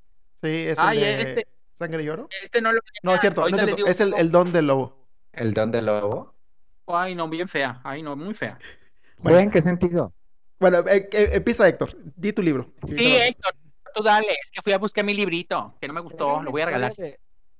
Sí, 0.42 0.68
es 0.68 0.78
el 0.78 1.00
de 1.00 1.20
este, 1.20 1.46
Sangre 1.72 2.04
y 2.04 2.08
Oro. 2.08 2.28
Este 2.40 2.62
no 2.62 2.72
lo... 2.72 2.80
No, 3.02 3.14
es 3.16 3.20
cierto, 3.20 3.40
no 3.48 3.56
es, 3.56 3.64
cierto. 3.64 3.84
es 3.84 4.00
el, 4.00 4.14
el, 4.14 4.30
don 4.30 4.52
del 4.52 4.68
lobo. 4.68 5.08
¿El 5.32 5.54
don 5.54 5.72
del 5.72 5.86
lobo? 5.86 6.34
Ay, 6.86 7.16
no, 7.16 7.28
bien 7.28 7.48
fea. 7.48 7.80
Ay, 7.82 8.02
no, 8.02 8.14
muy 8.14 8.34
fea. 8.34 8.58
Bueno, 9.22 9.38
¿En 9.38 9.50
qué 9.50 9.60
sentido? 9.60 10.14
Bueno, 10.58 10.78
eh, 10.88 11.06
eh, 11.12 11.30
empieza 11.34 11.68
Héctor, 11.68 11.94
di 12.16 12.32
tu 12.32 12.42
libro. 12.42 12.72
Sí, 12.88 13.16
Héctor, 13.16 13.54
tú 13.94 14.02
dale, 14.02 14.32
es 14.32 14.50
que 14.50 14.62
fui 14.62 14.72
a 14.72 14.78
buscar 14.78 15.04
mi 15.04 15.12
librito, 15.12 15.76
que 15.78 15.86
no 15.86 15.92
me 15.92 16.00
gustó, 16.00 16.42
lo 16.42 16.50
voy 16.50 16.62
a 16.62 16.66
regalar 16.66 16.90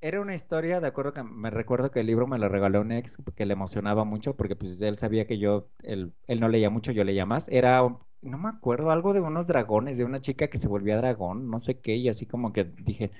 era 0.01 0.21
una 0.21 0.35
historia, 0.35 0.81
de 0.81 0.87
acuerdo 0.87 1.13
que 1.13 1.23
me 1.23 1.51
recuerdo 1.51 1.91
que 1.91 2.01
el 2.01 2.07
libro 2.07 2.27
me 2.27 2.39
lo 2.39 2.49
regaló 2.49 2.81
un 2.81 2.93
ex 2.93 3.19
que 3.35 3.47
le 3.47 3.53
emocionaba 3.53 4.05
mucho 4.05 4.37
porque 4.37 4.57
pues 4.57 4.81
él 4.83 4.99
sabía 4.99 5.27
que 5.27 5.39
yo, 5.39 5.69
él, 5.83 6.13
él 6.27 6.41
no 6.41 6.49
leía 6.49 6.71
mucho, 6.71 6.93
yo 6.93 7.05
leía 7.05 7.27
más. 7.27 7.49
Era, 7.49 7.83
no 7.83 8.39
me 8.39 8.49
acuerdo, 8.49 8.91
algo 8.91 9.13
de 9.13 9.21
unos 9.21 9.47
dragones, 9.47 9.99
de 9.99 10.05
una 10.05 10.21
chica 10.21 10.49
que 10.49 10.59
se 10.59 10.69
volvía 10.69 10.97
dragón, 10.97 11.51
no 11.51 11.59
sé 11.59 11.81
qué, 11.81 11.97
y 11.97 12.09
así 12.09 12.27
como 12.27 12.53
que 12.53 12.65
dije, 12.65 13.11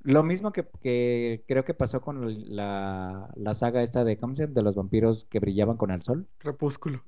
lo 0.00 0.22
mismo 0.22 0.52
que, 0.52 0.66
que 0.80 1.44
creo 1.48 1.64
que 1.64 1.74
pasó 1.74 2.00
con 2.00 2.54
la, 2.54 3.28
la 3.34 3.54
saga 3.54 3.82
esta 3.82 4.04
de, 4.04 4.16
¿cómo 4.16 4.34
se 4.36 4.42
llama? 4.42 4.54
De 4.54 4.62
los 4.62 4.76
vampiros 4.76 5.26
que 5.30 5.40
brillaban 5.40 5.76
con 5.76 5.90
el 5.90 6.02
sol. 6.02 6.26
Crepúsculo. 6.38 7.02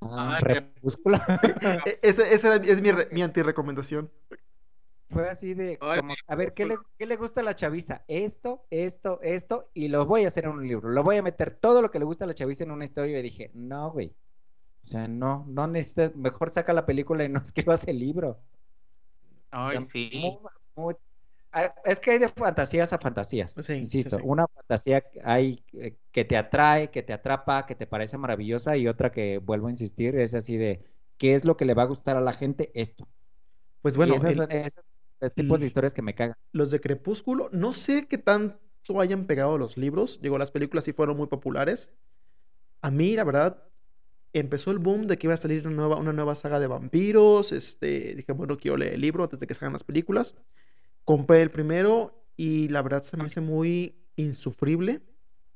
Ah, 0.00 0.38
Crepúsculo. 0.40 1.18
E, 1.86 1.98
esa, 2.02 2.28
esa 2.28 2.56
es 2.56 2.80
mi, 2.80 2.90
mi 3.12 3.22
anti-recomendación. 3.22 4.10
Fue 5.10 5.28
así 5.28 5.54
de, 5.54 5.78
a 6.26 6.34
ver, 6.34 6.54
¿qué 6.54 6.64
le, 6.64 6.76
¿qué 6.98 7.06
le, 7.06 7.16
gusta 7.16 7.40
a 7.40 7.44
la 7.44 7.54
chaviza? 7.54 8.04
Esto, 8.08 8.66
esto, 8.70 9.20
esto, 9.22 9.70
y 9.74 9.88
lo 9.88 10.06
voy 10.06 10.24
a 10.24 10.28
hacer 10.28 10.44
en 10.44 10.52
un 10.52 10.66
libro. 10.66 10.88
Lo 10.88 11.02
voy 11.02 11.16
a 11.16 11.22
meter 11.22 11.54
todo 11.54 11.82
lo 11.82 11.90
que 11.90 11.98
le 11.98 12.04
gusta 12.04 12.24
a 12.24 12.28
la 12.28 12.34
chaviza 12.34 12.64
en 12.64 12.70
una 12.70 12.84
historia. 12.84 13.18
Y 13.18 13.22
dije, 13.22 13.50
no, 13.54 13.90
güey. 13.92 14.14
O 14.84 14.86
sea, 14.86 15.08
no, 15.08 15.44
no 15.48 15.66
necesitas, 15.66 16.14
mejor 16.16 16.50
saca 16.50 16.72
la 16.72 16.86
película 16.86 17.24
y 17.24 17.28
no 17.28 17.40
escribas 17.44 17.86
el 17.86 17.98
libro. 17.98 18.40
Ay, 19.50 19.80
sí. 19.80 20.10
es 21.84 22.00
que 22.00 22.10
hay 22.12 22.18
de 22.18 22.28
fantasías 22.28 22.92
a 22.92 22.98
fantasías. 22.98 23.54
insisto, 23.70 24.18
una 24.24 24.48
fantasía 24.48 25.04
hay 25.22 25.64
eh, 25.74 25.96
que 26.10 26.24
te 26.24 26.36
atrae, 26.36 26.90
que 26.90 27.04
te 27.04 27.12
atrapa, 27.12 27.66
que 27.66 27.76
te 27.76 27.86
parece 27.86 28.18
maravillosa, 28.18 28.76
y 28.76 28.88
otra 28.88 29.12
que 29.12 29.38
vuelvo 29.38 29.68
a 29.68 29.70
insistir, 29.70 30.16
es 30.18 30.34
así 30.34 30.56
de, 30.56 30.84
¿qué 31.18 31.34
es 31.34 31.44
lo 31.44 31.56
que 31.56 31.66
le 31.66 31.74
va 31.74 31.84
a 31.84 31.86
gustar 31.86 32.16
a 32.16 32.20
la 32.20 32.32
gente? 32.32 32.72
Esto. 32.74 33.06
Pues 33.84 33.98
bueno, 33.98 34.14
tipos 35.34 35.60
de 35.60 35.66
historias 35.66 35.92
que 35.92 36.00
me 36.00 36.14
cagan. 36.14 36.38
Los 36.52 36.70
de 36.70 36.80
Crepúsculo, 36.80 37.50
no 37.52 37.74
sé 37.74 38.08
qué 38.08 38.16
tanto 38.16 38.58
hayan 38.98 39.26
pegado 39.26 39.58
los 39.58 39.76
libros. 39.76 40.22
Digo, 40.22 40.38
las 40.38 40.50
películas 40.50 40.84
sí 40.84 40.94
fueron 40.94 41.18
muy 41.18 41.26
populares. 41.26 41.92
A 42.80 42.90
mí, 42.90 43.14
la 43.14 43.24
verdad, 43.24 43.62
empezó 44.32 44.70
el 44.70 44.78
boom 44.78 45.06
de 45.06 45.18
que 45.18 45.26
iba 45.26 45.34
a 45.34 45.36
salir 45.36 45.66
una 45.66 45.76
nueva, 45.76 45.96
una 45.96 46.14
nueva 46.14 46.34
saga 46.34 46.58
de 46.60 46.66
vampiros. 46.66 47.52
Este, 47.52 48.14
dije, 48.14 48.32
bueno, 48.32 48.56
quiero 48.56 48.78
leer 48.78 48.94
el 48.94 49.02
libro 49.02 49.24
antes 49.24 49.38
de 49.38 49.46
que 49.46 49.52
salgan 49.52 49.74
las 49.74 49.84
películas. 49.84 50.34
Compré 51.04 51.42
el 51.42 51.50
primero 51.50 52.24
y 52.38 52.68
la 52.68 52.80
verdad 52.80 53.02
se 53.02 53.18
me 53.18 53.24
hace 53.24 53.42
muy 53.42 54.02
insufrible. 54.16 55.02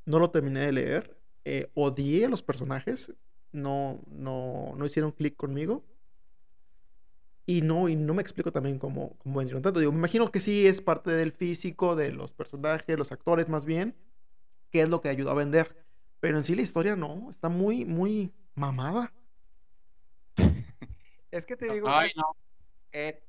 No 0.04 0.18
lo 0.18 0.28
terminé 0.28 0.60
de 0.66 0.72
leer. 0.72 1.18
Eh, 1.46 1.70
odié 1.72 2.26
a 2.26 2.28
los 2.28 2.42
personajes. 2.42 3.10
No, 3.52 4.02
no, 4.06 4.74
no 4.76 4.84
hicieron 4.84 5.12
clic 5.12 5.34
conmigo. 5.34 5.82
Y 7.48 7.62
no, 7.62 7.88
y 7.88 7.96
no 7.96 8.12
me 8.12 8.20
explico 8.20 8.52
también 8.52 8.78
cómo, 8.78 9.16
cómo 9.20 9.38
vendieron 9.38 9.62
tanto. 9.62 9.80
Digo, 9.80 9.90
me 9.90 9.96
imagino 9.96 10.30
que 10.30 10.38
sí 10.38 10.66
es 10.66 10.82
parte 10.82 11.12
del 11.12 11.32
físico, 11.32 11.96
de 11.96 12.12
los 12.12 12.30
personajes, 12.30 12.98
los 12.98 13.10
actores 13.10 13.48
más 13.48 13.64
bien, 13.64 13.96
que 14.70 14.82
es 14.82 14.90
lo 14.90 15.00
que 15.00 15.08
ayudó 15.08 15.30
a 15.30 15.34
vender. 15.34 15.74
Pero 16.20 16.36
en 16.36 16.42
sí 16.44 16.54
la 16.54 16.60
historia 16.60 16.94
no, 16.94 17.30
está 17.30 17.48
muy, 17.48 17.86
muy 17.86 18.34
mamada. 18.54 19.14
es 21.30 21.46
que 21.46 21.56
te 21.56 21.72
digo, 21.72 21.88
eh, 22.92 23.22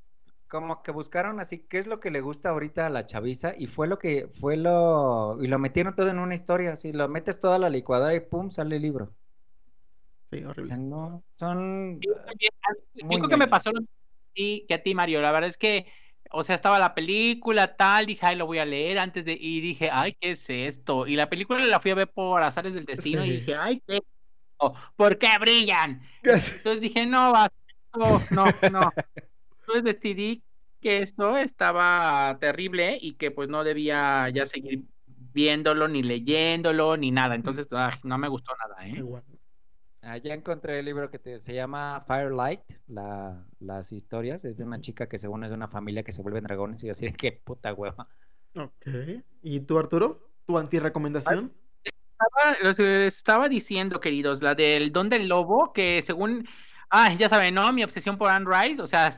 como 0.50 0.84
que 0.84 0.92
buscaron 0.92 1.40
así, 1.40 1.60
¿qué 1.60 1.78
es 1.78 1.88
lo 1.88 2.02
que 2.02 2.12
le 2.12 2.20
gusta 2.20 2.50
ahorita 2.50 2.88
a 2.88 2.90
la 2.90 3.06
chaviza? 3.06 3.54
Y 3.58 3.68
fue 3.68 3.88
lo 3.88 4.00
que, 4.00 4.28
fue 4.28 4.58
lo, 4.58 5.42
y 5.42 5.48
lo 5.48 5.60
metieron 5.60 5.96
todo 5.96 6.10
en 6.10 6.20
una 6.20 6.34
historia, 6.34 6.74
así, 6.74 6.92
lo 6.92 7.08
metes 7.08 7.40
toda 7.40 7.58
la 7.58 7.70
licuadora 7.70 8.14
y 8.14 8.20
pum, 8.20 8.52
sale 8.52 8.76
el 8.76 8.82
libro. 8.82 9.14
Sí, 10.30 10.44
horrible. 10.44 10.78
No, 10.78 11.24
son... 11.32 12.02
Lo 12.96 13.30
que 13.30 13.38
me 13.38 13.48
pasó 13.48 13.72
que 14.34 14.74
a 14.74 14.84
ti, 14.84 14.96
Mario. 14.96 15.22
La 15.22 15.32
verdad 15.32 15.50
es 15.50 15.58
que, 15.58 15.92
o 16.32 16.44
sea, 16.44 16.56
estaba 16.56 16.80
la 16.80 16.94
película, 16.96 17.76
tal, 17.76 18.06
dije, 18.06 18.26
ay, 18.26 18.36
lo 18.36 18.46
voy 18.46 18.60
a 18.60 18.66
leer 18.66 19.00
antes 19.00 19.26
de, 19.26 19.38
y 19.40 19.62
dije, 19.62 19.90
ay, 19.92 20.14
¿qué 20.20 20.32
es 20.32 20.50
esto? 20.50 21.08
Y 21.08 21.16
la 21.16 21.30
película 21.30 21.60
la 21.66 21.80
fui 21.80 21.92
a 21.92 21.96
ver 21.96 22.12
por 22.12 22.42
azares 22.44 22.74
del 22.74 22.86
destino 22.86 23.26
y 23.26 23.32
dije, 23.32 23.56
ay, 23.56 23.82
¿qué? 23.88 24.00
¿Por 24.96 25.18
qué 25.18 25.30
brillan? 25.40 26.02
Entonces 26.24 26.82
dije, 26.82 27.06
no, 27.06 27.32
vas, 27.32 27.50
no, 27.98 28.20
no, 28.30 28.52
no. 28.72 28.92
Entonces 29.62 29.84
decidí 29.84 30.44
que 30.82 31.02
esto 31.02 31.38
estaba 31.38 32.38
terrible 32.40 32.98
y 33.00 33.16
que 33.16 33.32
pues 33.32 33.50
no 33.50 33.64
debía 33.64 34.30
ya 34.34 34.46
seguir 34.46 34.84
viéndolo, 35.06 35.88
ni 35.88 36.04
leyéndolo, 36.04 36.98
ni 36.98 37.12
nada. 37.12 37.36
Entonces, 37.36 37.68
no 38.04 38.18
me 38.18 38.28
gustó 38.28 38.54
nada, 38.58 38.88
¿eh? 38.88 39.04
Ah, 39.04 39.39
ya 40.02 40.34
encontré 40.34 40.80
el 40.80 40.86
libro 40.86 41.10
que 41.10 41.40
se 41.40 41.54
llama 41.54 42.02
Firelight, 42.08 42.62
las 43.60 43.92
historias. 43.92 44.46
Es 44.46 44.58
de 44.58 44.64
una 44.64 44.82
chica 44.82 45.08
que 45.08 45.18
según 45.18 45.44
es 45.44 45.50
de 45.50 45.56
una 45.56 45.68
familia 45.68 46.04
que 46.04 46.12
se 46.12 46.22
vuelven 46.22 46.44
dragones 46.44 46.84
y 46.84 46.90
así 46.90 47.06
de 47.06 47.14
qué 47.14 47.32
puta 47.32 47.74
hueva. 47.74 48.08
Ok. 48.56 48.88
¿Y 49.42 49.60
tú, 49.62 49.78
Arturo? 49.78 50.30
¿Tu 50.46 50.58
anti-recomendación? 50.58 51.54
Estaba, 51.84 52.84
estaba 53.06 53.50
diciendo, 53.50 54.00
queridos, 54.00 54.42
la 54.42 54.56
del 54.56 54.92
Don 54.92 55.10
del 55.10 55.28
Lobo, 55.28 55.72
que 55.72 56.02
según, 56.02 56.48
ah, 56.90 57.14
ya 57.14 57.30
saben, 57.30 57.54
¿no? 57.54 57.72
Mi 57.72 57.84
obsesión 57.84 58.18
por 58.18 58.30
Anne 58.30 58.46
Rice, 58.50 58.82
o 58.82 58.88
sea, 58.88 59.16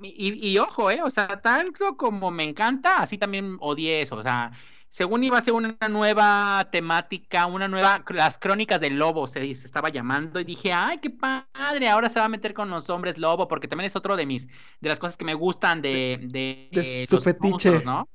y, 0.00 0.48
y, 0.48 0.58
ojo, 0.58 0.90
¿eh? 0.90 1.02
O 1.02 1.10
sea, 1.10 1.40
tanto 1.40 1.96
como 1.96 2.30
me 2.30 2.44
encanta, 2.44 3.02
así 3.02 3.18
también 3.18 3.58
odié 3.60 4.02
eso, 4.02 4.16
o 4.16 4.22
sea, 4.22 4.52
según 4.90 5.22
iba 5.22 5.38
a 5.38 5.42
ser 5.42 5.54
una 5.54 5.76
nueva 5.88 6.68
temática, 6.72 7.46
una 7.46 7.68
nueva, 7.68 8.04
las 8.08 8.38
crónicas 8.38 8.80
del 8.80 8.98
lobo 8.98 9.28
se, 9.28 9.48
estaba 9.48 9.88
llamando 9.88 10.40
y 10.40 10.44
dije, 10.44 10.72
ay, 10.72 10.98
qué 10.98 11.10
padre, 11.10 11.88
ahora 11.88 12.08
se 12.08 12.18
va 12.18 12.24
a 12.26 12.28
meter 12.28 12.52
con 12.54 12.68
los 12.70 12.90
hombres 12.90 13.16
lobo, 13.16 13.46
porque 13.46 13.68
también 13.68 13.86
es 13.86 13.94
otro 13.94 14.16
de 14.16 14.26
mis, 14.26 14.48
de 14.80 14.88
las 14.88 14.98
cosas 14.98 15.16
que 15.16 15.24
me 15.24 15.34
gustan 15.34 15.80
de, 15.80 16.18
de, 16.22 17.06
su 17.08 17.20
fetiche, 17.20 17.84
¿no? 17.84 18.08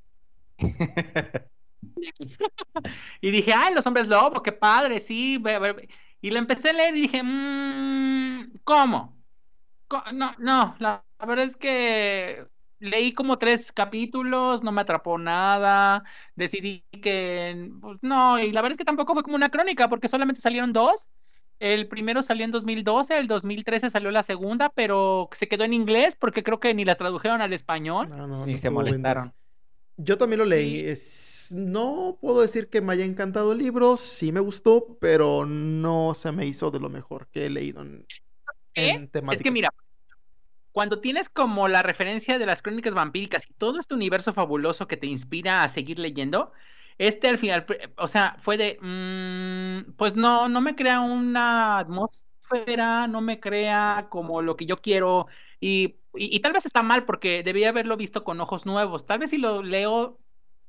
y 3.21 3.31
dije, 3.31 3.53
ay, 3.53 3.73
los 3.73 3.87
hombres 3.87 4.07
lobo, 4.09 4.43
qué 4.43 4.51
padre, 4.51 4.99
sí, 4.99 5.41
y 6.19 6.29
lo 6.29 6.39
empecé 6.39 6.71
a 6.71 6.73
leer 6.73 6.97
y 6.97 7.01
dije, 7.03 7.23
mmm, 7.23 8.51
¿cómo? 8.65 9.15
No, 10.11 10.35
no, 10.39 10.75
la 10.79 11.05
verdad 11.25 11.45
es 11.45 11.55
que 11.55 12.45
leí 12.79 13.13
como 13.13 13.37
tres 13.37 13.71
capítulos, 13.71 14.63
no 14.63 14.71
me 14.71 14.81
atrapó 14.81 15.17
nada, 15.17 16.03
decidí 16.35 16.85
que 17.01 17.69
pues, 17.81 17.99
no, 18.01 18.39
y 18.39 18.51
la 18.51 18.61
verdad 18.61 18.73
es 18.73 18.77
que 18.77 18.85
tampoco 18.85 19.13
fue 19.13 19.23
como 19.23 19.35
una 19.35 19.49
crónica, 19.49 19.89
porque 19.89 20.07
solamente 20.07 20.41
salieron 20.41 20.73
dos. 20.73 21.09
El 21.59 21.87
primero 21.87 22.21
salió 22.21 22.43
en 22.43 22.51
2012, 22.51 23.17
el 23.17 23.27
2013 23.27 23.89
salió 23.89 24.11
la 24.11 24.23
segunda, 24.23 24.69
pero 24.69 25.29
se 25.31 25.47
quedó 25.47 25.63
en 25.63 25.73
inglés 25.73 26.17
porque 26.17 26.43
creo 26.43 26.59
que 26.59 26.73
ni 26.73 26.83
la 26.83 26.95
tradujeron 26.95 27.41
al 27.41 27.53
español. 27.53 28.09
ni 28.45 28.57
se 28.57 28.69
molestaron. 28.69 29.33
Yo 29.97 30.17
también 30.17 30.39
lo 30.39 30.45
leí. 30.45 30.93
No 31.51 32.17
puedo 32.19 32.41
decir 32.41 32.69
que 32.69 32.81
me 32.81 32.93
haya 32.93 33.05
encantado 33.05 33.53
el 33.53 33.59
libro, 33.59 33.95
sí 33.97 34.31
me 34.31 34.41
gustó, 34.41 34.97
pero 34.99 35.45
no 35.45 36.13
se 36.13 36.31
me 36.31 36.45
hizo 36.45 36.71
de 36.71 36.79
lo 36.79 36.89
mejor 36.89 37.27
que 37.27 37.45
he 37.45 37.49
leído 37.49 37.81
en, 37.81 38.05
en 38.73 39.07
temática. 39.07 39.39
Es 39.39 39.43
que 39.43 39.51
mira, 39.51 39.69
cuando 40.75 40.99
tienes 40.99 41.29
como 41.29 41.69
la 41.69 41.83
referencia 41.83 42.37
de 42.37 42.45
las 42.45 42.61
crónicas 42.61 42.93
vampíricas 42.93 43.49
y 43.49 43.53
todo 43.53 43.79
este 43.79 43.93
universo 43.93 44.33
fabuloso 44.33 44.89
que 44.89 44.97
te 44.97 45.07
inspira 45.07 45.63
a 45.63 45.69
seguir 45.69 45.99
leyendo, 45.99 46.51
este 46.97 47.29
al 47.29 47.37
final, 47.37 47.65
o 47.97 48.09
sea, 48.09 48.37
fue 48.41 48.57
de, 48.57 48.77
mm, 48.81 49.93
pues 49.93 50.15
no, 50.17 50.49
no 50.49 50.59
me 50.59 50.75
crea 50.75 50.99
una 50.99 51.77
atmósfera, 51.79 53.07
no 53.07 53.21
me 53.21 53.39
crea 53.39 54.07
como 54.09 54.41
lo 54.41 54.57
que 54.57 54.65
yo 54.65 54.75
quiero 54.75 55.27
y, 55.61 55.97
y, 56.13 56.41
tal 56.41 56.51
vez 56.51 56.65
está 56.65 56.83
mal 56.83 57.05
porque 57.05 57.41
debía 57.43 57.69
haberlo 57.69 57.95
visto 57.95 58.25
con 58.25 58.41
ojos 58.41 58.65
nuevos, 58.65 59.05
tal 59.05 59.19
vez 59.19 59.29
si 59.29 59.37
lo 59.37 59.63
leo 59.63 60.19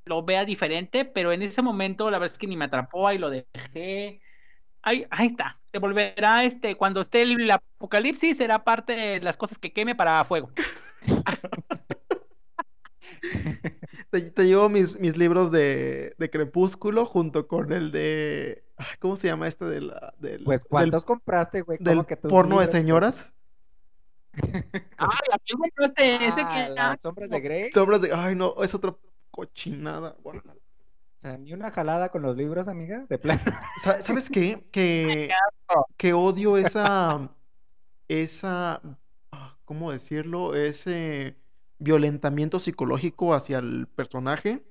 lo 0.04 0.22
vea 0.24 0.44
diferente, 0.44 1.04
pero 1.04 1.32
en 1.32 1.42
ese 1.42 1.62
momento 1.62 2.10
la 2.12 2.18
verdad 2.20 2.34
es 2.34 2.38
que 2.38 2.46
ni 2.46 2.56
me 2.56 2.66
atrapó 2.66 3.10
y 3.12 3.18
lo 3.18 3.28
dejé 3.30 4.20
ahí, 4.86 5.06
ahí 5.10 5.26
está. 5.26 5.60
Te 5.70 5.78
volverá 5.78 6.44
este, 6.44 6.76
cuando 6.76 7.02
esté 7.02 7.22
el, 7.22 7.50
apocalipsis, 7.50 8.36
será 8.38 8.64
parte 8.64 8.94
de 8.94 9.20
las 9.20 9.36
cosas 9.36 9.58
que 9.58 9.72
queme 9.72 9.94
para 9.94 10.24
fuego. 10.24 10.50
te, 14.10 14.46
llevo 14.46 14.68
mis, 14.68 14.98
mis 14.98 15.16
libros 15.16 15.50
de, 15.50 16.14
de, 16.16 16.30
Crepúsculo 16.30 17.04
junto 17.04 17.46
con 17.46 17.72
el 17.72 17.92
de. 17.92 18.64
¿Cómo 18.98 19.16
se 19.16 19.28
llama 19.28 19.48
este 19.48 19.64
de 19.66 19.80
la, 19.82 20.14
del, 20.18 20.44
Pues, 20.44 20.64
¿cuántos 20.64 21.04
compraste, 21.04 21.62
güey? 21.62 21.78
Del 21.80 22.06
que 22.06 22.16
porno 22.16 22.60
de 22.60 22.66
señoras. 22.66 23.32
ah, 24.98 25.18
la 25.30 25.38
que 25.44 25.54
compraste 25.54 26.26
ese 26.26 26.46
que. 26.46 26.68
Las 26.70 27.00
sombras 27.00 27.30
de 27.30 27.40
Grey. 27.40 27.72
Sombras 27.72 28.00
de. 28.00 28.12
Ay, 28.14 28.34
no, 28.34 28.54
es 28.62 28.74
otra 28.74 28.94
cochinada. 29.30 30.16
Ni 31.38 31.52
una 31.52 31.70
jalada 31.72 32.10
con 32.10 32.22
los 32.22 32.36
libros, 32.36 32.68
amiga, 32.68 33.04
de 33.08 33.18
plano. 33.18 33.40
¿Sabes 34.00 34.30
qué? 34.30 34.68
Que, 34.70 35.28
que 35.96 36.12
odio 36.12 36.56
esa, 36.56 37.34
esa, 38.06 38.80
ah, 39.32 39.58
¿cómo 39.64 39.90
decirlo? 39.90 40.54
Ese 40.54 41.36
violentamiento 41.78 42.60
psicológico 42.60 43.34
hacia 43.34 43.58
el 43.58 43.88
personaje. 43.88 44.64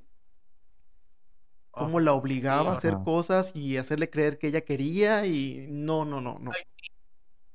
Cómo 1.72 1.99
la 1.99 2.14
obligaba 2.14 2.70
a 2.70 2.74
hacer 2.74 2.95
cosas 3.03 3.53
y 3.53 3.76
hacerle 3.76 4.10
creer 4.10 4.38
que 4.38 4.47
ella 4.47 4.62
quería 4.62 5.26
y 5.26 5.68
no, 5.70 6.06
no, 6.06 6.22
no, 6.22 6.39
no. 6.39 6.51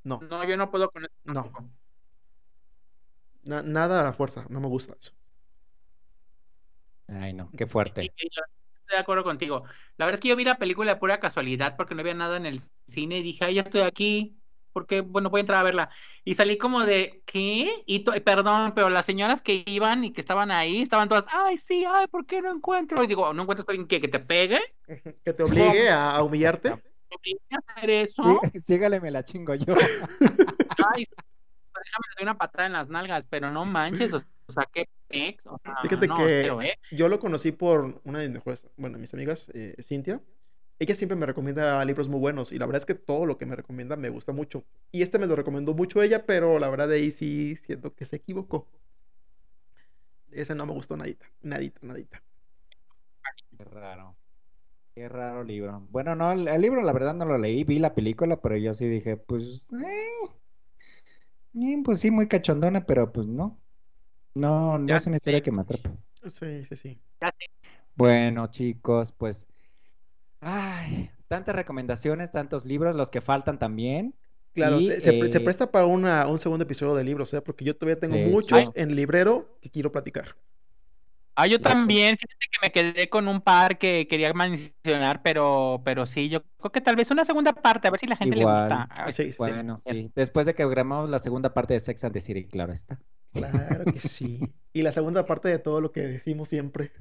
No. 0.03 0.21
No, 0.21 0.45
yo 0.45 0.59
no 0.59 0.71
puedo 0.71 0.91
con 0.91 1.05
eso. 1.05 1.15
No. 1.25 1.51
nada 3.63 4.07
a 4.07 4.13
fuerza, 4.13 4.45
no 4.51 4.61
me 4.61 4.69
gusta 4.69 4.95
eso. 5.01 5.13
Ay, 7.09 7.33
no, 7.33 7.51
qué 7.57 7.67
fuerte 7.67 8.13
de 8.97 9.01
acuerdo 9.01 9.25
contigo. 9.25 9.65
La 9.97 10.07
verdad 10.07 10.15
es 10.15 10.21
que 10.21 10.29
yo 10.29 10.37
vi 10.37 10.45
la 10.45 10.59
película 10.59 10.95
de 10.95 11.01
pura 11.01 11.21
casualidad 11.21 11.77
porque 11.77 11.95
no 11.95 12.01
había 12.01 12.15
nada 12.15 12.37
en 12.37 12.47
el 12.47 12.61
cine 12.87 13.19
y 13.19 13.23
dije, 13.23 13.45
ay, 13.45 13.55
ya 13.55 13.63
estoy 13.63 13.83
aquí, 13.83 14.41
porque, 14.73 15.01
bueno, 15.01 15.31
voy 15.31 15.41
a 15.41 15.43
entrar 15.43 15.59
a 15.59 15.65
verla. 15.65 15.91
Y 16.25 16.35
salí 16.35 16.59
como 16.59 16.85
de, 16.85 17.23
¿qué? 17.27 17.83
Y 17.87 18.01
perdón, 18.01 18.73
pero 18.75 18.91
las 18.91 19.07
señoras 19.07 19.43
que 19.43 19.63
iban 19.67 20.05
y 20.05 20.13
que 20.13 20.21
estaban 20.21 20.51
ahí, 20.51 20.83
estaban 20.83 21.09
todas, 21.09 21.25
ay, 21.29 21.57
sí, 21.57 21.85
ay, 21.85 22.07
¿por 22.07 22.27
qué 22.27 22.41
no 22.41 22.53
encuentro? 22.53 23.03
Y 23.03 23.07
digo, 23.07 23.33
¿no 23.33 23.43
encuentras 23.43 23.69
alguien 23.69 23.89
que, 23.89 24.01
que 24.01 24.09
te 24.09 24.21
pegue? 24.21 24.61
¿Que 25.25 25.33
te 25.33 25.43
obligue 25.43 25.91
a, 25.91 26.23
humillarte? 26.23 26.71
¿Te 26.71 27.17
obligue 27.17 27.41
a 27.51 27.73
hacer 27.73 27.91
eso? 27.91 28.41
Sí, 28.53 28.61
sígale, 28.61 29.01
me 29.01 29.11
la 29.11 29.25
chingo 29.25 29.55
yo. 29.55 29.75
ay, 30.95 31.05
déjame 31.85 32.07
dar 32.17 32.23
una 32.23 32.39
patada 32.39 32.67
en 32.67 32.73
las 32.73 32.89
nalgas, 32.89 33.27
pero 33.27 33.51
no 33.51 33.65
manches, 33.65 34.13
o 34.13 34.23
sea, 34.51 34.69
qué 34.73 34.89
ex, 35.09 35.47
o 35.47 35.59
sea, 35.59 35.77
Fíjate 35.83 36.09
que 36.09 36.47
¿eh? 36.47 36.79
yo 36.91 37.09
lo 37.09 37.19
conocí 37.19 37.53
por 37.53 38.01
una 38.05 38.21
de 38.21 38.29
mis 38.29 38.35
mejores, 38.35 38.67
bueno, 38.77 38.99
mis 38.99 39.13
amigas, 39.15 39.51
eh, 39.55 39.77
Cintia. 39.83 40.21
Ella 40.79 40.95
siempre 40.95 41.17
me 41.17 41.27
recomienda 41.27 41.85
libros 41.85 42.09
muy 42.09 42.21
buenos 42.21 42.53
y 42.53 42.59
la 42.59 42.65
verdad 42.65 42.79
es 42.79 42.87
que 42.87 42.95
todo 42.95 43.27
lo 43.27 43.37
que 43.37 43.45
me 43.45 43.55
recomienda 43.55 43.97
me 43.97 44.09
gusta 44.09 44.33
mucho. 44.33 44.65
Y 44.91 45.03
este 45.03 45.19
me 45.19 45.27
lo 45.27 45.37
recomendó 45.37 45.75
mucho 45.75 46.03
ella, 46.03 46.25
pero 46.25 46.59
la 46.59 46.71
verdad 46.71 46.89
de 46.89 46.97
ahí 46.97 47.11
sí 47.11 47.55
siento 47.57 47.95
que 47.95 48.07
se 48.07 48.17
equivocó. 48.17 48.67
Ese 50.31 50.55
no 50.55 50.65
me 50.65 50.73
gustó 50.73 50.97
nadita, 50.97 51.27
nadita, 51.43 51.81
nadita. 51.83 52.23
Qué 53.57 53.65
raro. 53.65 54.17
Qué 54.95 55.09
raro 55.09 55.45
libro. 55.45 55.87
Bueno, 55.91 56.15
no, 56.17 56.33
el, 56.33 56.61
libro 56.61 56.83
la 56.83 56.93
verdad 56.93 57.15
no 57.15 57.25
lo 57.25 57.39
leí, 57.39 57.65
vi 57.65 57.79
la 57.79 57.95
película, 57.95 58.41
pero 58.41 58.57
yo 58.57 58.75
sí 58.75 58.89
dije, 58.89 59.17
pues, 59.17 59.73
eh, 59.73 60.29
pues 61.85 62.01
sí, 62.01 62.11
muy 62.11 62.29
cachondona, 62.29 62.87
pero 62.87 63.13
pues 63.13 63.27
no. 63.27 63.59
No, 64.35 64.79
no 64.79 64.97
es 64.97 65.07
una 65.07 65.17
historia 65.17 65.43
que 65.43 65.51
me 65.51 65.63
atrapa. 65.63 65.91
Sí, 66.29 66.65
sí, 66.65 66.77
sí. 66.77 67.01
Bueno, 67.97 68.47
chicos, 68.49 69.13
pues. 69.13 69.47
Ay, 70.41 71.11
tantas 71.29 71.55
recomendaciones, 71.55 72.31
tantos 72.31 72.65
libros, 72.65 72.95
los 72.95 73.11
que 73.11 73.21
faltan 73.21 73.59
también. 73.59 74.15
Claro, 74.53 74.81
se, 74.81 74.97
eh, 74.97 75.41
presta 75.41 75.71
para 75.71 75.87
una, 75.87 76.27
un 76.27 76.39
segundo 76.39 76.65
episodio 76.65 76.95
de 76.95 77.05
libros, 77.05 77.33
¿eh? 77.35 77.41
porque 77.41 77.65
yo 77.65 77.77
todavía 77.77 78.01
tengo 78.01 78.17
muchos 78.17 78.71
en 78.75 78.97
librero 78.97 79.57
que 79.61 79.71
quiero 79.71 79.93
platicar. 79.93 80.35
Ah, 81.41 81.47
yo 81.47 81.59
también, 81.59 82.19
fíjate 82.19 82.47
que 82.51 82.59
me 82.61 82.73
quedé 82.73 83.09
con 83.09 83.27
un 83.27 83.41
par 83.41 83.79
que 83.79 84.07
quería 84.07 84.31
mencionar, 84.35 85.23
pero, 85.23 85.81
pero 85.87 86.05
sí, 86.05 86.29
yo 86.29 86.43
creo 86.59 86.71
que 86.71 86.83
tal 86.83 86.97
vez 86.97 87.11
una 87.11 87.25
segunda 87.25 87.55
parte, 87.55 87.89
a 87.89 87.91
ver 87.91 87.99
si 87.99 88.07
la 88.07 88.17
gente 88.17 88.37
le 88.37 88.45
gusta. 88.45 88.89
Sí, 89.09 89.31
bueno, 89.39 89.79
sí. 89.79 90.11
Después 90.15 90.45
de 90.45 90.55
que 90.55 90.69
grabamos 90.69 91.09
la 91.09 91.19
segunda 91.19 91.55
parte 91.55 91.73
de 91.73 91.81
Sex 91.81 92.05
and 92.05 92.13
the 92.13 92.21
City, 92.21 92.45
claro 92.45 92.75
está. 92.75 93.01
Claro 93.33 93.85
que 93.91 94.01
sí. 94.01 94.41
Y 94.75 94.83
la 94.83 94.93
segunda 94.93 95.25
parte 95.25 95.49
de 95.49 95.59
todo 95.59 95.81
lo 95.81 95.93
que 95.93 96.03
decimos 96.03 96.49
siempre. 96.49 96.93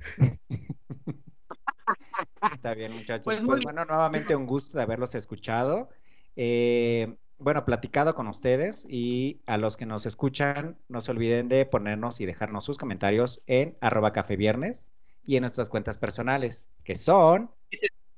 Está 2.54 2.74
bien, 2.76 2.94
muchachos. 2.94 3.26
Pues, 3.26 3.44
pues 3.44 3.62
bueno, 3.64 3.84
nuevamente 3.84 4.38
un 4.38 4.46
gusto 4.46 4.78
de 4.78 4.84
haberlos 4.84 5.16
escuchado. 5.16 5.90
Eh, 6.38 7.14
bueno, 7.40 7.66
platicado 7.66 8.14
con 8.14 8.28
ustedes 8.28 8.86
y 8.88 9.40
a 9.46 9.58
los 9.58 9.78
que 9.78 9.86
nos 9.86 10.06
escuchan, 10.06 10.78
no 10.90 11.02
se 11.02 11.12
olviden 11.12 11.48
de 11.48 11.66
ponernos 11.66 12.20
y 12.20 12.26
dejarnos 12.26 12.66
sus 12.66 12.78
comentarios 12.78 13.42
en 13.48 13.78
arroba 13.82 14.12
café 14.14 14.36
viernes 14.36 14.92
y 15.26 15.38
en 15.38 15.42
nuestras 15.42 15.70
cuentas 15.70 15.98
personales, 15.98 16.70
que 16.84 16.96
son... 16.96 17.52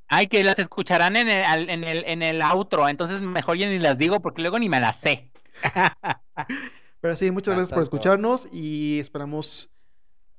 Ay, 0.08 0.28
que 0.28 0.44
las 0.44 0.60
escucharán 0.60 1.16
en 1.16 1.30
el, 1.30 1.70
en 1.70 1.84
el, 1.84 2.04
en 2.06 2.22
el 2.22 2.42
outro, 2.42 2.90
entonces 2.90 3.22
mejor 3.22 3.58
ya 3.58 3.70
ni 3.70 3.80
las 3.80 3.98
digo 3.98 4.22
porque 4.22 4.42
luego 4.42 4.60
ni 4.60 4.68
me 4.68 4.80
las 4.80 4.98
sé. 4.98 5.32
Pero 7.00 7.16
sí, 7.16 7.32
muchas 7.32 7.56
gracias 7.56 7.74
por 7.74 7.84
escucharnos 7.84 8.48
y 8.52 9.00
esperamos 9.00 9.70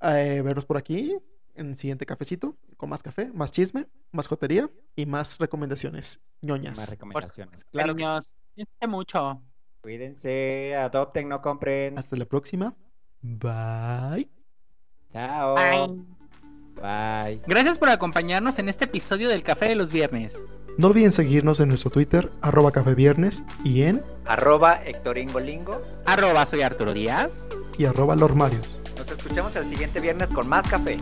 eh, 0.02 0.42
verlos 0.44 0.66
por 0.66 0.76
aquí 0.76 1.16
en 1.54 1.70
el 1.70 1.76
siguiente 1.76 2.04
cafecito, 2.04 2.56
con 2.76 2.90
más 2.90 3.02
café, 3.02 3.30
más 3.32 3.50
chisme, 3.50 3.86
más 4.10 4.26
jotería 4.26 4.70
y 4.94 5.06
más 5.06 5.38
recomendaciones 5.38 6.20
ñoñas. 6.40 6.78
Más 6.78 6.90
recomendaciones. 6.90 7.64
Claro. 7.64 7.94
Cuídense 8.54 8.86
mucho. 8.86 9.42
Cuídense, 9.80 10.76
adopten, 10.76 11.28
no 11.28 11.40
compren. 11.40 11.98
Hasta 11.98 12.16
la 12.16 12.24
próxima. 12.24 12.74
Bye. 13.20 14.28
Chao. 15.12 15.54
Bye. 15.54 16.04
Bye. 16.74 17.42
Gracias 17.46 17.78
por 17.78 17.88
acompañarnos 17.88 18.58
en 18.58 18.68
este 18.68 18.84
episodio 18.84 19.28
del 19.28 19.42
Café 19.42 19.68
de 19.68 19.74
los 19.74 19.90
Viernes. 19.90 20.38
No 20.78 20.88
olviden 20.88 21.12
seguirnos 21.12 21.60
en 21.60 21.68
nuestro 21.68 21.90
Twitter, 21.90 22.30
arroba 22.40 22.72
Café 22.72 22.94
Viernes, 22.94 23.44
y 23.62 23.82
en 23.82 24.00
arroba 24.24 24.80
Hectoringolingo, 24.82 25.80
arroba 26.06 26.46
Soy 26.46 26.62
Arturo 26.62 26.94
Díaz 26.94 27.44
y 27.76 27.84
arroba 27.84 28.16
Lormarios. 28.16 28.78
Nos 28.96 29.10
escuchamos 29.10 29.54
el 29.56 29.66
siguiente 29.66 30.00
viernes 30.00 30.32
con 30.32 30.48
más 30.48 30.66
café. 30.66 30.96